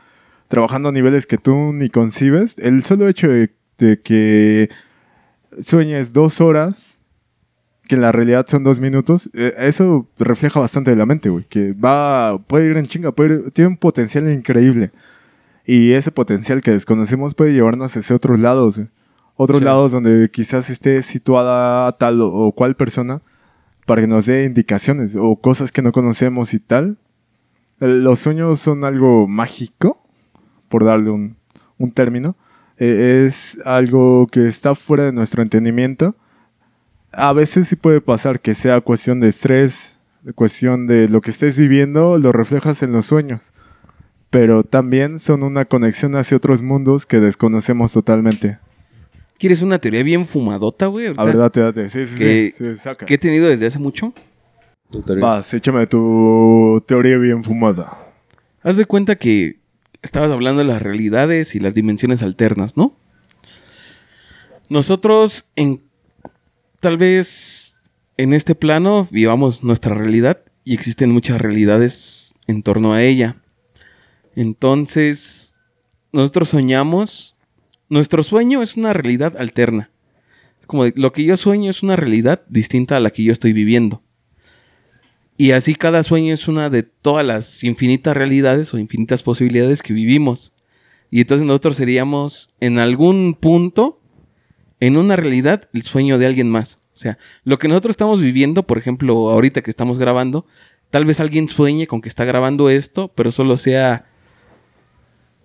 trabajando 0.47 0.87
a 0.89 0.91
niveles 0.93 1.27
que 1.27 1.37
tú 1.37 1.73
ni 1.73 1.89
concibes. 1.89 2.55
El 2.57 2.83
solo 2.85 3.09
hecho 3.09 3.27
de, 3.27 3.51
de 3.77 3.99
que 3.99 4.69
sueñes 5.61 6.13
dos 6.13 6.39
horas, 6.39 7.01
que 7.89 7.95
en 7.95 8.01
la 8.01 8.13
realidad 8.13 8.45
son 8.47 8.63
dos 8.63 8.79
minutos, 8.79 9.29
eh, 9.33 9.53
eso 9.57 10.07
refleja 10.17 10.61
bastante 10.61 10.91
de 10.91 10.95
la 10.97 11.05
mente, 11.05 11.27
güey. 11.27 11.43
Que 11.49 11.73
va, 11.73 12.37
puede 12.47 12.67
ir 12.67 12.77
en 12.77 12.85
chinga, 12.85 13.11
puede 13.11 13.35
ir- 13.35 13.51
tiene 13.51 13.67
un 13.69 13.77
potencial 13.77 14.31
increíble. 14.31 14.91
Y 15.65 15.93
ese 15.93 16.11
potencial 16.11 16.61
que 16.61 16.71
desconocemos 16.71 17.35
puede 17.35 17.53
llevarnos 17.53 17.95
hacia 17.95 18.15
otros 18.15 18.39
lados, 18.39 18.77
güey. 18.77 18.89
Otros 19.35 19.59
Sí. 19.59 19.65
lados 19.65 19.91
donde 19.91 20.29
quizás 20.31 20.69
esté 20.69 21.01
situada 21.01 21.91
tal 21.97 22.19
o, 22.21 22.51
cual 22.51 22.75
persona 22.75 23.21
para 23.85 24.01
que 24.01 24.07
nos 24.07 24.25
dé 24.25 24.43
indicaciones 24.45 25.15
o 25.15 25.35
cosas 25.35 25.71
que 25.71 25.81
no 25.81 25.91
conocemos 25.91 26.53
y 26.53 26.59
tal. 26.59 26.97
Eh, 27.79 27.87
Los 27.87 28.19
sueños 28.19 28.59
son 28.59 28.83
algo 28.83 29.27
mágico, 29.27 30.01
por 30.69 30.83
darle 30.85 31.09
un, 31.09 31.37
un 31.77 31.91
término. 31.91 32.35
Eh, 32.77 33.25
es 33.27 33.57
algo 33.65 34.27
que 34.27 34.47
está 34.47 34.75
fuera 34.75 35.05
de 35.05 35.11
nuestro 35.13 35.41
entendimiento. 35.41 36.15
A 37.11 37.33
veces 37.33 37.67
sí 37.67 37.75
puede 37.75 37.99
pasar 38.01 38.39
que 38.39 38.53
sea 38.55 38.79
cuestión 38.81 39.19
de 39.19 39.27
estrés, 39.29 39.99
cuestión 40.35 40.87
de 40.87 41.09
lo 41.09 41.21
que 41.21 41.31
estés 41.31 41.57
viviendo, 41.59 42.17
lo 42.17 42.31
reflejas 42.31 42.83
en 42.83 42.91
los 42.91 43.05
sueños. 43.07 43.53
Pero 44.31 44.63
también 44.63 45.19
son 45.19 45.43
una 45.43 45.65
conexión 45.65 46.15
hacia 46.15 46.37
otros 46.37 46.61
mundos 46.63 47.05
que 47.05 47.19
desconocemos 47.19 47.91
totalmente. 47.91 48.57
¿Quieres 49.37 49.61
una 49.61 49.77
teoría 49.79 50.01
bien 50.03 50.25
fumadota, 50.25 50.87
güey? 50.87 51.07
A 51.15 51.23
ver, 51.23 51.37
date, 51.37 51.59
date. 51.59 51.89
Sí, 51.89 52.05
sí, 52.05 52.17
Que- 52.17 52.53
sí. 52.55 52.63
sí, 52.71 52.77
saca. 52.77 53.05
Que 53.05 53.15
he 53.15 53.17
tenido 53.19 53.47
desde 53.49 53.67
hace 53.67 53.77
mucho. 53.79 54.13
Tu 54.89 55.01
teoría. 55.03 55.23
Vas, 55.23 55.53
échame 55.53 55.85
tu 55.87 56.83
teoría 56.87 57.17
bien 57.17 57.43
fumada. 57.43 57.91
Haz 58.63 58.77
de 58.77 58.85
cuenta 58.85 59.15
que 59.17 59.59
estabas 60.01 60.31
hablando 60.31 60.59
de 60.59 60.65
las 60.65 60.81
realidades 60.81 61.53
y 61.55 61.59
las 61.59 61.73
dimensiones 61.73 62.23
alternas, 62.23 62.77
¿no? 62.77 62.95
Nosotros 64.69 65.51
en 65.55 65.81
tal 66.79 66.97
vez 66.97 67.81
en 68.17 68.33
este 68.33 68.55
plano 68.55 69.07
vivamos 69.11 69.63
nuestra 69.63 69.93
realidad 69.95 70.39
y 70.63 70.73
existen 70.73 71.11
muchas 71.11 71.41
realidades 71.41 72.33
en 72.47 72.63
torno 72.63 72.93
a 72.93 73.01
ella. 73.03 73.35
Entonces, 74.35 75.59
nosotros 76.11 76.49
soñamos, 76.49 77.35
nuestro 77.89 78.23
sueño 78.23 78.61
es 78.61 78.77
una 78.77 78.93
realidad 78.93 79.35
alterna. 79.37 79.91
Es 80.59 80.67
como 80.67 80.85
lo 80.95 81.11
que 81.11 81.23
yo 81.23 81.37
sueño 81.37 81.71
es 81.71 81.83
una 81.83 81.95
realidad 81.95 82.41
distinta 82.47 82.97
a 82.97 82.99
la 82.99 83.09
que 83.09 83.23
yo 83.23 83.33
estoy 83.33 83.53
viviendo. 83.53 84.01
Y 85.37 85.51
así 85.51 85.75
cada 85.75 86.03
sueño 86.03 86.33
es 86.33 86.47
una 86.47 86.69
de 86.69 86.83
todas 86.83 87.25
las 87.25 87.63
infinitas 87.63 88.15
realidades 88.15 88.73
o 88.73 88.77
infinitas 88.77 89.23
posibilidades 89.23 89.81
que 89.81 89.93
vivimos. 89.93 90.53
Y 91.09 91.21
entonces 91.21 91.47
nosotros 91.47 91.75
seríamos 91.77 92.51
en 92.59 92.77
algún 92.77 93.33
punto, 93.33 93.99
en 94.79 94.97
una 94.97 95.15
realidad, 95.15 95.67
el 95.73 95.81
sueño 95.81 96.17
de 96.17 96.27
alguien 96.27 96.49
más. 96.49 96.79
O 96.93 96.97
sea, 96.97 97.17
lo 97.43 97.57
que 97.57 97.67
nosotros 97.67 97.93
estamos 97.93 98.21
viviendo, 98.21 98.67
por 98.67 98.77
ejemplo, 98.77 99.31
ahorita 99.31 99.61
que 99.63 99.71
estamos 99.71 99.97
grabando, 99.97 100.45
tal 100.89 101.05
vez 101.05 101.19
alguien 101.19 101.49
sueñe 101.49 101.87
con 101.87 102.01
que 102.01 102.09
está 102.09 102.23
grabando 102.23 102.69
esto, 102.69 103.07
pero 103.15 103.31
solo 103.31 103.57
sea 103.57 104.10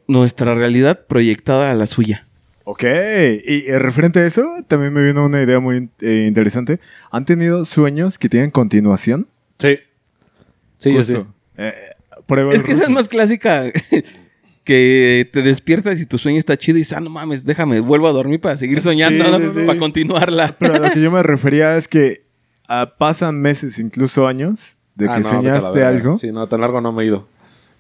nuestra 0.09 0.55
realidad 0.55 1.07
proyectada 1.07 1.71
a 1.71 1.75
la 1.75 1.87
suya. 1.87 2.27
Ok, 2.65 2.83
y 2.83 2.87
eh, 3.69 3.79
referente 3.79 4.19
a 4.19 4.27
eso, 4.27 4.57
también 4.67 4.93
me 4.93 5.05
vino 5.05 5.25
una 5.25 5.41
idea 5.41 5.61
muy 5.61 5.89
eh, 6.01 6.25
interesante. 6.27 6.81
¿Han 7.13 7.25
tenido 7.25 7.65
sueños 7.65 8.19
que 8.19 8.29
tienen 8.29 8.51
continuación? 8.51 9.29
Sí. 9.59 9.79
Sí, 10.79 10.93
yo 10.93 11.03
sí. 11.03 11.17
Eh, 11.57 11.73
prueba 12.27 12.53
Es 12.53 12.63
que 12.65 12.73
esa 12.73 12.85
es 12.85 12.91
más 12.91 13.09
clásica. 13.09 13.65
que 14.65 15.31
te 15.33 15.43
despiertas 15.43 16.01
y 16.01 16.07
tu 16.07 16.19
sueño 16.19 16.41
está 16.41 16.57
chido 16.57 16.77
y 16.77 16.81
dices, 16.81 16.95
ah, 16.99 17.01
no 17.01 17.09
mames, 17.09 17.45
déjame, 17.47 17.79
vuelvo 17.79 18.09
a 18.09 18.13
dormir 18.13 18.41
para 18.41 18.57
seguir 18.57 18.81
soñando, 18.81 19.25
Sí, 19.25 19.31
¿no? 19.31 19.39
sí, 19.39 19.61
sí. 19.61 19.67
para 19.67 19.79
continuarla. 19.79 20.57
Pero 20.59 20.75
a 20.75 20.79
lo 20.81 20.91
que 20.91 21.01
yo 21.01 21.11
me 21.13 21.23
refería 21.23 21.77
es 21.77 21.87
que 21.87 22.25
ah, 22.69 22.95
pasan 22.99 23.41
meses, 23.41 23.79
incluso 23.79 24.27
años, 24.27 24.75
de 24.97 25.09
Ah, 25.09 25.17
que 25.19 25.23
no, 25.23 25.29
soñaste 25.29 25.85
algo. 25.85 26.17
Sí, 26.17 26.33
no, 26.33 26.49
tan 26.49 26.63
largo 26.63 26.81
no 26.81 26.91
me 26.91 27.05
he 27.05 27.07
ido. 27.07 27.29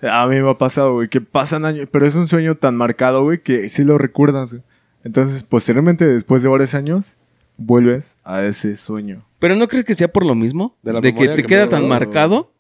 A 0.02 0.26
mí 0.26 0.40
me 0.40 0.50
ha 0.50 0.54
pasado, 0.54 0.94
güey, 0.94 1.08
que 1.08 1.20
pasan 1.20 1.64
años, 1.64 1.88
pero 1.90 2.06
es 2.06 2.14
un 2.14 2.28
sueño 2.28 2.54
tan 2.56 2.76
marcado, 2.76 3.22
güey, 3.24 3.40
que 3.42 3.68
sí 3.68 3.82
lo 3.84 3.98
recuerdas. 3.98 4.52
güey. 4.52 4.62
Entonces, 5.04 5.42
posteriormente, 5.42 6.04
después 6.06 6.42
de 6.42 6.48
varios 6.48 6.74
años, 6.74 7.16
vuelves 7.56 8.16
a 8.24 8.44
ese 8.44 8.76
sueño. 8.76 9.22
Pero 9.38 9.54
¿no 9.56 9.68
crees 9.68 9.84
que 9.84 9.94
sea 9.94 10.08
por 10.08 10.26
lo 10.26 10.34
mismo? 10.34 10.76
De 10.82 10.92
la 10.92 11.00
De, 11.00 11.14
que 11.14 11.28
te 11.28 11.36
que 11.36 11.42
queda 11.44 11.64
me 11.64 11.70
tan 11.70 11.88
marcado 11.88 12.50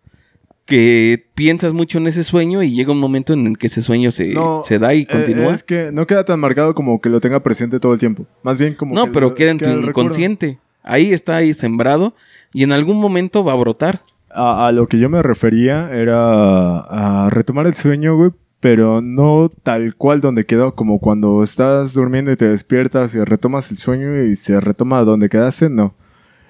que 0.64 1.26
piensas 1.34 1.72
mucho 1.72 1.98
en 1.98 2.08
ese 2.08 2.24
sueño 2.24 2.62
y 2.62 2.72
llega 2.74 2.90
un 2.92 2.98
momento 2.98 3.32
en 3.32 3.46
el 3.46 3.58
que 3.58 3.68
ese 3.68 3.82
sueño 3.82 4.10
se, 4.10 4.34
No, 4.34 4.62
se 4.64 4.78
da 4.80 4.94
y 4.94 5.02
eh, 5.02 5.06
continúa. 5.06 5.54
es 5.54 5.62
que 5.62 5.90
no 5.92 6.06
queda 6.08 6.24
tan 6.24 6.40
marcado 6.40 6.74
como 6.74 7.00
que 7.00 7.08
lo 7.08 7.20
tenga 7.20 7.40
presente 7.40 7.78
todo 7.78 7.92
el 7.92 8.00
tiempo. 8.00 8.26
Más 8.42 8.58
bien 8.58 8.74
como 8.74 8.94
no, 8.94 9.04
que 9.04 9.10
pero 9.12 9.28
lo- 9.28 9.34
queda 9.36 9.50
en 9.52 9.58
tu 9.58 9.64
el 9.66 9.70
recuerdo. 9.82 9.90
inconsciente. 9.90 10.58
Ahí 10.82 11.12
está 11.12 11.36
ahí 11.36 11.54
sembrado 11.54 12.14
y 12.52 12.62
en 12.64 12.72
algún 12.72 12.96
momento 12.98 13.44
va 13.44 13.52
a 13.52 13.56
brotar. 13.56 14.02
A, 14.38 14.70
lo 14.72 14.86
que 14.86 14.98
yo 14.98 15.08
me 15.08 15.22
refería 15.22 15.90
era 15.90 16.80
a 16.80 17.30
retomar 17.30 17.66
el 17.66 17.74
sueño, 17.74 18.16
güey, 18.16 18.32
pero 18.60 19.00
no 19.00 19.48
tal 19.62 19.96
cual 19.96 20.20
donde 20.20 20.44
quedó, 20.44 20.74
como 20.74 20.98
cuando 20.98 21.42
estás 21.42 21.94
durmiendo 21.94 22.30
y 22.30 22.36
te 22.36 22.48
despiertas 22.48 23.14
y 23.14 23.24
retomas 23.24 23.70
el 23.70 23.78
sueño 23.78 24.14
y 24.22 24.36
se 24.36 24.60
retoma 24.60 25.04
donde 25.04 25.30
quedaste, 25.30 25.70
no. 25.70 25.94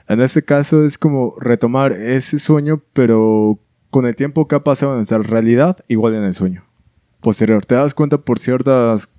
En 0.08 0.20
este 0.20 0.42
caso 0.42 0.84
es 0.84 0.98
como 0.98 1.34
retomar 1.40 1.92
ese 1.92 2.40
sueño, 2.40 2.82
pero 2.92 3.60
con 3.90 4.04
el 4.04 4.16
tiempo 4.16 4.48
que 4.48 4.56
ha 4.56 4.64
pasado 4.64 4.92
en 4.92 4.98
nuestra 4.98 5.18
realidad, 5.18 5.78
igual 5.88 6.14
en 6.14 6.24
el 6.24 6.34
sueño. 6.34 6.64
Posterior, 7.20 7.64
te 7.64 7.76
das 7.76 7.94
cuenta 7.94 8.18
por 8.18 8.38
ciertas 8.38 9.10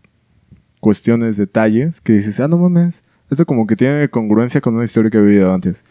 cuestiones, 0.80 1.38
detalles, 1.38 2.02
que 2.02 2.14
dices, 2.14 2.40
ah, 2.40 2.48
no 2.48 2.58
mames, 2.58 3.04
esto 3.30 3.46
como 3.46 3.66
que 3.66 3.76
tiene 3.76 4.10
congruencia 4.10 4.62
con 4.62 4.76
una 4.76 4.84
historia 4.84 5.12
que 5.12 5.18
he 5.18 5.22
vivido 5.22 5.54
antes. 5.54 5.86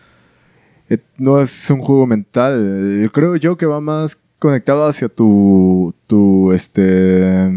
Eh, 0.89 0.99
no 1.19 1.41
es 1.41 1.71
un 1.71 1.81
juego 1.81 2.07
mental. 2.07 3.05
eh, 3.05 3.11
Creo 3.13 3.37
yo 3.37 3.57
que 3.57 3.67
va 3.67 3.81
más 3.81 4.19
conectado 4.39 4.87
hacia 4.87 5.09
tu, 5.09 5.95
tu, 6.07 6.53
este, 6.53 7.51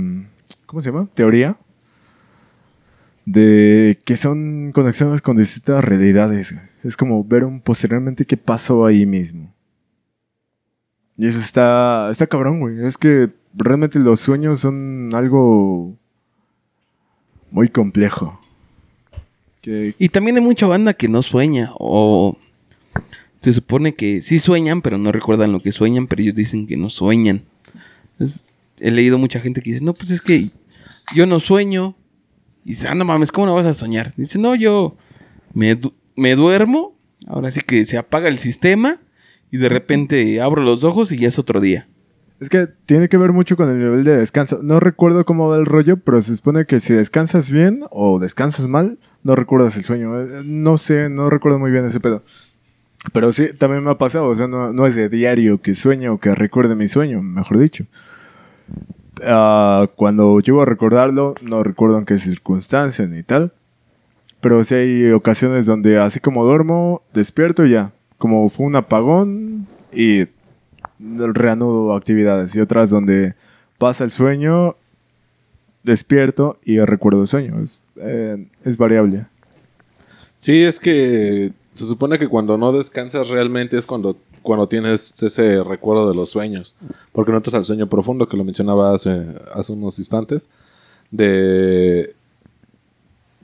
¿cómo 0.66 0.82
se 0.82 0.92
llama? 0.92 1.08
Teoría. 1.14 1.56
De 3.26 4.00
que 4.06 4.18
son 4.18 4.72
conexiones 4.74 5.22
con 5.22 5.38
distintas 5.38 5.84
realidades. 5.84 6.56
Es 6.84 6.98
como 6.98 7.24
ver 7.24 7.44
un 7.44 7.60
posteriormente 7.62 8.26
qué 8.26 8.38
pasó 8.38 8.86
ahí 8.86 9.06
mismo. 9.06 9.54
Y 11.18 11.28
eso 11.28 11.38
está, 11.38 12.08
está 12.10 12.26
cabrón, 12.26 12.60
güey. 12.60 12.84
Es 12.86 12.98
que 12.98 13.30
realmente 13.54 14.00
los 14.00 14.20
sueños 14.22 14.62
son 14.62 15.12
algo 15.14 15.94
muy 17.52 17.70
complejo. 17.70 18.40
Y 19.62 20.10
también 20.10 20.38
hay 20.38 20.42
mucha 20.44 20.66
banda 20.66 20.94
que 20.94 21.08
no 21.08 21.22
sueña 21.22 21.72
o 21.78 22.36
se 23.42 23.54
supone 23.54 23.96
que 23.96 24.22
sí 24.22 24.40
sueñan, 24.40 24.82
pero 24.82 24.98
no 24.98 25.12
recuerdan 25.12 25.52
lo 25.52 25.62
que 25.62 25.72
sueñan, 25.72 26.08
pero 26.08 26.22
ellos 26.22 26.36
dicen 26.36 26.68
que 26.68 26.78
no 26.78 26.90
sueñan. 26.90 27.44
He 28.80 28.92
leído 28.92 29.18
mucha 29.18 29.40
gente 29.40 29.62
que 29.62 29.72
dice, 29.74 29.84
no, 29.84 29.94
pues 29.94 30.10
es 30.12 30.22
que 30.22 30.50
yo 31.16 31.26
no 31.26 31.40
sueño. 31.40 31.96
Y 32.66 32.72
dice, 32.72 32.88
ah, 32.88 32.96
no 32.96 33.06
mames, 33.06 33.32
¿cómo 33.32 33.48
no 33.48 33.56
vas 33.56 33.66
a 33.66 33.74
soñar? 33.74 34.14
Dice, 34.18 34.38
no, 34.40 34.56
yo 34.56 34.98
me, 35.54 35.80
me 36.16 36.36
duermo, 36.36 36.96
ahora 37.28 37.52
sí 37.52 37.62
que 37.62 37.86
se 37.86 37.98
apaga 37.98 38.28
el 38.28 38.38
sistema 38.38 39.00
y 39.52 39.58
de 39.58 39.70
repente 39.70 40.42
abro 40.42 40.62
los 40.64 40.84
ojos 40.84 41.12
y 41.12 41.18
ya 41.18 41.28
es 41.30 41.40
otro 41.40 41.62
día. 41.62 41.88
Es 42.40 42.50
que 42.50 42.68
tiene 42.86 43.10
que 43.10 43.18
ver 43.18 43.34
mucho 43.34 43.58
con 43.58 43.70
el 43.70 43.80
nivel 43.80 44.04
de 44.06 44.16
descanso. 44.18 44.60
No 44.64 44.80
recuerdo 44.80 45.26
cómo 45.26 45.50
va 45.50 45.58
el 45.58 45.66
rollo, 45.66 45.98
pero 45.98 46.22
se 46.22 46.36
supone 46.36 46.66
que 46.66 46.80
si 46.80 46.94
descansas 46.94 47.50
bien 47.50 47.82
o 47.92 48.18
descansas 48.18 48.68
mal, 48.68 48.98
no 49.24 49.36
recuerdas 49.36 49.76
el 49.76 49.84
sueño. 49.84 50.18
Eh, 50.22 50.42
No 50.46 50.78
sé, 50.78 51.10
no 51.10 51.30
recuerdo 51.30 51.60
muy 51.60 51.72
bien 51.72 51.84
ese 51.86 52.00
pedo. 52.00 52.24
Pero 53.14 53.32
sí, 53.32 53.54
también 53.54 53.84
me 53.84 53.92
ha 53.92 53.98
pasado, 53.98 54.28
o 54.28 54.36
sea, 54.36 54.48
no, 54.48 54.72
no 54.74 54.86
es 54.86 54.96
de 54.96 55.10
diario 55.10 55.62
que 55.62 55.76
sueño 55.76 56.14
o 56.14 56.18
que 56.20 56.36
recuerde 56.36 56.76
mi 56.76 56.88
sueño, 56.88 57.22
mejor 57.22 57.58
dicho. 57.58 57.86
Ah, 59.24 59.90
cuando 59.96 60.40
llego 60.40 60.62
a 60.62 60.66
recordarlo, 60.66 61.36
no 61.42 61.64
recuerdo 61.64 61.98
en 61.98 62.06
qué 62.06 62.18
circunstancia 62.18 63.06
ni 63.08 63.24
tal. 63.24 63.52
Pero 64.42 64.64
sí 64.64 64.76
hay 64.76 65.12
ocasiones 65.12 65.66
donde 65.66 65.98
así 65.98 66.20
como 66.20 66.46
duermo, 66.46 67.02
despierto 67.14 67.66
y 67.66 67.72
ya. 67.72 67.92
Como 68.18 68.48
fue 68.50 68.66
un 68.66 68.76
apagón 68.76 69.68
y 69.92 70.26
reanudo 71.00 71.94
actividades. 71.94 72.56
Y 72.56 72.62
otras 72.62 72.90
donde 72.90 73.34
pasa 73.78 74.04
el 74.06 74.12
sueño, 74.12 74.76
despierto 75.84 76.58
y 76.64 76.80
recuerdo 76.80 77.22
el 77.22 77.28
sueño. 77.28 77.60
Es, 77.62 77.80
eh, 77.98 78.46
es 78.64 78.78
variable. 78.78 79.26
Sí, 80.38 80.64
es 80.64 80.80
que 80.80 81.52
se 81.80 81.86
supone 81.86 82.20
que 82.20 82.28
cuando 82.28 82.58
no 82.58 82.74
descansas 82.74 83.30
realmente 83.30 83.78
es 83.78 83.86
cuando, 83.86 84.18
cuando 84.42 84.68
tienes 84.68 85.14
ese 85.24 85.64
recuerdo 85.64 86.10
de 86.10 86.14
los 86.14 86.30
sueños. 86.30 86.76
Porque 87.14 87.32
notas 87.32 87.54
al 87.54 87.64
sueño 87.64 87.88
profundo, 87.88 88.28
que 88.28 88.36
lo 88.36 88.44
mencionaba 88.44 88.94
hace, 88.94 89.38
hace 89.54 89.72
unos 89.72 89.98
instantes, 89.98 90.50
de 91.10 92.14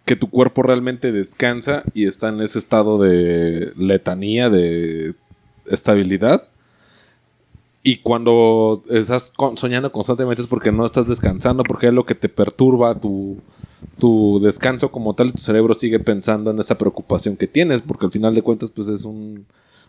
que 0.03 0.17
tu 0.17 0.29
cuerpo 0.29 0.63
realmente 0.63 1.13
descansa 1.13 1.83
y 1.93 2.07
está 2.07 2.27
en 2.27 2.41
ese 2.41 2.59
estado 2.59 2.97
de 2.97 3.71
letanía, 3.77 4.49
de 4.49 5.15
estabilidad. 5.67 6.43
Y 7.83 7.99
cuando 7.99 8.83
estás 8.89 9.31
soñando 9.55 9.93
constantemente 9.93 10.41
es 10.41 10.47
porque 10.49 10.73
no 10.73 10.85
estás 10.85 11.07
descansando, 11.07 11.63
porque 11.63 11.87
es 11.87 11.93
lo 11.93 12.03
que 12.03 12.15
te 12.15 12.27
perturba 12.27 12.99
tu, 12.99 13.37
tu 13.97 14.39
descanso 14.41 14.91
como 14.91 15.13
tal. 15.13 15.31
Tu 15.31 15.41
cerebro 15.41 15.73
sigue 15.73 15.99
pensando 15.99 16.51
en 16.51 16.59
esa 16.59 16.77
preocupación 16.77 17.37
que 17.37 17.47
tienes, 17.47 17.81
porque 17.81 18.05
al 18.05 18.11
final 18.11 18.35
de 18.35 18.41
cuentas 18.41 18.71
pues 18.71 18.87
es 18.87 19.05
un, 19.05 19.45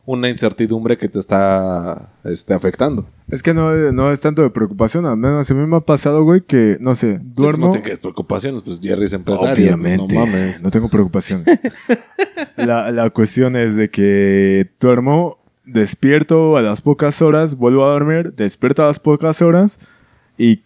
una 0.07 0.29
incertidumbre 0.29 0.97
que 0.97 1.09
te 1.09 1.19
está 1.19 2.11
este, 2.25 2.55
afectando. 2.55 3.07
Es 3.29 3.43
que 3.43 3.53
no, 3.53 3.73
no 3.93 4.13
es 4.13 4.21
tanto 4.21 4.43
de 4.43 4.51
preocupación, 4.51 5.05
al 5.05 5.17
menos 5.17 5.51
a 5.51 5.55
mí 5.55 5.67
me 5.67 5.77
ha 5.77 5.81
pasado, 5.81 6.23
güey, 6.23 6.43
que, 6.43 6.79
no 6.81 6.95
sé, 6.95 7.21
duermo... 7.23 7.75
No 7.75 7.83
tienes 7.83 7.99
preocupaciones, 7.99 8.63
pues 8.63 8.81
Jerry 8.81 9.07
es 9.07 9.13
empresario. 9.13 9.53
Obviamente, 9.53 10.15
No 10.15 10.21
mames. 10.27 10.63
no 10.63 10.71
tengo 10.71 10.89
preocupaciones. 10.89 11.61
la, 12.57 12.93
la 12.93 13.11
cuestión 13.11 13.57
es 13.57 13.75
de 13.75 13.91
que 13.91 14.71
duermo, 14.79 15.39
despierto 15.65 16.57
a 16.57 16.63
las 16.63 16.81
pocas 16.83 17.21
horas, 17.21 17.57
vuelvo 17.57 17.85
a 17.85 17.91
dormir, 17.91 18.33
despierto 18.35 18.85
a 18.85 18.87
las 18.87 19.01
pocas 19.01 19.43
horas 19.43 19.81
y 20.39 20.61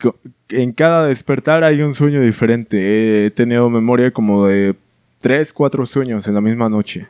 en 0.50 0.72
cada 0.72 1.06
despertar 1.06 1.64
hay 1.64 1.82
un 1.82 1.94
sueño 1.94 2.20
diferente. 2.20 3.26
He 3.26 3.30
tenido 3.30 3.68
memoria 3.70 4.10
como 4.12 4.46
de 4.46 4.74
tres, 5.20 5.52
cuatro 5.52 5.86
sueños 5.86 6.26
en 6.28 6.34
la 6.34 6.40
misma 6.40 6.68
noche, 6.68 7.06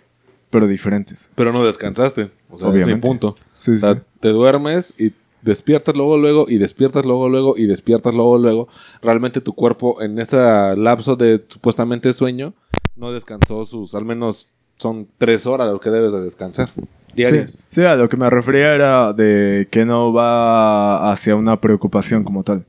pero 0.50 0.66
diferentes. 0.66 1.30
Pero 1.34 1.52
no 1.52 1.64
descansaste. 1.64 2.28
O 2.50 2.58
sea, 2.58 2.74
es 2.74 2.86
mi 2.86 2.96
punto. 2.96 3.36
Sí, 3.54 3.72
O 3.72 3.76
sea, 3.76 3.94
sí. 3.94 4.00
te 4.20 4.28
duermes 4.28 4.94
y 4.98 5.12
despiertas 5.42 5.96
luego, 5.96 6.18
luego, 6.18 6.46
y 6.48 6.58
despiertas 6.58 7.04
luego, 7.04 7.28
luego, 7.28 7.54
y 7.56 7.66
despiertas 7.66 8.14
luego, 8.14 8.38
luego. 8.38 8.68
Realmente 9.02 9.40
tu 9.40 9.54
cuerpo 9.54 10.02
en 10.02 10.18
ese 10.18 10.36
lapso 10.76 11.16
de 11.16 11.42
supuestamente 11.48 12.12
sueño 12.12 12.52
no 12.96 13.12
descansó 13.12 13.64
sus, 13.64 13.94
al 13.94 14.04
menos 14.04 14.48
son 14.76 15.06
tres 15.18 15.46
horas 15.46 15.70
lo 15.70 15.80
que 15.80 15.90
debes 15.90 16.12
de 16.12 16.22
descansar. 16.22 16.70
Diarias. 17.14 17.52
Sí, 17.52 17.60
sí, 17.70 17.82
a 17.82 17.96
lo 17.96 18.08
que 18.08 18.16
me 18.16 18.30
refería 18.30 18.74
era 18.74 19.12
de 19.12 19.66
que 19.70 19.84
no 19.84 20.12
va 20.12 21.10
hacia 21.10 21.34
una 21.36 21.60
preocupación 21.60 22.24
como 22.24 22.44
tal, 22.44 22.64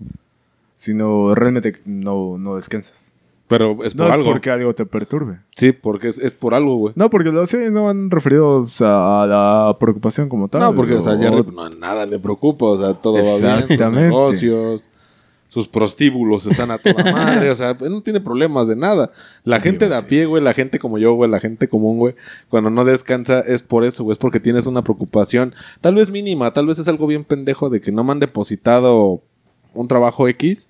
sino 0.81 1.35
realmente 1.35 1.75
no, 1.85 2.39
no 2.39 2.55
descansas. 2.55 3.13
Pero 3.47 3.83
es 3.83 3.93
por 3.93 4.01
No 4.01 4.07
es 4.07 4.13
algo. 4.13 4.31
porque 4.31 4.49
algo 4.49 4.73
te 4.73 4.83
perturbe. 4.87 5.37
Sí, 5.55 5.73
porque 5.73 6.07
es, 6.07 6.17
es 6.17 6.33
por 6.33 6.55
algo, 6.55 6.75
güey. 6.77 6.93
No, 6.97 7.11
porque 7.11 7.31
los 7.31 7.49
sí 7.49 7.57
no 7.69 7.87
han 7.87 8.09
referido 8.09 8.61
o 8.63 8.67
sea, 8.67 9.21
a 9.21 9.27
la 9.27 9.77
preocupación 9.79 10.27
como 10.27 10.47
tal. 10.47 10.61
No, 10.61 10.73
porque, 10.73 10.95
o 10.95 11.01
sea, 11.01 11.13
O- 11.13 11.19
Jerry 11.19 11.43
no, 11.53 11.69
nada 11.69 12.07
le 12.07 12.17
preocupa, 12.17 12.65
o 12.65 12.77
sea, 12.79 12.95
todo 12.95 13.17
va 13.17 13.37
bien, 13.67 13.77
sus 13.77 13.91
negocios, 13.91 14.83
sus 15.49 15.67
prostíbulos 15.67 16.47
están 16.47 16.71
a 16.71 16.79
toda 16.79 17.03
madre, 17.11 17.51
o 17.51 17.55
sea, 17.55 17.77
él 17.79 17.91
no 17.91 18.01
tiene 18.01 18.21
problemas 18.21 18.67
de 18.67 18.75
nada. 18.75 19.11
La 19.43 19.59
gente 19.59 19.87
de 19.87 19.95
a 19.95 20.07
pie, 20.07 20.25
güey, 20.25 20.41
la 20.41 20.55
gente 20.55 20.79
como 20.79 20.97
yo, 20.97 21.13
güey, 21.13 21.29
la 21.29 21.39
gente 21.39 21.67
común, 21.67 21.99
güey, 21.99 22.15
cuando 22.49 22.71
no 22.71 22.85
descansa 22.85 23.41
es 23.41 23.61
por 23.61 23.83
eso, 23.83 24.03
güey, 24.03 24.13
es 24.13 24.17
porque 24.17 24.39
tienes 24.39 24.65
una 24.65 24.81
preocupación, 24.81 25.53
tal 25.81 25.93
vez 25.93 26.09
mínima, 26.09 26.53
tal 26.53 26.65
vez 26.65 26.79
es 26.79 26.87
algo 26.87 27.05
bien 27.05 27.23
pendejo 27.23 27.69
de 27.69 27.81
que 27.81 27.91
no 27.91 28.03
me 28.03 28.13
han 28.13 28.19
depositado 28.19 29.21
un 29.73 29.87
trabajo 29.87 30.27
X 30.27 30.69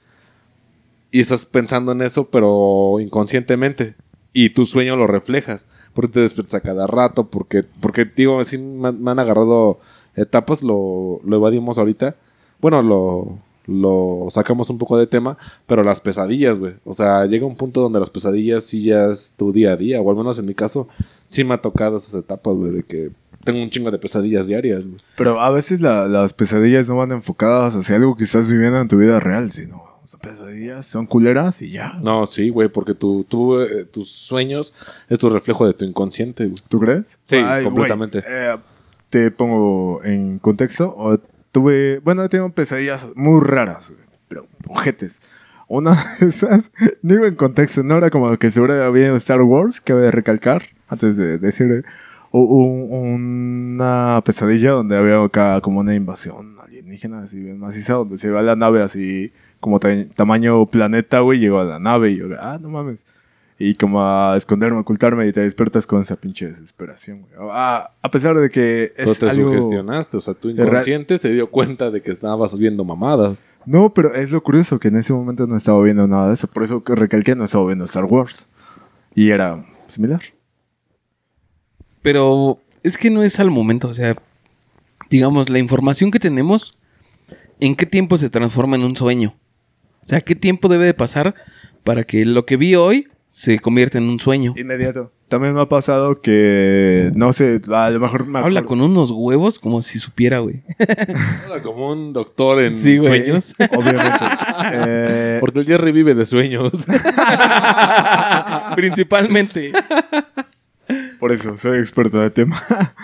y 1.11 1.19
estás 1.19 1.45
pensando 1.45 1.91
en 1.91 2.01
eso, 2.01 2.25
pero 2.29 2.97
inconscientemente. 2.99 3.95
Y 4.33 4.51
tu 4.51 4.65
sueño 4.65 4.95
lo 4.95 5.07
reflejas. 5.07 5.67
Porque 5.93 6.13
te 6.13 6.19
despiertas 6.21 6.53
a 6.55 6.61
cada 6.61 6.87
rato. 6.87 7.27
Porque, 7.27 7.63
porque 7.81 8.05
digo, 8.05 8.41
sí 8.45 8.57
me, 8.57 8.87
han- 8.87 9.03
me 9.03 9.11
han 9.11 9.19
agarrado 9.19 9.79
etapas. 10.15 10.63
Lo, 10.63 11.19
lo 11.25 11.35
evadimos 11.35 11.77
ahorita. 11.77 12.15
Bueno, 12.61 12.81
lo, 12.81 13.37
lo 13.67 14.27
sacamos 14.29 14.69
un 14.69 14.77
poco 14.77 14.97
de 14.97 15.05
tema. 15.05 15.37
Pero 15.67 15.83
las 15.83 15.99
pesadillas, 15.99 16.59
güey. 16.59 16.75
O 16.85 16.93
sea, 16.93 17.25
llega 17.25 17.45
un 17.45 17.57
punto 17.57 17.81
donde 17.81 17.99
las 17.99 18.09
pesadillas 18.09 18.63
sí 18.63 18.83
ya 18.83 19.07
es 19.09 19.33
tu 19.35 19.51
día 19.51 19.73
a 19.73 19.75
día. 19.77 19.99
O 20.01 20.09
al 20.09 20.15
menos 20.15 20.37
en 20.39 20.45
mi 20.45 20.53
caso, 20.53 20.87
sí 21.25 21.43
me 21.43 21.53
ha 21.55 21.61
tocado 21.61 21.97
esas 21.97 22.15
etapas, 22.15 22.55
güey. 22.55 22.71
De 22.71 22.83
que 22.83 23.11
tengo 23.43 23.61
un 23.61 23.69
chingo 23.69 23.91
de 23.91 23.97
pesadillas 23.99 24.47
diarias, 24.47 24.87
güey. 24.87 24.99
Pero 25.17 25.39
a 25.41 25.49
veces 25.51 25.81
la- 25.81 26.07
las 26.07 26.33
pesadillas 26.33 26.87
no 26.87 26.95
van 26.97 27.11
enfocadas 27.11 27.75
hacia 27.75 27.95
algo 27.95 28.15
que 28.15 28.23
estás 28.23 28.51
viviendo 28.51 28.79
en 28.79 28.87
tu 28.87 28.97
vida 28.97 29.19
real, 29.19 29.51
sino 29.51 29.83
son 30.05 30.19
pesadillas, 30.19 30.85
son 30.85 31.05
culeras 31.05 31.61
y 31.61 31.71
ya. 31.71 31.93
No, 32.01 32.27
sí, 32.27 32.49
güey. 32.49 32.67
Porque 32.69 32.93
tu, 32.95 33.23
tu, 33.23 33.61
eh, 33.61 33.85
tus 33.85 34.09
sueños 34.11 34.73
es 35.09 35.19
tu 35.19 35.29
reflejo 35.29 35.65
de 35.67 35.73
tu 35.73 35.85
inconsciente, 35.85 36.45
güey. 36.47 36.57
¿Tú 36.67 36.79
crees? 36.79 37.19
Sí, 37.23 37.37
completamente. 37.63 38.19
eh, 38.27 38.57
te 39.09 39.31
pongo 39.31 40.03
en 40.03 40.39
contexto. 40.39 40.93
o 40.97 41.17
tuve, 41.51 41.99
bueno, 41.99 42.27
tengo 42.29 42.49
pesadillas 42.51 43.07
muy 43.15 43.41
raras, 43.41 43.91
güey, 43.91 44.03
pero 44.27 44.47
ojetes. 44.67 45.21
Una 45.67 45.91
de 46.19 46.27
esas, 46.27 46.71
iba 47.03 47.27
en 47.27 47.35
contexto, 47.35 47.81
no 47.83 47.95
era 47.97 48.09
como 48.09 48.35
que 48.37 48.49
se 48.51 48.59
hubiera 48.59 48.85
habido 48.85 49.15
Star 49.15 49.41
Wars, 49.41 49.79
que 49.79 49.93
de 49.93 50.11
recalcar, 50.11 50.63
antes 50.89 51.15
de 51.15 51.37
decir, 51.37 51.85
u- 52.31 52.39
u- 52.39 52.95
una 53.35 54.21
pesadilla 54.25 54.71
donde 54.71 54.97
había 54.97 55.21
acá 55.23 55.59
como 55.61 55.79
una 55.81 55.93
invasión 55.95 56.55
alienígena, 56.63 57.21
así 57.23 57.39
bien 57.41 57.59
maciza, 57.59 57.93
donde 57.95 58.17
se 58.17 58.29
va 58.29 58.41
la 58.41 58.55
nave 58.55 58.81
así 58.81 59.31
como 59.59 59.79
ta- 59.79 60.05
tamaño 60.15 60.65
planeta, 60.65 61.19
güey, 61.21 61.39
llegó 61.39 61.59
a 61.59 61.63
la 61.65 61.79
nave 61.79 62.11
y 62.11 62.17
yo, 62.17 62.27
ah, 62.39 62.57
no 62.61 62.69
mames. 62.69 63.05
Y 63.63 63.75
como 63.75 64.01
a 64.03 64.35
esconderme, 64.37 64.79
ocultarme 64.79 65.27
y 65.27 65.31
te 65.31 65.41
despiertas 65.41 65.85
con 65.85 66.01
esa 66.01 66.15
pinche 66.15 66.47
desesperación, 66.47 67.19
güey. 67.21 67.31
Ah, 67.51 67.91
a 68.01 68.09
pesar 68.09 68.35
de 68.35 68.49
que 68.49 68.91
Pero 68.97 69.11
es 69.11 69.19
te 69.19 69.29
algo... 69.29 69.49
sugestionaste, 69.53 70.17
o 70.17 70.21
sea, 70.21 70.33
tu 70.33 70.49
inconsciente 70.49 71.19
se 71.19 71.31
dio 71.31 71.47
cuenta 71.51 71.91
de 71.91 72.01
que 72.01 72.09
estabas 72.09 72.57
viendo 72.57 72.83
mamadas. 72.83 73.47
No, 73.67 73.93
pero 73.93 74.15
es 74.15 74.31
lo 74.31 74.41
curioso 74.41 74.79
que 74.79 74.87
en 74.87 74.95
ese 74.95 75.13
momento 75.13 75.45
no 75.45 75.55
estaba 75.55 75.79
viendo 75.83 76.07
nada 76.07 76.29
de 76.29 76.33
eso. 76.33 76.47
Por 76.47 76.63
eso 76.63 76.81
recalqué, 76.87 77.35
no 77.35 77.43
estaba 77.43 77.67
viendo 77.67 77.85
Star 77.85 78.05
Wars. 78.05 78.47
Y 79.13 79.29
era 79.29 79.63
similar. 79.85 80.21
Pero 82.01 82.59
es 82.83 82.97
que 82.97 83.09
no 83.09 83.23
es 83.23 83.39
al 83.39 83.51
momento, 83.51 83.89
o 83.89 83.93
sea, 83.93 84.15
digamos, 85.09 85.49
la 85.49 85.59
información 85.59 86.11
que 86.11 86.19
tenemos, 86.19 86.77
¿en 87.59 87.75
qué 87.75 87.85
tiempo 87.85 88.17
se 88.17 88.29
transforma 88.29 88.75
en 88.75 88.83
un 88.83 88.95
sueño? 88.95 89.35
O 90.03 90.07
sea, 90.07 90.21
¿qué 90.21 90.35
tiempo 90.35 90.67
debe 90.67 90.85
de 90.85 90.93
pasar 90.93 91.35
para 91.83 92.03
que 92.03 92.25
lo 92.25 92.45
que 92.45 92.57
vi 92.57 92.75
hoy 92.75 93.07
se 93.27 93.59
convierta 93.59 93.97
en 93.97 94.09
un 94.09 94.19
sueño? 94.19 94.53
Inmediato. 94.57 95.11
También 95.31 95.53
me 95.53 95.61
ha 95.61 95.69
pasado 95.69 96.19
que, 96.19 97.09
no 97.15 97.31
sé, 97.31 97.61
a 97.73 97.89
lo 97.89 98.01
mejor 98.01 98.25
me 98.25 98.39
Habla 98.39 98.63
con 98.63 98.81
unos 98.81 99.11
huevos 99.11 99.59
como 99.59 99.81
si 99.81 99.97
supiera, 99.97 100.39
güey. 100.39 100.61
Habla 101.45 101.63
como 101.63 101.89
un 101.89 102.11
doctor 102.11 102.61
en 102.61 102.73
Sí, 102.73 103.01
sueños. 103.01 103.55
Obviamente. 103.77 104.25
Eh, 104.73 105.37
Porque 105.39 105.59
el 105.59 105.65
Jerry 105.65 105.93
vive 105.93 106.15
de 106.15 106.25
sueños. 106.25 106.73
Principalmente. 108.75 109.71
Por 111.21 111.31
eso, 111.31 111.55
soy 111.55 111.77
experto 111.77 112.19
del 112.19 112.31
tema. 112.31 112.61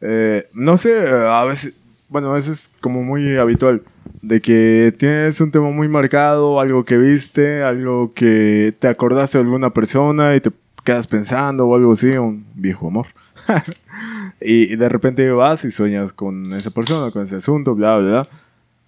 Eh, 0.00 0.46
no 0.52 0.76
sé, 0.76 1.08
a 1.08 1.44
veces, 1.44 1.74
bueno, 2.08 2.36
eso 2.36 2.52
es 2.52 2.70
como 2.80 3.02
muy 3.02 3.36
habitual, 3.36 3.82
de 4.22 4.40
que 4.40 4.94
tienes 4.96 5.40
un 5.40 5.50
tema 5.50 5.72
muy 5.72 5.88
marcado, 5.88 6.60
algo 6.60 6.84
que 6.84 6.96
viste, 6.96 7.64
algo 7.64 8.12
que 8.14 8.72
te 8.78 8.86
acordaste 8.86 9.38
de 9.38 9.42
alguna 9.42 9.70
persona 9.70 10.36
y 10.36 10.40
te 10.40 10.52
quedas 10.84 11.08
pensando 11.08 11.66
o 11.66 11.74
algo 11.74 11.94
así, 11.94 12.16
un 12.16 12.46
viejo 12.54 12.86
amor. 12.86 13.06
y, 14.40 14.76
de 14.76 14.88
repente 14.88 15.28
vas 15.32 15.64
y 15.64 15.72
sueñas 15.72 16.12
con 16.12 16.44
esa 16.52 16.70
persona, 16.70 17.10
con 17.10 17.24
ese 17.24 17.34
asunto, 17.34 17.74
bla, 17.74 17.98
bla, 17.98 18.08
bla. 18.08 18.28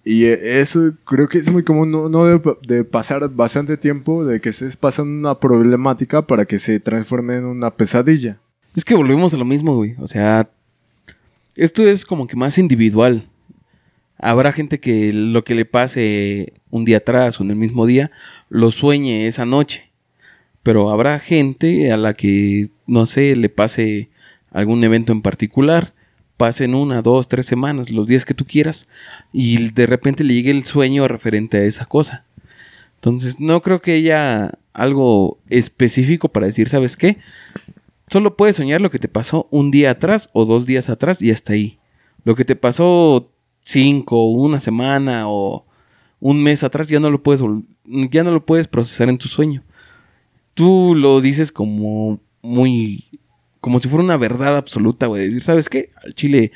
Y 0.05 0.23
eh, 0.23 0.61
eso 0.61 0.93
creo 1.03 1.27
que 1.27 1.39
es 1.39 1.49
muy 1.49 1.65
común, 1.65 1.91
no, 1.91 2.25
debe 2.25 2.57
de 2.61 2.85
pasar 2.85 3.27
bastante 3.29 3.75
tiempo 3.75 4.23
de 4.23 4.39
que 4.39 4.47
estés 4.47 4.77
pasando 4.77 5.11
una 5.11 5.37
problemática 5.37 6.21
para 6.21 6.45
que 6.45 6.57
se 6.57 6.79
transforme 6.79 7.35
en 7.35 7.43
una 7.43 7.69
pesadilla. 7.69 8.37
Es 8.75 8.85
que 8.85 8.95
volvemos 8.95 9.33
a 9.33 9.37
lo 9.37 9.45
mismo, 9.45 9.75
güey. 9.75 9.95
O 9.99 10.07
sea, 10.07 10.49
esto 11.55 11.85
es 11.85 12.05
como 12.05 12.27
que 12.27 12.35
más 12.35 12.57
individual. 12.57 13.23
Habrá 14.17 14.51
gente 14.51 14.79
que 14.79 15.11
lo 15.11 15.43
que 15.43 15.55
le 15.55 15.65
pase 15.65 16.53
un 16.69 16.85
día 16.85 16.97
atrás 16.97 17.39
o 17.39 17.43
en 17.43 17.51
el 17.51 17.55
mismo 17.57 17.85
día 17.85 18.11
lo 18.49 18.71
sueñe 18.71 19.27
esa 19.27 19.45
noche. 19.45 19.91
Pero 20.63 20.91
habrá 20.91 21.19
gente 21.19 21.91
a 21.91 21.97
la 21.97 22.13
que, 22.13 22.69
no 22.85 23.05
sé, 23.07 23.35
le 23.35 23.49
pase 23.49 24.09
algún 24.51 24.83
evento 24.83 25.11
en 25.11 25.21
particular, 25.21 25.93
pasen 26.37 26.75
una, 26.75 27.01
dos, 27.01 27.27
tres 27.27 27.47
semanas, 27.47 27.89
los 27.89 28.07
días 28.07 28.25
que 28.25 28.33
tú 28.33 28.45
quieras, 28.45 28.87
y 29.33 29.71
de 29.71 29.87
repente 29.87 30.23
le 30.23 30.35
llegue 30.35 30.51
el 30.51 30.63
sueño 30.63 31.07
referente 31.07 31.57
a 31.57 31.63
esa 31.63 31.85
cosa. 31.85 32.25
Entonces, 32.95 33.39
no 33.39 33.61
creo 33.61 33.81
que 33.81 33.93
haya 33.93 34.51
algo 34.73 35.39
específico 35.49 36.29
para 36.29 36.45
decir, 36.45 36.69
¿sabes 36.69 36.95
qué? 36.95 37.17
Solo 38.11 38.35
puedes 38.35 38.57
soñar 38.57 38.81
lo 38.81 38.89
que 38.91 38.99
te 38.99 39.07
pasó 39.07 39.47
un 39.51 39.71
día 39.71 39.91
atrás 39.91 40.29
o 40.33 40.43
dos 40.43 40.65
días 40.65 40.89
atrás 40.89 41.21
y 41.21 41.31
hasta 41.31 41.53
ahí. 41.53 41.79
Lo 42.25 42.35
que 42.35 42.43
te 42.43 42.57
pasó 42.57 43.31
cinco, 43.61 44.25
una 44.31 44.59
semana 44.59 45.29
o 45.29 45.65
un 46.19 46.43
mes 46.43 46.65
atrás 46.65 46.89
ya 46.89 46.99
no 46.99 47.09
lo 47.09 47.23
puedes 47.23 47.41
ya 47.85 48.23
no 48.25 48.31
lo 48.31 48.45
puedes 48.45 48.67
procesar 48.67 49.07
en 49.07 49.17
tu 49.17 49.29
sueño. 49.29 49.63
Tú 50.55 50.93
lo 50.93 51.21
dices 51.21 51.53
como 51.53 52.19
muy 52.41 53.05
como 53.61 53.79
si 53.79 53.87
fuera 53.87 54.03
una 54.03 54.17
verdad 54.17 54.57
absoluta, 54.57 55.05
güey, 55.05 55.27
decir, 55.27 55.45
¿sabes 55.45 55.69
qué? 55.69 55.89
Al 56.03 56.13
chile 56.13 56.51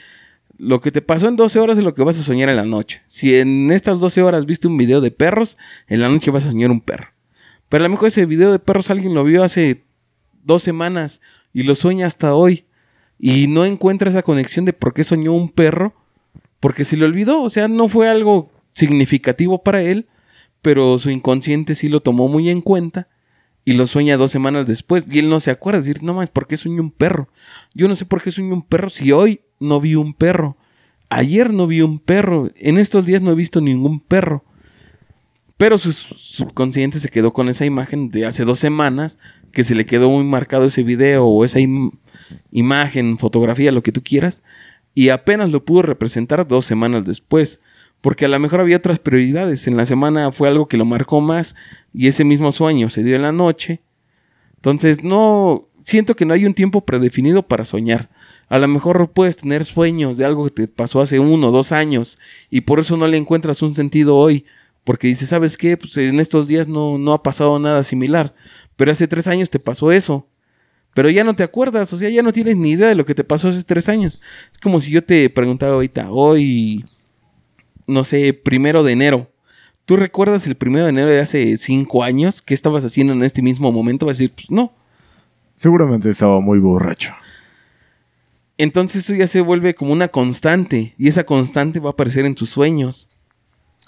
lo 0.58 0.82
que 0.82 0.92
te 0.92 1.02
pasó 1.02 1.30
en 1.30 1.38
12 1.38 1.60
horas 1.60 1.78
es 1.78 1.86
lo 1.86 1.94
que 1.94 2.04
vas 2.04 2.20
a 2.20 2.24
soñar 2.24 2.50
en 2.50 2.58
la 2.58 2.66
noche. 2.66 3.02
Si 3.08 3.34
en 3.34 3.72
estas 3.72 4.02
12 4.02 4.24
horas 4.24 4.46
viste 4.46 4.68
un 4.68 4.78
video 4.78 5.00
de 5.00 5.12
perros, 5.12 5.58
en 5.88 6.02
la 6.02 6.10
noche 6.10 6.32
vas 6.32 6.44
a 6.44 6.50
soñar 6.50 6.70
un 6.70 6.82
perro. 6.82 7.14
Pero 7.70 7.86
a 7.86 7.88
lo 7.88 7.92
mejor 7.92 8.10
ese 8.10 8.26
video 8.26 8.52
de 8.52 8.60
perros 8.60 8.90
alguien 8.90 9.14
lo 9.14 9.24
vio 9.24 9.42
hace 9.42 9.86
dos 10.46 10.62
semanas 10.62 11.22
y 11.56 11.64
lo 11.64 11.74
sueña 11.74 12.06
hasta 12.06 12.36
hoy. 12.36 12.66
Y 13.18 13.48
no 13.48 13.64
encuentra 13.64 14.10
esa 14.10 14.24
conexión 14.24 14.66
de 14.66 14.74
por 14.74 14.94
qué 14.94 15.06
soñó 15.06 15.32
un 15.32 15.48
perro. 15.48 15.96
Porque 16.60 16.84
se 16.84 16.98
le 16.98 17.06
olvidó. 17.06 17.42
O 17.44 17.50
sea, 17.50 17.70
no 17.70 17.88
fue 17.88 18.10
algo 18.10 18.52
significativo 18.74 19.64
para 19.64 19.82
él. 19.82 20.10
Pero 20.62 20.98
su 20.98 21.10
inconsciente 21.12 21.74
sí 21.74 21.88
lo 21.88 22.02
tomó 22.02 22.28
muy 22.28 22.50
en 22.50 22.60
cuenta. 22.60 23.08
Y 23.64 23.72
lo 23.72 23.88
sueña 23.88 24.18
dos 24.18 24.32
semanas 24.32 24.68
después. 24.68 25.08
Y 25.10 25.20
él 25.20 25.30
no 25.30 25.40
se 25.40 25.50
acuerda. 25.50 25.80
Decir, 25.80 26.04
no 26.04 26.14
más, 26.14 26.30
¿por 26.30 26.46
qué 26.46 26.58
soñó 26.58 26.82
un 26.82 26.92
perro? 26.92 27.30
Yo 27.74 27.88
no 27.88 27.96
sé 27.96 28.04
por 28.04 28.22
qué 28.22 28.32
soñó 28.32 28.54
un 28.54 28.64
perro 28.64 28.90
si 28.90 29.14
hoy 29.14 29.40
no 29.58 29.80
vi 29.80 29.96
un 29.96 30.14
perro. 30.14 30.58
Ayer 31.08 31.54
no 31.54 31.68
vi 31.68 31.80
un 31.80 32.00
perro. 32.00 32.50
En 32.58 32.78
estos 32.78 33.06
días 33.06 33.22
no 33.22 33.32
he 33.32 33.36
visto 33.36 33.62
ningún 33.62 34.02
perro. 34.02 34.44
Pero 35.56 35.78
su 35.78 35.94
subconsciente 35.94 37.00
se 37.00 37.10
quedó 37.10 37.32
con 37.32 37.48
esa 37.48 37.66
imagen 37.66 38.10
de 38.10 38.26
hace 38.26 38.44
dos 38.44 38.60
semanas, 38.60 39.20
que 39.56 39.64
se 39.64 39.74
le 39.74 39.86
quedó 39.86 40.10
muy 40.10 40.26
marcado 40.26 40.66
ese 40.66 40.84
video 40.84 41.26
o 41.26 41.46
esa 41.46 41.60
imagen, 42.52 43.18
fotografía, 43.18 43.72
lo 43.72 43.82
que 43.82 43.94
tú 43.94 44.04
quieras, 44.04 44.44
y 44.94 45.10
apenas 45.10 45.50
lo 45.50 45.64
pudo 45.64 45.82
representar 45.82 46.46
dos 46.46 46.66
semanas 46.66 47.06
después, 47.06 47.62
porque 48.02 48.26
a 48.26 48.28
lo 48.28 48.38
mejor 48.38 48.60
había 48.60 48.76
otras 48.76 49.00
prioridades. 49.00 49.66
En 49.68 49.78
la 49.78 49.86
semana 49.86 50.32
fue 50.34 50.50
algo 50.50 50.68
que 50.68 50.76
lo 50.76 50.84
marcó 50.84 51.22
más 51.22 51.56
y 51.94 52.08
ese 52.08 52.26
mismo 52.26 52.52
sueño 52.52 52.90
se 52.90 53.02
dio 53.02 53.16
en 53.16 53.22
la 53.22 53.32
noche. 53.32 53.82
Entonces, 54.58 55.04
no, 55.04 55.70
siento 55.86 56.18
que 56.18 56.26
no 56.26 56.34
hay 56.34 56.46
un 56.46 56.54
tiempo 56.54 56.82
predefinido 56.82 57.48
para 57.48 57.64
soñar. 57.64 58.10
A 58.50 58.60
lo 58.60 58.68
mejor 58.68 59.10
puedes 59.12 59.38
tener 59.38 59.64
sueños 59.66 60.18
de 60.18 60.26
algo 60.26 60.44
que 60.44 60.52
te 60.52 60.68
pasó 60.68 61.00
hace 61.00 61.18
uno 61.20 61.48
o 61.48 61.52
dos 61.52 61.72
años 61.72 62.20
y 62.50 62.62
por 62.62 62.82
eso 62.82 62.98
no 62.98 63.08
le 63.08 63.18
encuentras 63.18 63.62
un 63.62 63.74
sentido 63.74 64.18
hoy 64.18 64.46
porque 64.86 65.08
dice, 65.08 65.26
¿sabes 65.26 65.58
qué? 65.58 65.76
Pues 65.78 65.98
en 65.98 66.20
estos 66.20 66.48
días 66.48 66.68
no, 66.68 67.00
no 67.00 67.12
ha 67.14 67.24
pasado 67.24 67.58
nada 67.58 67.84
similar. 67.84 68.36
Pero 68.76 68.92
hace 68.92 69.08
tres 69.08 69.28
años 69.28 69.50
te 69.50 69.60
pasó 69.60 69.92
eso. 69.92 70.28
Pero 70.94 71.10
ya 71.10 71.24
no 71.24 71.36
te 71.36 71.44
acuerdas, 71.44 71.92
o 71.92 71.98
sea, 71.98 72.10
ya 72.10 72.24
no 72.24 72.32
tienes 72.32 72.56
ni 72.56 72.72
idea 72.72 72.88
de 72.88 72.96
lo 72.96 73.06
que 73.06 73.16
te 73.16 73.26
pasó 73.26 73.50
hace 73.50 73.64
tres 73.64 73.90
años. 73.90 74.22
Es 74.54 74.58
como 74.60 74.80
si 74.80 74.92
yo 74.92 75.04
te 75.04 75.30
preguntaba 75.30 75.74
ahorita, 75.74 76.10
hoy, 76.10 76.86
no 77.86 78.06
sé, 78.06 78.34
primero 78.34 78.82
de 78.82 78.94
enero. 78.94 79.30
¿Tú 79.86 79.98
recuerdas 79.98 80.48
el 80.48 80.56
primero 80.56 80.86
de 80.86 80.92
enero 80.92 81.12
de 81.12 81.20
hace 81.20 81.58
cinco 81.58 82.02
años? 82.04 82.42
¿Qué 82.42 82.54
estabas 82.54 82.86
haciendo 82.86 83.14
en 83.14 83.24
este 83.24 83.42
mismo 83.42 83.72
momento? 83.72 84.06
Vas 84.06 84.18
a 84.18 84.20
decir, 84.20 84.32
pues 84.34 84.50
no. 84.50 84.74
Seguramente 85.54 86.10
estaba 86.10 86.40
muy 86.40 86.60
borracho. 86.60 87.14
Entonces 88.58 89.04
eso 89.04 89.16
ya 89.16 89.28
se 89.28 89.42
vuelve 89.42 89.76
como 89.76 89.92
una 89.92 90.08
constante. 90.08 90.96
Y 90.98 91.10
esa 91.10 91.26
constante 91.26 91.80
va 91.80 91.90
a 91.90 91.92
aparecer 91.92 92.26
en 92.26 92.36
tus 92.36 92.50
sueños. 92.50 93.10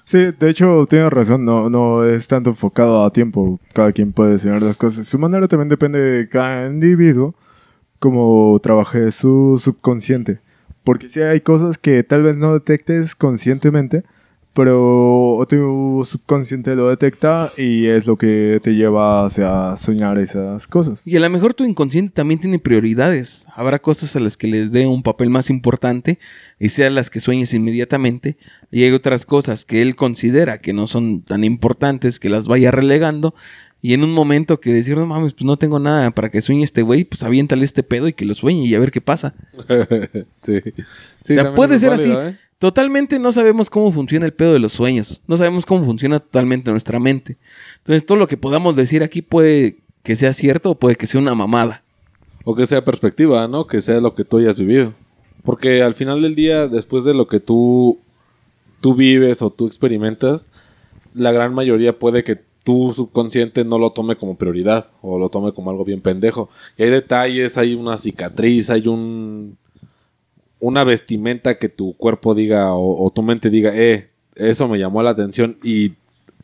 Sí, 0.07 0.31
de 0.39 0.49
hecho, 0.49 0.85
tienes 0.89 1.11
razón, 1.11 1.43
no, 1.43 1.69
no 1.69 2.05
es 2.05 2.27
tanto 2.27 2.51
enfocado 2.51 3.03
a 3.03 3.11
tiempo. 3.11 3.59
Cada 3.73 3.91
quien 3.91 4.13
puede 4.13 4.31
diseñar 4.33 4.61
las 4.61 4.77
cosas. 4.77 5.05
Su 5.05 5.19
manera 5.19 5.49
también 5.49 5.67
depende 5.67 5.99
de 5.99 6.29
cada 6.29 6.67
individuo, 6.67 7.35
como 7.99 8.57
trabaje 8.63 9.11
su 9.11 9.61
subconsciente. 9.61 10.39
Porque 10.85 11.09
si 11.09 11.19
hay 11.19 11.41
cosas 11.41 11.77
que 11.77 12.03
tal 12.03 12.23
vez 12.23 12.37
no 12.37 12.53
detectes 12.53 13.15
conscientemente, 13.15 14.05
pero 14.57 15.45
tu 15.47 16.01
subconsciente 16.03 16.73
lo 16.75 16.89
detecta 16.89 17.53
y 17.55 17.85
es 17.85 18.07
lo 18.07 18.15
que 18.15 18.59
te 18.63 18.73
lleva 18.73 19.23
hacia 19.23 19.77
soñar 19.77 20.17
esas 20.17 20.67
cosas. 20.67 21.05
Y 21.05 21.15
a 21.15 21.19
lo 21.19 21.29
mejor 21.29 21.53
tu 21.53 21.63
inconsciente 21.63 22.11
también 22.11 22.39
tiene 22.39 22.57
prioridades. 22.57 23.45
Habrá 23.55 23.77
cosas 23.77 24.15
a 24.15 24.19
las 24.19 24.35
que 24.35 24.47
les 24.47 24.71
dé 24.71 24.87
un 24.87 25.03
papel 25.03 25.29
más 25.29 25.51
importante 25.51 26.17
y 26.57 26.69
sean 26.69 26.95
las 26.95 27.11
que 27.11 27.19
sueñes 27.19 27.53
inmediatamente. 27.53 28.37
Y 28.71 28.83
hay 28.83 28.93
otras 28.93 29.27
cosas 29.27 29.63
que 29.63 29.83
él 29.83 29.95
considera 29.95 30.59
que 30.59 30.73
no 30.73 30.87
son 30.87 31.21
tan 31.21 31.43
importantes 31.43 32.19
que 32.19 32.29
las 32.29 32.47
vaya 32.47 32.71
relegando. 32.71 33.35
Y 33.79 33.93
en 33.93 34.03
un 34.03 34.11
momento 34.11 34.59
que 34.59 34.73
decir, 34.73 34.97
no 34.97 35.05
mames, 35.05 35.33
pues 35.33 35.45
no 35.45 35.57
tengo 35.57 35.77
nada 35.77 36.09
para 36.09 36.31
que 36.31 36.41
sueñe 36.41 36.63
este 36.63 36.81
güey, 36.81 37.03
pues 37.03 37.21
aviéntale 37.21 37.63
este 37.63 37.83
pedo 37.83 38.07
y 38.07 38.13
que 38.13 38.25
lo 38.25 38.33
sueñe 38.33 38.65
y 38.65 38.73
a 38.73 38.79
ver 38.79 38.89
qué 38.89 39.01
pasa. 39.01 39.35
sí. 40.41 40.61
sí. 41.21 41.33
O 41.33 41.35
sea, 41.35 41.53
puede 41.53 41.77
ser 41.77 41.93
así. 41.93 42.09
¿eh? 42.11 42.35
Totalmente 42.59 43.19
no 43.19 43.31
sabemos 43.31 43.69
cómo 43.69 43.91
funciona 43.91 44.25
el 44.25 44.33
pedo 44.33 44.53
de 44.53 44.59
los 44.59 44.73
sueños. 44.73 45.21
No 45.27 45.37
sabemos 45.37 45.65
cómo 45.65 45.85
funciona 45.85 46.19
totalmente 46.19 46.71
nuestra 46.71 46.99
mente. 46.99 47.37
Entonces, 47.77 48.05
todo 48.05 48.17
lo 48.17 48.27
que 48.27 48.37
podamos 48.37 48.75
decir 48.75 49.03
aquí 49.03 49.21
puede 49.21 49.77
que 50.01 50.15
sea 50.15 50.33
cierto 50.33 50.71
o 50.71 50.75
puede 50.75 50.95
que 50.95 51.05
sea 51.05 51.21
una 51.21 51.35
mamada. 51.35 51.83
O 52.43 52.55
que 52.55 52.65
sea 52.65 52.83
perspectiva, 52.83 53.47
¿no? 53.47 53.67
Que 53.67 53.81
sea 53.81 53.99
lo 53.99 54.15
que 54.15 54.23
tú 54.23 54.37
hayas 54.37 54.57
vivido. 54.57 54.93
Porque 55.43 55.83
al 55.83 55.93
final 55.93 56.21
del 56.21 56.33
día, 56.33 56.67
después 56.67 57.03
de 57.03 57.13
lo 57.13 57.27
que 57.27 57.39
tú, 57.39 57.99
tú 58.81 58.95
vives 58.95 59.41
o 59.41 59.51
tú 59.51 59.67
experimentas, 59.67 60.49
la 61.13 61.31
gran 61.31 61.53
mayoría 61.53 61.99
puede 61.99 62.23
que 62.23 62.39
tu 62.63 62.91
subconsciente 62.93 63.63
no 63.63 63.79
lo 63.79 63.91
tome 63.91 64.15
como 64.15 64.35
prioridad 64.35 64.87
o 65.01 65.19
lo 65.19 65.29
tome 65.29 65.53
como 65.53 65.69
algo 65.69 65.85
bien 65.85 66.01
pendejo. 66.01 66.49
Y 66.77 66.83
hay 66.83 66.89
detalles, 66.89 67.57
hay 67.57 67.75
una 67.75 67.97
cicatriz, 67.97 68.69
hay 68.69 68.87
un 68.87 69.57
una 70.59 70.83
vestimenta 70.83 71.57
que 71.57 71.69
tu 71.69 71.93
cuerpo 71.93 72.33
diga 72.33 72.73
o, 72.73 73.11
tu 73.13 73.21
mente 73.21 73.49
diga, 73.49 73.71
eh, 73.75 74.09
eso 74.35 74.67
me 74.67 74.79
llamó 74.79 75.03
la 75.03 75.11
atención 75.11 75.57
y 75.63 75.93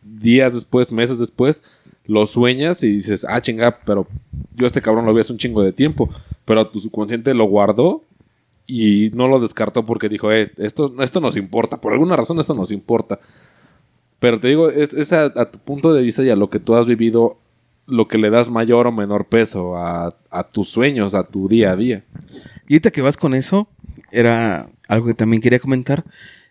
días 0.04 0.54
después, 0.54 0.92
meses 0.92 1.20
después, 1.20 1.64
lo 2.06 2.26
sueñas 2.26 2.84
y 2.84 2.90
dices, 2.90 3.26
ah, 3.28 3.42
chinga, 3.42 3.80
pero 3.86 4.08
yo 4.56 4.66
este 4.66 4.82
cabrón 4.82 5.06
lo 5.06 5.14
vi 5.14 5.22
hace 5.22 5.34
un 5.34 5.40
chingo 5.40 5.64
de 5.64 5.72
tiempo, 5.72 6.10
pero 6.46 6.68
tu 6.68 6.80
subconsciente 6.80 7.34
lo 7.34 7.46
guardó 7.46 8.04
y 8.68 9.12
no 9.14 9.28
lo 9.28 9.40
descartó 9.40 9.86
porque 9.86 10.10
dijo, 10.10 10.32
eh, 10.32 10.52
esto, 10.58 10.94
esto 11.02 11.22
nos 11.22 11.36
importa, 11.36 11.80
por 11.80 11.94
alguna 11.94 12.16
razón 12.16 12.40
esto 12.40 12.54
nos 12.54 12.72
importa. 12.72 13.20
Pero 14.20 14.40
te 14.40 14.48
digo, 14.48 14.70
es, 14.70 15.12
a, 15.12 15.52
tu 15.52 15.60
punto 15.60 15.94
de 15.94 16.02
vista 16.02 16.24
y 16.24 16.30
a 16.30 16.36
lo 16.36 16.50
que 16.50 16.60
tú 16.60 16.76
has 16.76 16.86
vivido, 16.86 17.38
lo 17.88 18.08
que 18.08 18.18
le 18.18 18.30
das 18.30 18.50
mayor 18.50 18.88
o 18.88 18.92
menor 18.92 19.26
peso 19.26 19.76
a, 19.76 20.16
a 20.30 20.44
tus 20.44 20.70
sueños, 20.70 21.14
a 21.14 21.24
tu 21.24 21.50
día 21.50 21.72
a 21.72 21.76
día. 21.76 22.04
Y 22.70 22.76
ahorita 22.76 22.92
que 22.92 23.02
vas 23.02 23.18
con 23.18 23.34
eso, 23.34 23.68
era 24.14 24.70
algo 24.88 25.08
que 25.08 25.14
también 25.14 25.42
quería 25.42 25.60
comentar, 25.60 26.06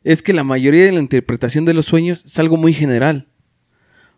es 0.04 0.22
que 0.22 0.32
la 0.32 0.44
mayoría 0.44 0.84
de 0.84 0.92
la 0.92 1.00
interpretación 1.00 1.64
de 1.64 1.74
los 1.74 1.86
sueños 1.86 2.24
es 2.24 2.38
algo 2.38 2.56
muy 2.56 2.72
general. 2.72 3.28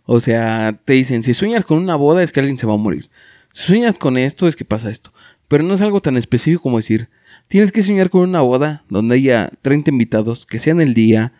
O 0.06 0.20
sea, 0.20 0.78
te 0.84 0.94
dicen, 0.94 1.22
si 1.22 1.34
sueñas 1.34 1.64
con 1.64 1.78
una 1.78 1.96
boda 1.96 2.22
es 2.22 2.32
que 2.32 2.40
alguien 2.40 2.58
se 2.58 2.66
va 2.66 2.74
a 2.74 2.78
morir. 2.78 3.10
Si 3.52 3.64
sueñas 3.64 3.98
con 3.98 4.18
esto 4.18 4.48
es 4.48 4.56
que 4.56 4.64
pasa 4.64 4.90
esto. 4.90 5.12
Pero 5.48 5.62
no 5.62 5.74
es 5.74 5.80
algo 5.80 6.00
tan 6.00 6.16
específico 6.16 6.62
como 6.62 6.78
decir, 6.78 7.08
tienes 7.48 7.72
que 7.72 7.82
soñar 7.82 8.10
con 8.10 8.22
una 8.22 8.40
boda 8.40 8.84
donde 8.88 9.14
haya 9.14 9.50
30 9.62 9.90
invitados, 9.90 10.46
que 10.46 10.58
sean 10.58 10.80
el 10.80 10.94
día, 10.94 11.32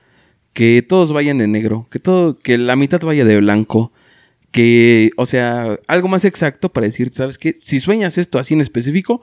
que 0.53 0.85
todos 0.87 1.13
vayan 1.13 1.39
de 1.39 1.49
negro, 1.49 1.89
que 1.91 1.99
todo, 1.99 2.39
que 2.39 2.57
la 2.59 2.77
mitad 2.77 3.01
vaya 3.01 3.25
de 3.25 3.39
blanco, 3.39 3.93
que, 4.51 5.11
o 5.17 5.27
sea, 5.27 5.81
algo 5.89 6.07
más 6.07 6.25
exacto 6.25 6.73
para 6.73 6.87
decir, 6.87 7.13
¿sabes 7.13 7.39
qué? 7.39 7.53
Si 7.55 7.81
sueñas 7.81 8.19
esto 8.19 8.39
así 8.39 8.55
en 8.55 8.61
específico, 8.61 9.21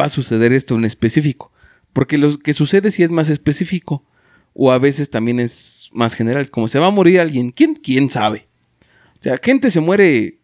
va 0.00 0.04
a 0.04 0.08
suceder 0.08 0.52
esto 0.52 0.76
en 0.76 0.84
específico. 0.84 1.50
Porque 1.92 2.18
lo 2.18 2.38
que 2.38 2.54
sucede 2.54 2.90
sí 2.90 3.02
es 3.02 3.10
más 3.10 3.28
específico. 3.28 4.04
O 4.54 4.72
a 4.72 4.78
veces 4.78 5.10
también 5.10 5.40
es 5.40 5.90
más 5.92 6.14
general. 6.14 6.50
Como 6.50 6.68
se 6.68 6.78
va 6.78 6.88
a 6.88 6.90
morir 6.90 7.20
alguien. 7.20 7.50
¿Quién, 7.50 7.74
quién 7.74 8.10
sabe? 8.10 8.48
O 9.18 9.22
sea, 9.22 9.36
gente 9.42 9.70
se 9.70 9.80
muere 9.80 10.38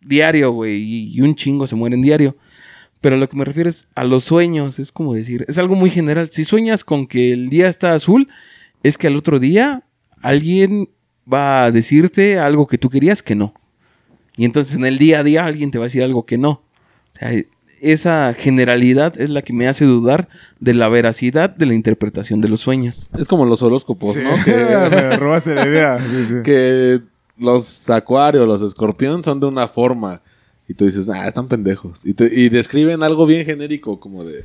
diario, 0.00 0.52
güey. 0.52 1.14
Y 1.14 1.20
un 1.20 1.34
chingo 1.34 1.66
se 1.66 1.76
muere 1.76 1.94
en 1.94 2.02
diario. 2.02 2.36
Pero 3.02 3.16
lo 3.16 3.28
que 3.28 3.36
me 3.36 3.44
refiero 3.44 3.68
es 3.68 3.88
a 3.94 4.04
los 4.04 4.24
sueños. 4.24 4.78
Es 4.78 4.92
como 4.92 5.14
decir, 5.14 5.44
es 5.48 5.58
algo 5.58 5.74
muy 5.74 5.90
general. 5.90 6.30
Si 6.30 6.44
sueñas 6.44 6.84
con 6.84 7.06
que 7.06 7.32
el 7.32 7.50
día 7.50 7.68
está 7.68 7.94
azul, 7.94 8.28
es 8.82 8.96
que 8.96 9.08
al 9.08 9.16
otro 9.16 9.40
día 9.40 9.84
alguien 10.20 10.88
va 11.30 11.64
a 11.64 11.70
decirte 11.70 12.38
algo 12.38 12.66
que 12.66 12.78
tú 12.78 12.90
querías 12.90 13.22
que 13.22 13.34
no. 13.34 13.54
Y 14.36 14.44
entonces 14.44 14.76
en 14.76 14.84
el 14.84 14.98
día 14.98 15.18
a 15.18 15.24
día 15.24 15.44
alguien 15.44 15.70
te 15.70 15.78
va 15.78 15.84
a 15.84 15.88
decir 15.88 16.02
algo 16.02 16.24
que 16.24 16.38
no. 16.38 16.50
O 16.50 17.18
sea, 17.18 17.32
esa 17.82 18.32
generalidad 18.34 19.20
es 19.20 19.28
la 19.28 19.42
que 19.42 19.52
me 19.52 19.66
hace 19.68 19.84
dudar 19.84 20.28
de 20.60 20.72
la 20.72 20.88
veracidad 20.88 21.50
de 21.50 21.66
la 21.66 21.74
interpretación 21.74 22.40
de 22.40 22.48
los 22.48 22.60
sueños. 22.60 23.10
Es 23.18 23.28
como 23.28 23.44
los 23.44 23.60
horóscopos, 23.62 24.16
¿no? 24.16 24.30
Que, 24.44 24.54
me 24.90 25.16
robaste 25.16 25.54
la 25.54 25.66
idea. 25.66 25.98
Que 26.44 27.00
los 27.36 27.90
acuarios, 27.90 28.46
los 28.46 28.62
escorpión 28.62 29.24
son 29.24 29.40
de 29.40 29.46
una 29.46 29.66
forma. 29.68 30.22
Y 30.68 30.74
tú 30.74 30.86
dices, 30.86 31.08
ah, 31.08 31.26
están 31.26 31.48
pendejos. 31.48 32.06
Y, 32.06 32.14
te- 32.14 32.32
y 32.32 32.48
describen 32.48 33.02
algo 33.02 33.26
bien 33.26 33.44
genérico, 33.44 33.98
como 33.98 34.24
de. 34.24 34.44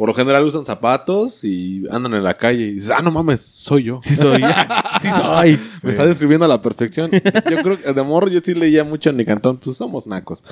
Por 0.00 0.08
lo 0.08 0.14
general 0.14 0.42
usan 0.46 0.64
zapatos 0.64 1.44
y 1.44 1.82
andan 1.90 2.14
en 2.14 2.24
la 2.24 2.32
calle. 2.32 2.68
Y 2.68 2.72
dices, 2.72 2.90
ah, 2.90 3.02
no 3.02 3.10
mames, 3.10 3.42
soy 3.42 3.82
yo. 3.84 3.98
Sí 4.00 4.16
soy. 4.16 4.42
sí 5.02 5.08
soy. 5.12 5.60
Me 5.82 5.90
está 5.90 6.06
describiendo 6.06 6.46
a 6.46 6.48
la 6.48 6.62
perfección. 6.62 7.10
Yo 7.12 7.62
creo 7.62 7.78
que 7.78 7.92
de 7.92 8.02
morro 8.02 8.28
yo 8.28 8.40
sí 8.42 8.54
leía 8.54 8.82
mucho 8.82 9.10
en 9.10 9.16
mi 9.16 9.26
cantón. 9.26 9.58
Pues 9.58 9.76
somos 9.76 10.06
nacos. 10.06 10.42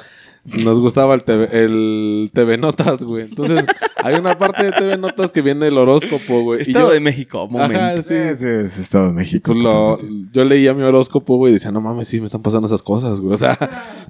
Nos 0.45 0.79
gustaba 0.79 1.15
el 1.15 1.25
TV, 1.25 1.49
el 1.65 2.31
TV 2.35 2.59
Notas, 2.59 3.03
güey. 3.05 3.25
Entonces, 3.25 3.65
hay 3.97 4.17
una 4.17 4.37
parte 4.37 4.65
de 4.65 4.73
TV 4.73 4.99
Notas 4.99 5.33
que 5.33 5.41
viene 5.41 5.67
el 5.69 5.79
horóscopo, 5.79 6.43
güey. 6.43 6.61
Y 6.61 6.63
Estado 6.65 6.89
yo- 6.89 6.93
de 6.93 7.01
México, 7.01 7.49
momento. 7.49 7.77
Ajá, 7.83 8.03
sí. 8.03 8.15
Ese 8.15 8.65
es 8.67 8.79
Estado 8.79 9.07
de 9.07 9.13
México. 9.15 9.53
Pues 9.53 9.65
lo- 9.65 9.99
yo 10.31 10.45
leía 10.45 10.75
mi 10.75 10.83
horóscopo, 10.83 11.39
güey, 11.39 11.53
y 11.53 11.55
decía, 11.55 11.71
no 11.73 11.81
mames, 11.81 12.07
sí, 12.07 12.21
me 12.21 12.27
están 12.27 12.43
pasando 12.43 12.67
esas 12.67 12.83
cosas, 12.83 13.21
güey. 13.23 13.33
O 13.33 13.39
sea, 13.39 13.59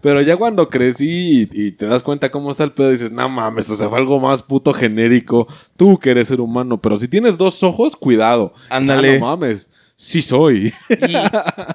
pero 0.02 0.22
ya 0.22 0.36
cuando 0.36 0.68
crecí 0.68 1.48
y, 1.52 1.66
y 1.66 1.72
te 1.72 1.86
das 1.86 2.02
cuenta 2.02 2.30
cómo 2.30 2.50
está 2.50 2.64
el 2.64 2.72
pedo, 2.72 2.90
dices, 2.90 3.12
no 3.12 3.28
mames, 3.28 3.64
esto 3.64 3.76
se 3.76 3.88
fue 3.88 3.98
algo 3.98 4.20
más 4.20 4.42
puto 4.42 4.72
genérico. 4.72 5.46
Tú 5.76 5.98
que 5.98 6.10
eres 6.10 6.28
ser 6.28 6.40
humano, 6.40 6.80
pero 6.80 6.96
si 6.96 7.08
tienes 7.08 7.36
dos 7.36 7.62
ojos, 7.62 7.96
cuidado. 7.96 8.52
Ándale. 8.70 9.16
Ah, 9.16 9.18
no 9.18 9.26
mames, 9.26 9.70
sí 9.96 10.22
soy. 10.22 10.72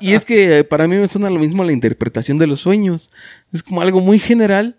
Y, 0.01 0.07
y 0.09 0.13
es 0.13 0.25
que 0.25 0.63
para 0.63 0.87
mí 0.87 0.95
me 0.95 1.07
suena 1.07 1.29
lo 1.29 1.39
mismo 1.39 1.63
la 1.63 1.71
interpretación 1.73 2.37
de 2.37 2.47
los 2.47 2.59
sueños. 2.61 3.11
Es 3.51 3.63
como 3.63 3.81
algo 3.81 3.99
muy 3.99 4.19
general. 4.19 4.77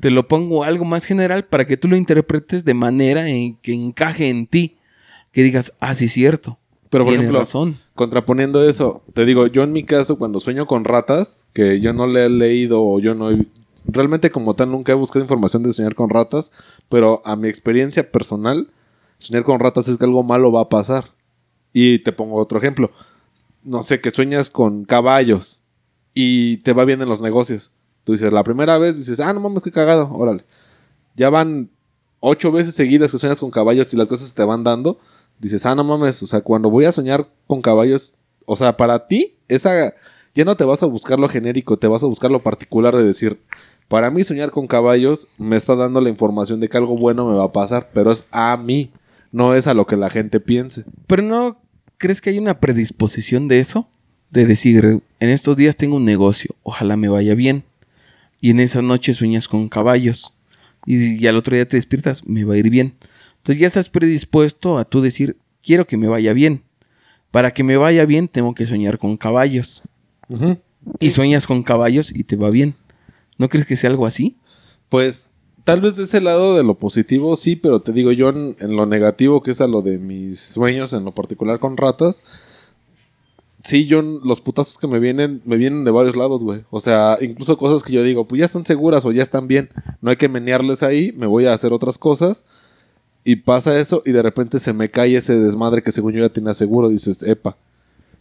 Te 0.00 0.10
lo 0.10 0.26
pongo 0.26 0.64
algo 0.64 0.84
más 0.84 1.04
general 1.04 1.44
para 1.44 1.64
que 1.64 1.76
tú 1.76 1.86
lo 1.86 1.96
interpretes 1.96 2.64
de 2.64 2.74
manera 2.74 3.28
en 3.28 3.56
que 3.56 3.72
encaje 3.72 4.28
en 4.28 4.48
ti. 4.48 4.76
Que 5.30 5.44
digas, 5.44 5.72
ah, 5.78 5.94
sí, 5.94 6.08
cierto. 6.08 6.58
Pero, 6.90 7.04
por 7.04 7.12
Tienes 7.12 7.24
ejemplo, 7.24 7.40
razón. 7.40 7.78
Contraponiendo 7.94 8.66
eso, 8.66 9.02
te 9.12 9.24
digo, 9.26 9.46
yo 9.46 9.62
en 9.62 9.72
mi 9.72 9.84
caso, 9.84 10.16
cuando 10.16 10.40
sueño 10.40 10.66
con 10.66 10.84
ratas, 10.84 11.46
que 11.52 11.80
yo 11.80 11.92
no 11.92 12.06
le 12.06 12.26
he 12.26 12.30
leído 12.30 12.82
o 12.82 13.00
yo 13.00 13.14
no 13.14 13.30
he... 13.30 13.46
Realmente 13.84 14.30
como 14.30 14.54
tal 14.54 14.70
nunca 14.70 14.92
he 14.92 14.94
buscado 14.94 15.24
información 15.24 15.62
de 15.62 15.72
soñar 15.72 15.94
con 15.94 16.08
ratas, 16.08 16.52
pero 16.88 17.20
a 17.24 17.36
mi 17.36 17.48
experiencia 17.48 18.10
personal, 18.10 18.70
soñar 19.18 19.42
con 19.42 19.60
ratas 19.60 19.88
es 19.88 19.98
que 19.98 20.04
algo 20.04 20.22
malo 20.22 20.50
va 20.52 20.62
a 20.62 20.68
pasar. 20.68 21.10
Y 21.72 21.98
te 21.98 22.12
pongo 22.12 22.36
otro 22.36 22.58
ejemplo. 22.58 22.90
No 23.62 23.82
sé, 23.82 24.00
que 24.00 24.10
sueñas 24.10 24.50
con 24.50 24.84
caballos 24.84 25.62
y 26.14 26.58
te 26.58 26.72
va 26.72 26.84
bien 26.84 27.02
en 27.02 27.08
los 27.08 27.20
negocios. 27.20 27.72
Tú 28.04 28.12
dices, 28.12 28.32
la 28.32 28.42
primera 28.42 28.78
vez 28.78 28.96
dices, 28.96 29.20
ah, 29.20 29.32
no 29.32 29.40
mames, 29.40 29.62
qué 29.62 29.70
cagado, 29.70 30.10
órale. 30.12 30.44
Ya 31.14 31.30
van 31.30 31.70
ocho 32.20 32.52
veces 32.52 32.74
seguidas 32.74 33.10
que 33.10 33.18
sueñas 33.18 33.40
con 33.40 33.50
caballos 33.50 33.92
y 33.92 33.96
las 33.96 34.08
cosas 34.08 34.32
te 34.32 34.44
van 34.44 34.64
dando. 34.64 34.98
Dices, 35.42 35.66
ah, 35.66 35.74
no 35.74 35.82
mames, 35.82 36.22
o 36.22 36.26
sea, 36.28 36.40
cuando 36.40 36.70
voy 36.70 36.84
a 36.84 36.92
soñar 36.92 37.26
con 37.48 37.60
caballos, 37.62 38.14
o 38.46 38.54
sea, 38.54 38.76
para 38.76 39.08
ti, 39.08 39.34
esa, 39.48 39.92
ya 40.34 40.44
no 40.44 40.56
te 40.56 40.62
vas 40.62 40.84
a 40.84 40.86
buscar 40.86 41.18
lo 41.18 41.28
genérico, 41.28 41.76
te 41.76 41.88
vas 41.88 42.04
a 42.04 42.06
buscar 42.06 42.30
lo 42.30 42.44
particular 42.44 42.96
de 42.96 43.02
decir, 43.02 43.40
para 43.88 44.12
mí 44.12 44.22
soñar 44.22 44.52
con 44.52 44.68
caballos 44.68 45.26
me 45.38 45.56
está 45.56 45.74
dando 45.74 46.00
la 46.00 46.10
información 46.10 46.60
de 46.60 46.68
que 46.68 46.76
algo 46.76 46.96
bueno 46.96 47.26
me 47.26 47.34
va 47.34 47.46
a 47.46 47.52
pasar, 47.52 47.90
pero 47.92 48.12
es 48.12 48.24
a 48.30 48.56
mí, 48.56 48.92
no 49.32 49.56
es 49.56 49.66
a 49.66 49.74
lo 49.74 49.84
que 49.84 49.96
la 49.96 50.10
gente 50.10 50.38
piense. 50.38 50.84
Pero 51.08 51.22
no 51.22 51.58
crees 51.98 52.20
que 52.20 52.30
hay 52.30 52.38
una 52.38 52.60
predisposición 52.60 53.48
de 53.48 53.58
eso? 53.58 53.88
De 54.30 54.46
decir, 54.46 55.02
en 55.18 55.28
estos 55.28 55.56
días 55.56 55.76
tengo 55.76 55.96
un 55.96 56.04
negocio, 56.04 56.54
ojalá 56.62 56.96
me 56.96 57.08
vaya 57.08 57.34
bien. 57.34 57.64
Y 58.40 58.50
en 58.50 58.60
esa 58.60 58.80
noche 58.80 59.12
sueñas 59.12 59.48
con 59.48 59.68
caballos. 59.68 60.34
Y, 60.86 61.16
y 61.20 61.26
al 61.26 61.36
otro 61.36 61.56
día 61.56 61.66
te 61.66 61.76
despiertas, 61.76 62.24
me 62.28 62.44
va 62.44 62.54
a 62.54 62.58
ir 62.58 62.70
bien. 62.70 62.94
Entonces 63.42 63.60
ya 63.60 63.66
estás 63.66 63.88
predispuesto 63.88 64.78
a 64.78 64.84
tú 64.84 65.00
decir, 65.00 65.36
quiero 65.64 65.84
que 65.84 65.96
me 65.96 66.06
vaya 66.06 66.32
bien. 66.32 66.62
Para 67.32 67.52
que 67.52 67.64
me 67.64 67.76
vaya 67.76 68.06
bien 68.06 68.28
tengo 68.28 68.54
que 68.54 68.66
soñar 68.66 69.00
con 69.00 69.16
caballos. 69.16 69.82
Y 71.00 71.10
sueñas 71.10 71.48
con 71.48 71.64
caballos 71.64 72.12
y 72.14 72.22
te 72.22 72.36
va 72.36 72.50
bien. 72.50 72.76
¿No 73.38 73.48
crees 73.48 73.66
que 73.66 73.76
sea 73.76 73.90
algo 73.90 74.06
así? 74.06 74.36
Pues 74.88 75.32
tal 75.64 75.80
vez 75.80 75.96
de 75.96 76.04
ese 76.04 76.20
lado 76.20 76.56
de 76.56 76.62
lo 76.62 76.74
positivo 76.74 77.34
sí, 77.34 77.56
pero 77.56 77.80
te 77.80 77.92
digo 77.92 78.12
yo 78.12 78.28
en, 78.28 78.54
en 78.60 78.76
lo 78.76 78.86
negativo, 78.86 79.42
que 79.42 79.50
es 79.50 79.60
a 79.60 79.66
lo 79.66 79.82
de 79.82 79.98
mis 79.98 80.38
sueños, 80.38 80.92
en 80.92 81.04
lo 81.04 81.12
particular 81.12 81.58
con 81.58 81.76
ratas. 81.76 82.22
Sí, 83.64 83.86
yo 83.86 84.02
los 84.02 84.40
putazos 84.40 84.78
que 84.78 84.86
me 84.86 85.00
vienen, 85.00 85.42
me 85.44 85.56
vienen 85.56 85.82
de 85.82 85.90
varios 85.90 86.14
lados, 86.14 86.44
güey. 86.44 86.62
O 86.70 86.78
sea, 86.78 87.18
incluso 87.20 87.58
cosas 87.58 87.82
que 87.82 87.92
yo 87.92 88.04
digo, 88.04 88.28
pues 88.28 88.38
ya 88.38 88.44
están 88.44 88.64
seguras 88.64 89.04
o 89.04 89.10
ya 89.10 89.22
están 89.24 89.48
bien. 89.48 89.68
No 90.00 90.10
hay 90.10 90.16
que 90.16 90.28
menearles 90.28 90.84
ahí, 90.84 91.12
me 91.16 91.26
voy 91.26 91.46
a 91.46 91.54
hacer 91.54 91.72
otras 91.72 91.98
cosas. 91.98 92.44
Y 93.24 93.36
pasa 93.36 93.78
eso 93.78 94.02
y 94.04 94.12
de 94.12 94.22
repente 94.22 94.58
se 94.58 94.72
me 94.72 94.90
cae 94.90 95.16
ese 95.16 95.38
desmadre 95.38 95.82
que 95.82 95.92
según 95.92 96.12
yo 96.12 96.20
ya 96.20 96.32
tenía 96.32 96.54
seguro. 96.54 96.88
Dices, 96.88 97.22
epa. 97.22 97.56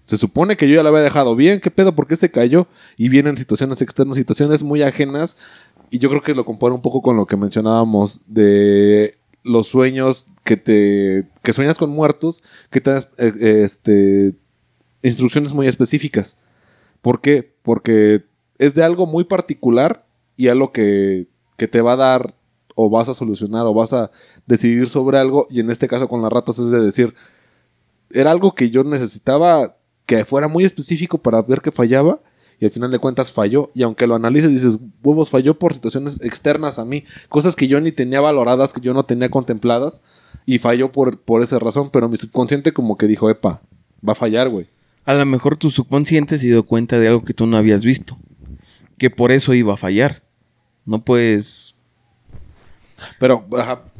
Se 0.05 0.17
supone 0.17 0.57
que 0.57 0.67
yo 0.67 0.75
ya 0.75 0.83
lo 0.83 0.89
había 0.89 1.01
dejado 1.01 1.35
bien, 1.35 1.59
¿qué 1.59 1.71
pedo? 1.71 1.95
¿Por 1.95 2.07
qué 2.07 2.15
se 2.15 2.31
cayó? 2.31 2.67
Y 2.97 3.09
vienen 3.09 3.37
situaciones 3.37 3.81
externas, 3.81 4.15
situaciones 4.15 4.63
muy 4.63 4.81
ajenas. 4.81 5.37
Y 5.89 5.99
yo 5.99 6.09
creo 6.09 6.21
que 6.21 6.35
lo 6.35 6.45
comparo 6.45 6.75
un 6.75 6.81
poco 6.81 7.01
con 7.01 7.15
lo 7.15 7.25
que 7.25 7.37
mencionábamos 7.37 8.21
de 8.27 9.17
los 9.43 9.67
sueños 9.67 10.27
que 10.43 10.57
te. 10.57 11.27
que 11.43 11.53
sueñas 11.53 11.77
con 11.77 11.91
muertos, 11.91 12.43
que 12.69 12.81
te 12.81 12.91
dan 12.91 13.03
eh, 13.17 13.33
eh, 13.39 13.61
este, 13.63 14.33
instrucciones 15.03 15.53
muy 15.53 15.67
específicas. 15.67 16.37
¿Por 17.01 17.21
qué? 17.21 17.53
Porque 17.63 18.23
es 18.57 18.75
de 18.75 18.83
algo 18.83 19.05
muy 19.07 19.23
particular 19.23 20.05
y 20.37 20.47
algo 20.47 20.71
que, 20.71 21.27
que 21.57 21.67
te 21.67 21.81
va 21.81 21.93
a 21.93 21.97
dar 21.97 22.35
o 22.85 22.89
vas 22.89 23.09
a 23.09 23.13
solucionar 23.13 23.65
o 23.65 23.73
vas 23.73 23.93
a 23.93 24.11
decidir 24.45 24.87
sobre 24.87 25.17
algo. 25.17 25.47
Y 25.49 25.59
en 25.59 25.69
este 25.69 25.87
caso 25.87 26.07
con 26.07 26.21
las 26.21 26.31
ratas 26.31 26.59
es 26.59 26.71
de 26.71 26.81
decir, 26.81 27.13
era 28.11 28.31
algo 28.31 28.53
que 28.53 28.69
yo 28.69 28.83
necesitaba 28.83 29.77
que 30.05 30.25
fuera 30.25 30.47
muy 30.47 30.65
específico 30.65 31.17
para 31.17 31.41
ver 31.41 31.61
que 31.61 31.71
fallaba. 31.71 32.19
Y 32.59 32.65
al 32.65 32.71
final 32.71 32.91
de 32.91 32.99
cuentas 32.99 33.31
falló. 33.31 33.71
Y 33.73 33.81
aunque 33.81 34.05
lo 34.05 34.13
analices, 34.13 34.51
dices, 34.51 34.77
huevos, 35.03 35.31
falló 35.31 35.57
por 35.57 35.73
situaciones 35.73 36.21
externas 36.21 36.77
a 36.77 36.85
mí. 36.85 37.05
Cosas 37.27 37.55
que 37.55 37.67
yo 37.67 37.81
ni 37.81 37.91
tenía 37.91 38.21
valoradas, 38.21 38.71
que 38.71 38.81
yo 38.81 38.93
no 38.93 39.03
tenía 39.03 39.29
contempladas. 39.29 40.03
Y 40.45 40.59
falló 40.59 40.91
por, 40.91 41.19
por 41.19 41.41
esa 41.41 41.57
razón. 41.57 41.89
Pero 41.91 42.07
mi 42.07 42.17
subconsciente 42.17 42.71
como 42.71 42.97
que 42.97 43.07
dijo, 43.07 43.31
epa, 43.31 43.61
va 44.07 44.11
a 44.11 44.15
fallar, 44.15 44.49
güey. 44.49 44.67
A 45.05 45.15
lo 45.15 45.25
mejor 45.25 45.57
tu 45.57 45.71
subconsciente 45.71 46.37
se 46.37 46.45
dio 46.45 46.63
cuenta 46.63 46.99
de 46.99 47.07
algo 47.07 47.23
que 47.23 47.33
tú 47.33 47.47
no 47.47 47.57
habías 47.57 47.83
visto. 47.83 48.15
Que 48.99 49.09
por 49.09 49.31
eso 49.31 49.55
iba 49.55 49.73
a 49.73 49.77
fallar. 49.77 50.21
No 50.85 51.03
puedes... 51.03 51.73
Pero, 53.19 53.45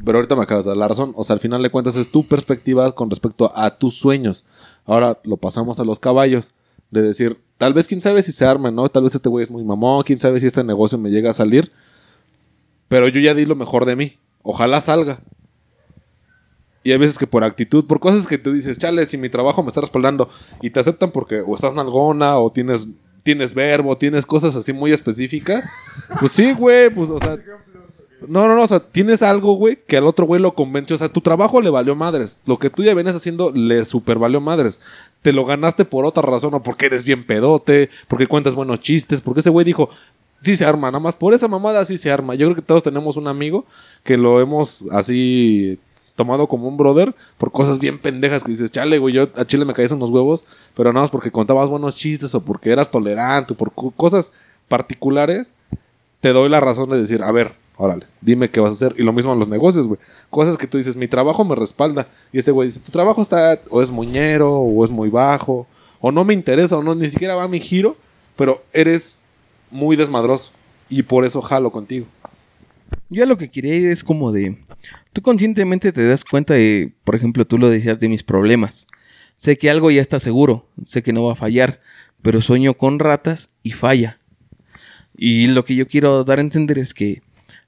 pero 0.05 0.17
ahorita 0.17 0.35
me 0.35 0.43
acabas 0.43 0.65
de 0.65 0.71
dar 0.71 0.77
la 0.77 0.87
razón. 0.87 1.13
O 1.15 1.23
sea, 1.23 1.35
al 1.35 1.39
final 1.39 1.61
de 1.61 1.69
cuentas 1.69 1.95
es 1.95 2.11
tu 2.11 2.27
perspectiva 2.27 2.91
con 2.93 3.09
respecto 3.09 3.51
a 3.55 3.77
tus 3.77 3.95
sueños. 3.95 4.45
Ahora 4.85 5.19
lo 5.23 5.37
pasamos 5.37 5.79
a 5.79 5.83
los 5.83 5.99
caballos. 5.99 6.53
De 6.89 7.01
decir, 7.01 7.39
tal 7.57 7.73
vez 7.73 7.87
quién 7.87 8.01
sabe 8.01 8.21
si 8.21 8.33
se 8.33 8.45
arma, 8.45 8.69
¿no? 8.69 8.89
Tal 8.89 9.03
vez 9.03 9.15
este 9.15 9.29
güey 9.29 9.43
es 9.43 9.51
muy 9.51 9.63
mamón, 9.63 10.03
quién 10.03 10.19
sabe 10.19 10.39
si 10.39 10.47
este 10.47 10.63
negocio 10.63 10.97
me 10.97 11.09
llega 11.09 11.29
a 11.29 11.33
salir. 11.33 11.71
Pero 12.89 13.07
yo 13.07 13.21
ya 13.21 13.33
di 13.33 13.45
lo 13.45 13.55
mejor 13.55 13.85
de 13.85 13.95
mí. 13.95 14.17
Ojalá 14.43 14.81
salga. 14.81 15.21
Y 16.83 16.91
hay 16.91 16.97
veces 16.97 17.17
que 17.17 17.27
por 17.27 17.43
actitud, 17.43 17.85
por 17.85 17.99
cosas 17.99 18.27
que 18.27 18.37
tú 18.37 18.51
dices, 18.51 18.77
chale, 18.77 19.05
si 19.05 19.17
mi 19.17 19.29
trabajo 19.29 19.61
me 19.61 19.69
está 19.69 19.81
respaldando 19.81 20.29
y 20.61 20.71
te 20.71 20.79
aceptan 20.79 21.11
porque 21.11 21.41
o 21.41 21.53
estás 21.53 21.73
nalgona 21.73 22.37
o 22.39 22.51
tienes, 22.51 22.87
tienes 23.23 23.53
verbo, 23.53 23.97
tienes 23.97 24.25
cosas 24.25 24.55
así 24.55 24.73
muy 24.73 24.91
específicas. 24.91 25.63
Pues 26.19 26.31
sí, 26.31 26.53
güey, 26.53 26.89
pues, 26.89 27.11
o 27.11 27.19
sea, 27.19 27.37
no, 28.27 28.47
no, 28.47 28.55
no, 28.55 28.63
o 28.63 28.67
sea, 28.67 28.79
tienes 28.79 29.21
algo, 29.23 29.53
güey, 29.53 29.79
que 29.87 29.97
al 29.97 30.07
otro 30.07 30.25
güey 30.25 30.41
lo 30.41 30.53
convenció. 30.53 30.95
O 30.95 30.99
sea, 30.99 31.09
tu 31.09 31.21
trabajo 31.21 31.61
le 31.61 31.69
valió 31.69 31.95
madres. 31.95 32.39
Lo 32.45 32.59
que 32.59 32.69
tú 32.69 32.83
ya 32.83 32.93
venías 32.93 33.15
haciendo 33.15 33.51
le 33.51 33.83
super 33.85 34.19
valió 34.19 34.39
madres. 34.41 34.81
Te 35.21 35.33
lo 35.33 35.45
ganaste 35.45 35.85
por 35.85 36.05
otra 36.05 36.23
razón, 36.23 36.53
o 36.53 36.63
porque 36.63 36.87
eres 36.87 37.03
bien 37.03 37.23
pedote, 37.23 37.89
porque 38.07 38.27
cuentas 38.27 38.53
buenos 38.53 38.79
chistes, 38.79 39.21
porque 39.21 39.39
ese 39.39 39.49
güey 39.49 39.65
dijo, 39.65 39.89
sí 40.41 40.55
se 40.55 40.65
arma, 40.65 40.87
nada 40.89 40.99
más 40.99 41.15
por 41.15 41.33
esa 41.33 41.47
mamada 41.47 41.85
sí 41.85 41.97
se 41.97 42.11
arma. 42.11 42.35
Yo 42.35 42.47
creo 42.47 42.55
que 42.55 42.61
todos 42.61 42.83
tenemos 42.83 43.17
un 43.17 43.27
amigo 43.27 43.65
que 44.03 44.17
lo 44.17 44.39
hemos 44.39 44.85
así 44.91 45.79
tomado 46.15 46.47
como 46.47 46.67
un 46.67 46.77
brother 46.77 47.15
por 47.37 47.51
cosas 47.51 47.79
bien 47.79 47.97
pendejas 47.97 48.43
que 48.43 48.51
dices, 48.51 48.71
chale, 48.71 48.99
güey, 48.99 49.13
yo 49.15 49.27
a 49.35 49.45
Chile 49.45 49.65
me 49.65 49.73
caías 49.73 49.91
en 49.91 49.99
los 49.99 50.09
huevos, 50.09 50.45
pero 50.75 50.91
nada 50.93 51.03
más 51.03 51.09
porque 51.09 51.31
contabas 51.31 51.69
buenos 51.69 51.95
chistes 51.95 52.35
o 52.35 52.41
porque 52.41 52.71
eras 52.71 52.91
tolerante 52.91 53.53
o 53.53 53.57
por 53.57 53.71
cosas 53.73 54.33
particulares, 54.67 55.55
te 56.19 56.33
doy 56.33 56.49
la 56.49 56.59
razón 56.59 56.89
de 56.89 56.99
decir, 56.99 57.23
a 57.23 57.31
ver, 57.31 57.53
órale, 57.77 58.05
dime 58.21 58.49
qué 58.49 58.59
vas 58.59 58.71
a 58.71 58.73
hacer. 58.73 58.99
Y 58.99 59.03
lo 59.03 59.13
mismo 59.13 59.33
en 59.33 59.39
los 59.39 59.47
negocios, 59.47 59.87
güey. 59.87 59.99
Cosas 60.29 60.57
que 60.57 60.67
tú 60.67 60.77
dices, 60.77 60.95
mi 60.95 61.07
trabajo 61.07 61.43
me 61.43 61.55
respalda. 61.55 62.07
Y 62.31 62.37
este 62.37 62.51
güey 62.51 62.67
dice, 62.67 62.79
tu 62.79 62.91
trabajo 62.91 63.21
está, 63.21 63.59
o 63.69 63.81
es 63.81 63.89
muñero, 63.89 64.59
o 64.59 64.83
es 64.83 64.91
muy 64.91 65.09
bajo, 65.09 65.67
o 65.99 66.11
no 66.11 66.23
me 66.23 66.33
interesa, 66.33 66.77
o 66.77 66.83
no, 66.83 66.95
ni 66.95 67.09
siquiera 67.09 67.35
va 67.35 67.43
a 67.43 67.47
mi 67.47 67.59
giro, 67.59 67.95
pero 68.35 68.63
eres 68.73 69.19
muy 69.69 69.95
desmadroso. 69.95 70.51
Y 70.89 71.03
por 71.03 71.25
eso 71.25 71.41
jalo 71.41 71.71
contigo. 71.71 72.05
Yo 73.09 73.25
lo 73.25 73.37
que 73.37 73.49
quería 73.49 73.75
ir 73.75 73.89
es 73.89 74.03
como 74.03 74.31
de... 74.31 74.57
Tú 75.13 75.21
conscientemente 75.21 75.91
te 75.91 76.07
das 76.07 76.23
cuenta 76.23 76.53
de, 76.53 76.93
por 77.03 77.15
ejemplo, 77.15 77.45
tú 77.45 77.57
lo 77.57 77.69
decías 77.69 77.99
de 77.99 78.09
mis 78.09 78.23
problemas. 78.23 78.87
Sé 79.37 79.57
que 79.57 79.69
algo 79.69 79.89
ya 79.91 80.01
está 80.01 80.19
seguro, 80.19 80.67
sé 80.83 81.01
que 81.01 81.13
no 81.13 81.25
va 81.25 81.33
a 81.33 81.35
fallar, 81.35 81.81
pero 82.21 82.41
sueño 82.41 82.75
con 82.75 82.99
ratas 82.99 83.49
y 83.63 83.71
falla. 83.71 84.19
Y 85.17 85.47
lo 85.47 85.65
que 85.65 85.75
yo 85.75 85.87
quiero 85.87 86.23
dar 86.23 86.37
a 86.37 86.41
entender 86.41 86.77
es 86.77 86.93
que 86.93 87.21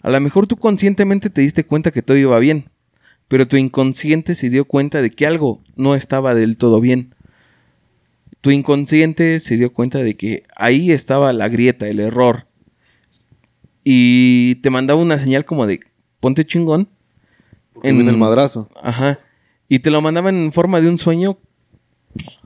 a 0.04 0.10
lo 0.10 0.20
mejor 0.20 0.48
tú 0.48 0.58
conscientemente 0.58 1.30
te 1.30 1.42
diste 1.42 1.66
cuenta 1.66 1.92
que 1.92 2.02
todo 2.02 2.18
iba 2.18 2.38
bien, 2.38 2.70
pero 3.30 3.48
tu 3.48 3.56
inconsciente 3.56 4.36
se 4.36 4.50
dio 4.50 4.66
cuenta 4.66 5.02
de 5.02 5.10
que 5.10 5.26
algo 5.26 5.64
no 5.78 5.96
estaba 5.96 6.36
del 6.36 6.58
todo 6.58 6.82
bien. 6.82 7.16
Tu 8.42 8.52
inconsciente 8.52 9.40
se 9.40 9.56
dio 9.56 9.72
cuenta 9.72 10.04
de 10.04 10.16
que 10.18 10.44
ahí 10.58 10.92
estaba 10.92 11.32
la 11.32 11.48
grieta, 11.48 11.88
el 11.88 12.02
error. 12.02 12.48
y 13.86 14.56
te 14.56 14.70
mandaba 14.70 15.02
una 15.02 15.18
señal 15.18 15.46
como 15.46 15.66
de 15.66 15.80
ponte 16.20 16.46
chingón. 16.46 16.90
Viene 17.82 18.10
el 18.10 18.18
madrazo. 18.18 18.70
Ajá. 18.82 19.20
Y 19.70 19.80
te 19.80 19.90
lo 19.90 20.02
mandaban 20.02 20.36
en 20.36 20.52
forma 20.54 20.80
de 20.80 20.90
un 20.90 20.98
sueño 20.98 21.38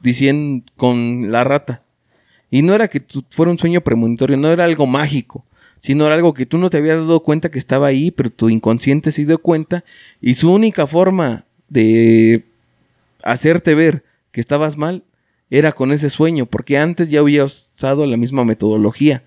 diciendo 0.02 0.64
con 0.76 1.32
la 1.32 1.44
rata. 1.44 1.84
Y 2.50 2.62
no 2.62 2.74
era 2.74 2.88
que 2.88 3.04
fuera 3.30 3.52
un 3.52 3.58
sueño 3.58 3.82
premonitorio, 3.82 4.38
no 4.38 4.52
era 4.52 4.66
algo 4.66 4.88
mágico, 4.88 5.46
sino 5.88 6.06
era 6.06 6.16
algo 6.16 6.34
que 6.34 6.46
tú 6.46 6.58
no 6.58 6.70
te 6.70 6.76
habías 6.76 6.98
dado 6.98 7.22
cuenta 7.22 7.50
que 7.50 7.58
estaba 7.58 7.88
ahí, 7.88 8.12
pero 8.12 8.30
tu 8.30 8.50
inconsciente 8.50 9.14
se 9.14 9.24
dio 9.24 9.38
cuenta. 9.38 9.86
Y 10.20 10.34
su 10.34 10.52
única 10.52 10.86
forma 10.86 11.46
de 11.70 12.44
hacerte 13.24 13.74
ver 13.74 14.04
que 14.32 14.42
estabas 14.42 14.76
mal 14.76 15.06
era 15.50 15.72
con 15.72 15.94
ese 15.94 16.10
sueño, 16.10 16.46
porque 16.46 16.78
antes 16.78 17.10
ya 17.10 17.22
había 17.22 17.46
usado 17.46 18.06
la 18.06 18.18
misma 18.18 18.44
metodología. 18.44 19.24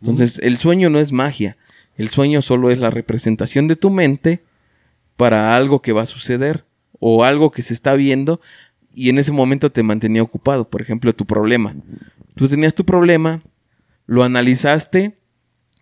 Entonces, 0.00 0.40
el 0.42 0.58
sueño 0.58 0.90
no 0.90 0.98
es 0.98 1.12
magia, 1.12 1.56
el 1.96 2.08
sueño 2.08 2.42
solo 2.42 2.72
es 2.72 2.78
la 2.78 2.90
representación 2.90 3.68
de 3.68 3.76
tu 3.76 3.88
mente 3.88 4.42
para 5.16 5.54
algo 5.54 5.82
que 5.82 5.92
va 5.92 6.02
a 6.02 6.06
suceder 6.06 6.64
o 6.98 7.22
algo 7.22 7.52
que 7.52 7.62
se 7.62 7.74
está 7.74 7.94
viendo 7.94 8.40
y 8.92 9.08
en 9.08 9.20
ese 9.20 9.30
momento 9.30 9.70
te 9.70 9.84
mantenía 9.84 10.24
ocupado. 10.24 10.68
Por 10.68 10.82
ejemplo, 10.82 11.14
tu 11.14 11.26
problema. 11.26 11.76
Tú 12.34 12.48
tenías 12.48 12.74
tu 12.74 12.84
problema, 12.84 13.40
lo 14.06 14.24
analizaste 14.24 15.21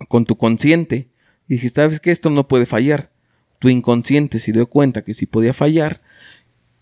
con 0.09 0.25
tu 0.25 0.37
consciente 0.37 1.09
y 1.49 1.55
dijiste, 1.55 1.83
¿sabes 1.83 2.01
que 2.01 2.11
Esto 2.11 2.31
no 2.31 2.47
puede 2.49 2.67
fallar. 2.67 3.11
Tu 3.59 3.69
inconsciente 3.69 4.39
se 4.39 4.53
dio 4.53 4.67
cuenta 4.67 5.03
que 5.03 5.15
sí 5.15 5.27
podía 5.27 5.53
fallar 5.53 6.01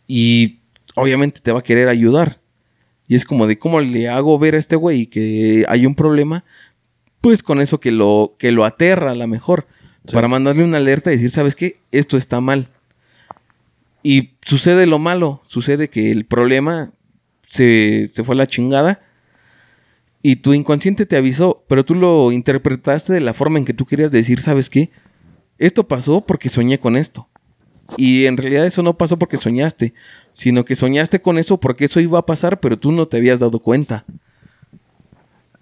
y 0.06 0.58
obviamente 0.94 1.40
te 1.40 1.52
va 1.52 1.60
a 1.60 1.64
querer 1.64 1.88
ayudar. 1.88 2.40
Y 3.08 3.14
es 3.14 3.24
como 3.24 3.46
de 3.46 3.58
cómo 3.58 3.80
le 3.80 4.08
hago 4.08 4.38
ver 4.38 4.54
a 4.54 4.58
este 4.58 4.76
güey 4.76 5.06
que 5.06 5.64
hay 5.68 5.86
un 5.86 5.94
problema, 5.94 6.44
pues 7.20 7.42
con 7.42 7.60
eso 7.60 7.80
que 7.80 7.90
lo, 7.90 8.36
que 8.38 8.52
lo 8.52 8.64
aterra 8.64 9.12
a 9.12 9.16
la 9.16 9.26
mejor. 9.26 9.66
Sí. 10.06 10.14
Para 10.14 10.28
mandarle 10.28 10.64
una 10.64 10.76
alerta 10.76 11.10
y 11.10 11.16
decir, 11.16 11.30
¿sabes 11.30 11.54
qué? 11.54 11.78
Esto 11.90 12.16
está 12.16 12.40
mal. 12.40 12.68
Y 14.02 14.30
sucede 14.42 14.86
lo 14.86 14.98
malo, 14.98 15.42
sucede 15.46 15.88
que 15.88 16.10
el 16.10 16.24
problema 16.24 16.92
se, 17.46 18.06
se 18.06 18.22
fue 18.22 18.34
a 18.34 18.38
la 18.38 18.46
chingada 18.46 19.00
y 20.28 20.36
tu 20.36 20.52
inconsciente 20.52 21.06
te 21.06 21.16
avisó, 21.16 21.64
pero 21.68 21.86
tú 21.86 21.94
lo 21.94 22.32
interpretaste 22.32 23.14
de 23.14 23.22
la 23.22 23.32
forma 23.32 23.58
en 23.58 23.64
que 23.64 23.72
tú 23.72 23.86
querías 23.86 24.10
decir, 24.10 24.42
¿sabes 24.42 24.68
qué? 24.68 24.90
Esto 25.56 25.88
pasó 25.88 26.20
porque 26.20 26.50
soñé 26.50 26.78
con 26.78 26.98
esto. 26.98 27.26
Y 27.96 28.26
en 28.26 28.36
realidad 28.36 28.66
eso 28.66 28.82
no 28.82 28.98
pasó 28.98 29.18
porque 29.18 29.38
soñaste, 29.38 29.94
sino 30.34 30.66
que 30.66 30.76
soñaste 30.76 31.22
con 31.22 31.38
eso 31.38 31.58
porque 31.58 31.86
eso 31.86 31.98
iba 31.98 32.18
a 32.18 32.26
pasar, 32.26 32.60
pero 32.60 32.78
tú 32.78 32.92
no 32.92 33.08
te 33.08 33.16
habías 33.16 33.40
dado 33.40 33.58
cuenta. 33.60 34.04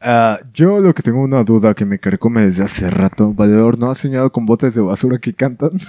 Ah, 0.00 0.40
yo 0.52 0.80
lo 0.80 0.92
que 0.94 1.04
tengo 1.04 1.20
una 1.20 1.44
duda 1.44 1.72
que 1.72 1.84
me 1.84 2.00
carcome 2.00 2.42
desde 2.42 2.64
hace 2.64 2.90
rato. 2.90 3.32
Valedor, 3.32 3.78
¿no 3.78 3.88
has 3.88 3.98
soñado 3.98 4.32
con 4.32 4.46
botes 4.46 4.74
de 4.74 4.80
basura 4.80 5.18
que 5.18 5.32
cantan? 5.32 5.70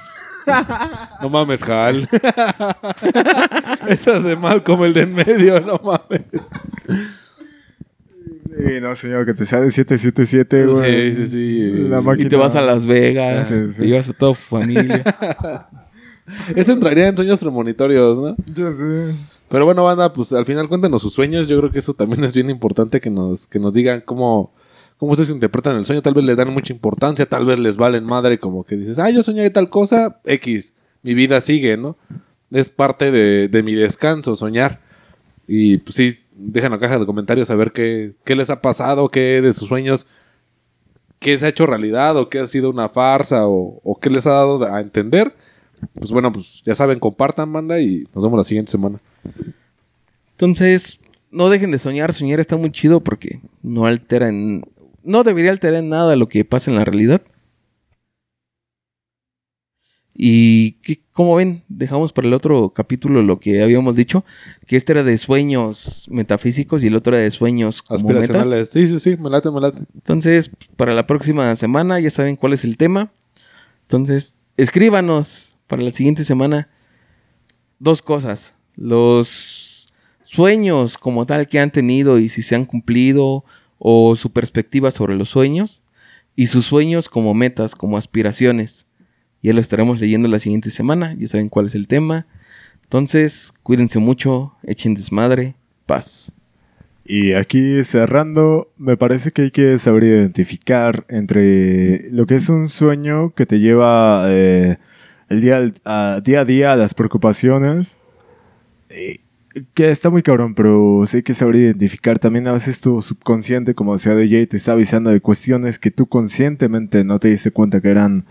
No 1.22 1.30
mames, 1.30 1.62
Jal. 1.62 2.08
Eso 3.90 4.14
hace 4.14 4.36
mal 4.38 4.64
como 4.64 4.86
el 4.86 4.94
de 4.94 5.02
en 5.02 5.14
medio, 5.14 5.60
no 5.60 5.82
mames. 5.84 6.22
Sí, 8.58 8.82
no, 8.82 8.96
señor, 8.96 9.26
que 9.26 9.34
te 9.34 9.46
sale 9.46 9.70
777, 9.70 10.66
güey. 10.66 11.14
Sí, 11.14 11.26
sí, 11.26 11.32
sí. 11.32 11.72
La 11.90 12.02
Y 12.18 12.26
te 12.26 12.36
vas 12.36 12.56
a 12.56 12.62
Las 12.62 12.86
Vegas, 12.86 13.50
Sí, 13.50 13.68
sí. 13.68 13.82
te 13.82 13.88
llevas 13.88 14.10
a 14.10 14.14
toda 14.14 14.32
tu 14.34 14.40
familia. 14.40 15.04
Eso 16.56 16.74
entraría 16.74 17.08
en 17.08 17.16
sueños 17.16 17.40
premonitorios, 17.40 18.18
¿no? 18.18 18.36
Ya 18.54 18.72
sé. 18.72 19.14
Pero 19.50 19.64
bueno, 19.66 19.84
banda, 19.84 20.12
pues 20.14 20.34
al 20.34 20.46
final 20.46 20.68
cuéntenos 20.68 21.02
sus 21.02 21.14
sueños. 21.14 21.48
Yo 21.48 21.58
creo 21.60 21.72
que 21.72 21.80
eso 21.80 21.94
también 21.94 22.22
es 22.26 22.34
bien 22.34 22.50
importante 22.50 23.00
que 23.00 23.10
nos, 23.10 23.48
que 23.48 23.60
nos 23.60 23.72
digan 23.72 24.02
cómo, 24.06 24.52
cómo 24.98 25.14
ustedes 25.14 25.30
interpretan 25.30 25.78
el 25.78 25.86
sueño. 25.86 26.02
Tal 26.02 26.14
vez 26.14 26.26
le 26.26 26.36
dan 26.36 26.52
mucha 26.52 26.74
importancia, 26.74 27.26
tal 27.26 27.46
vez 27.46 27.60
les 27.60 27.78
valen 27.78 28.04
madre, 28.04 28.40
como 28.40 28.66
que 28.66 28.76
dices, 28.76 29.00
ah, 29.00 29.10
yo 29.10 29.24
soñé 29.24 29.50
tal 29.52 29.70
cosa, 29.70 30.20
X, 30.26 30.74
mi 31.02 31.14
vida 31.14 31.40
sigue, 31.40 31.78
¿no? 31.78 31.96
Es 32.52 32.68
parte 32.68 33.10
de, 33.10 33.48
de 33.48 33.64
mi 33.64 33.74
descanso, 33.76 34.36
soñar. 34.36 34.82
Y 35.48 35.78
pues 35.78 35.96
sí, 35.96 36.14
dejan 36.36 36.74
en 36.74 36.80
la 36.80 36.80
caja 36.80 37.00
de 37.00 37.06
comentarios 37.06 37.50
a 37.50 37.56
ver 37.56 37.72
qué, 37.72 38.14
qué 38.26 38.36
les 38.36 38.50
ha 38.50 38.62
pasado, 38.62 39.10
qué 39.10 39.42
de 39.42 39.54
sus 39.54 39.70
sueños, 39.70 40.06
qué 41.20 41.38
se 41.38 41.46
ha 41.46 41.50
hecho 41.50 41.66
realidad, 41.66 42.18
o 42.18 42.30
qué 42.30 42.40
ha 42.40 42.46
sido 42.46 42.70
una 42.70 42.90
farsa, 42.90 43.48
o, 43.48 43.80
o 43.84 44.00
qué 44.00 44.10
les 44.10 44.28
ha 44.28 44.32
dado 44.32 44.64
a 44.66 44.82
entender. 44.82 45.34
Pues 45.94 46.12
bueno, 46.12 46.34
pues 46.34 46.64
ya 46.66 46.76
saben, 46.76 47.00
compartan, 47.00 47.54
banda, 47.54 47.80
y 47.80 48.08
nos 48.14 48.24
vemos 48.24 48.38
la 48.38 48.44
siguiente 48.44 48.72
semana. 48.72 49.00
Entonces, 50.32 51.00
no 51.32 51.50
dejen 51.50 51.72
de 51.72 51.80
soñar. 51.80 52.14
Soñar 52.14 52.40
está 52.40 52.58
muy 52.58 52.72
chido 52.72 53.02
porque 53.02 53.42
no 53.62 53.86
altera 53.86 54.30
en... 54.30 54.64
No 55.04 55.24
debería 55.24 55.52
alterar 55.52 55.80
en 55.80 55.90
nada 55.90 56.16
lo 56.16 56.28
que 56.28 56.44
pasa 56.44 56.70
en 56.70 56.78
la 56.78 56.86
realidad. 56.86 57.22
Y 60.20 60.72
¿qué- 60.82 61.00
como 61.14 61.36
ven, 61.36 61.64
dejamos 61.70 62.12
para 62.12 62.28
el 62.28 62.34
otro 62.34 62.70
capítulo 62.72 63.22
lo 63.22 63.40
que 63.40 63.62
habíamos 63.62 63.96
dicho, 63.96 64.26
que 64.66 64.76
este 64.76 64.94
era 64.94 65.04
de 65.04 65.16
sueños 65.20 66.08
metafísicos 66.10 66.84
y 66.84 66.88
el 66.88 66.96
otro 66.96 67.14
era 67.16 67.24
de 67.24 67.30
sueños 67.30 67.84
como 67.84 68.00
metas. 68.22 68.48
Sí, 68.66 68.88
sí, 68.88 69.00
sí, 69.00 69.16
me 69.18 69.30
late, 69.30 69.52
me 69.52 69.62
late. 69.62 69.78
Entonces, 69.94 70.50
para 70.76 70.96
la 70.96 71.06
próxima 71.06 71.56
semana 71.56 72.00
ya 72.00 72.10
saben 72.10 72.36
cuál 72.36 72.54
es 72.54 72.66
el 72.66 72.78
tema. 72.78 73.12
Entonces, 73.84 74.34
escríbanos 74.58 75.56
para 75.68 75.84
la 75.84 75.92
siguiente 75.92 76.26
semana 76.26 76.68
dos 77.78 78.02
cosas. 78.02 78.56
Los 78.76 79.94
sueños 80.24 80.98
como 80.98 81.28
tal 81.28 81.48
que 81.48 81.60
han 81.60 81.72
tenido 81.72 82.18
y 82.18 82.30
si 82.30 82.42
se 82.42 82.56
han 82.56 82.66
cumplido 82.66 83.46
o 83.78 84.16
su 84.16 84.32
perspectiva 84.32 84.90
sobre 84.90 85.16
los 85.16 85.30
sueños 85.30 85.84
y 86.36 86.48
sus 86.48 86.66
sueños 86.66 87.08
como 87.08 87.36
metas, 87.36 87.76
como 87.76 87.98
aspiraciones. 87.98 88.87
Ya 89.42 89.54
lo 89.54 89.62
estaremos 89.62 90.00
leyendo 90.00 90.28
la 90.28 90.40
siguiente 90.40 90.72
semana, 90.72 91.16
ya 91.18 91.28
saben 91.28 91.50
cuál 91.50 91.68
es 91.68 91.76
el 91.76 91.88
tema. 91.88 92.26
Entonces, 92.84 93.54
cuídense 93.64 94.00
mucho, 94.00 94.54
echen 94.64 94.94
desmadre, 94.94 95.56
paz. 95.86 96.32
Y 97.06 97.34
aquí 97.34 97.84
cerrando, 97.84 98.70
me 98.78 98.98
parece 98.98 99.32
que 99.32 99.44
hay 99.44 99.52
que 99.52 99.78
saber 99.78 100.04
identificar 100.04 101.06
entre 101.08 102.10
lo 102.12 102.26
que 102.26 102.36
es 102.36 102.50
un 102.50 102.68
sueño 102.68 103.34
que 103.34 103.46
te 103.46 103.60
lleva 103.60 104.26
eh, 104.28 104.78
el 105.30 105.42
día, 105.42 105.72
a, 105.86 106.22
día 106.24 106.42
a 106.42 106.46
día 106.46 106.74
a 106.74 106.76
las 106.76 106.94
preocupaciones. 106.94 107.98
eh, 108.90 109.20
que 109.74 109.90
está 109.90 110.10
muy 110.10 110.22
cabrón, 110.24 110.56
pero 110.56 111.04
sí 111.08 111.18
hay 111.18 111.24
que 111.24 111.34
saber 111.34 111.56
identificar. 111.56 112.20
También 112.20 112.48
a 112.48 112.52
veces 112.52 112.80
tu 112.80 113.02
subconsciente, 113.02 113.74
como 113.74 113.94
decía 113.94 114.16
DJ, 114.16 114.48
te 114.48 114.58
está 114.58 114.74
avisando 114.74 115.10
de 115.10 115.22
cuestiones 115.22 115.80
que 115.80 115.92
tú 115.92 116.08
conscientemente 116.08 117.04
no 117.04 117.20
te 117.20 117.30
diste 117.30 117.52
cuenta 117.52 117.82
que 117.82 117.90
eran 117.90 118.26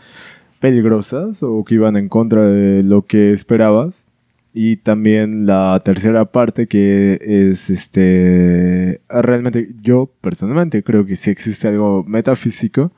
peligrosas 0.60 1.42
o 1.42 1.64
que 1.64 1.74
iban 1.74 1.96
en 1.96 2.08
contra 2.08 2.46
de 2.46 2.82
lo 2.82 3.02
que 3.06 3.32
esperabas. 3.32 4.08
Y 4.54 4.76
también 4.76 5.46
la 5.46 5.80
tercera 5.84 6.24
parte 6.24 6.66
que 6.66 7.18
es 7.20 7.68
este 7.68 9.02
realmente 9.08 9.68
yo 9.82 10.10
personalmente 10.22 10.82
creo 10.82 11.04
que 11.04 11.14
sí 11.14 11.30
existe 11.30 11.68
algo 11.68 12.04
metafísico 12.04 12.90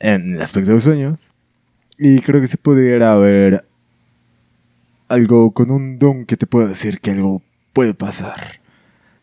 en 0.00 0.34
el 0.34 0.42
aspecto 0.42 0.70
de 0.70 0.74
los 0.74 0.82
sueños 0.82 1.34
y 1.96 2.20
creo 2.20 2.40
que 2.40 2.48
sí 2.48 2.56
pudiera 2.56 3.12
haber 3.12 3.64
algo 5.08 5.52
con 5.52 5.70
un 5.70 5.98
don 5.98 6.24
que 6.24 6.36
te 6.36 6.48
pueda 6.48 6.66
decir 6.66 6.98
que 7.00 7.12
algo 7.12 7.42
puede 7.72 7.94
pasar. 7.94 8.61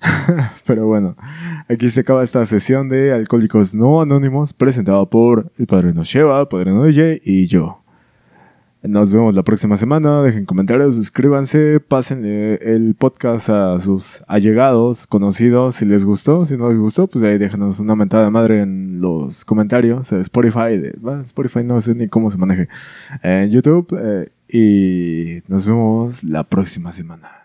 Pero 0.66 0.88
bueno, 0.88 1.16
aquí 1.68 1.90
se 1.90 2.02
acaba 2.02 2.24
esta 2.24 2.46
sesión 2.46 2.90
de 2.90 3.14
Alcohólicos 3.14 3.74
No 3.74 4.02
Anónimos 4.02 4.54
presentada 4.54 5.06
por 5.06 5.52
el 5.58 5.68
Padrino 5.68 6.04
Sheva, 6.04 6.48
Padrino 6.48 6.84
DJ 6.84 7.22
y 7.24 7.48
yo. 7.48 7.82
Nos 8.82 9.12
vemos 9.12 9.36
la 9.36 9.44
próxima 9.44 9.76
semana. 9.76 10.22
Dejen 10.22 10.46
comentarios, 10.46 10.96
suscríbanse, 10.96 11.82
pásenle 11.82 12.56
el 12.62 12.96
podcast 12.96 13.50
a 13.50 13.78
sus 13.82 14.24
allegados, 14.26 15.06
conocidos, 15.06 15.76
si 15.76 15.86
les 15.86 16.06
gustó. 16.06 16.46
Si 16.46 16.56
no 16.56 16.70
les 16.70 16.78
gustó, 16.78 17.08
pues 17.08 17.22
ahí 17.26 17.38
déjenos 17.38 17.82
una 17.82 17.96
mentada 17.96 18.24
de 18.24 18.30
madre 18.30 18.62
en 18.62 19.02
los 19.02 19.44
comentarios. 19.44 20.14
eh, 20.14 20.22
Spotify, 20.22 20.94
bueno, 21.02 21.22
Spotify 21.24 21.66
no 21.66 21.82
sé 21.82 21.94
ni 21.94 22.08
cómo 22.08 22.30
se 22.30 22.38
maneje. 22.38 22.70
En 23.22 23.50
YouTube. 23.50 23.88
eh, 24.00 24.32
y 24.52 25.44
nos 25.48 25.66
vemos 25.66 26.24
la 26.24 26.44
próxima 26.46 26.92
semana. 26.94 27.39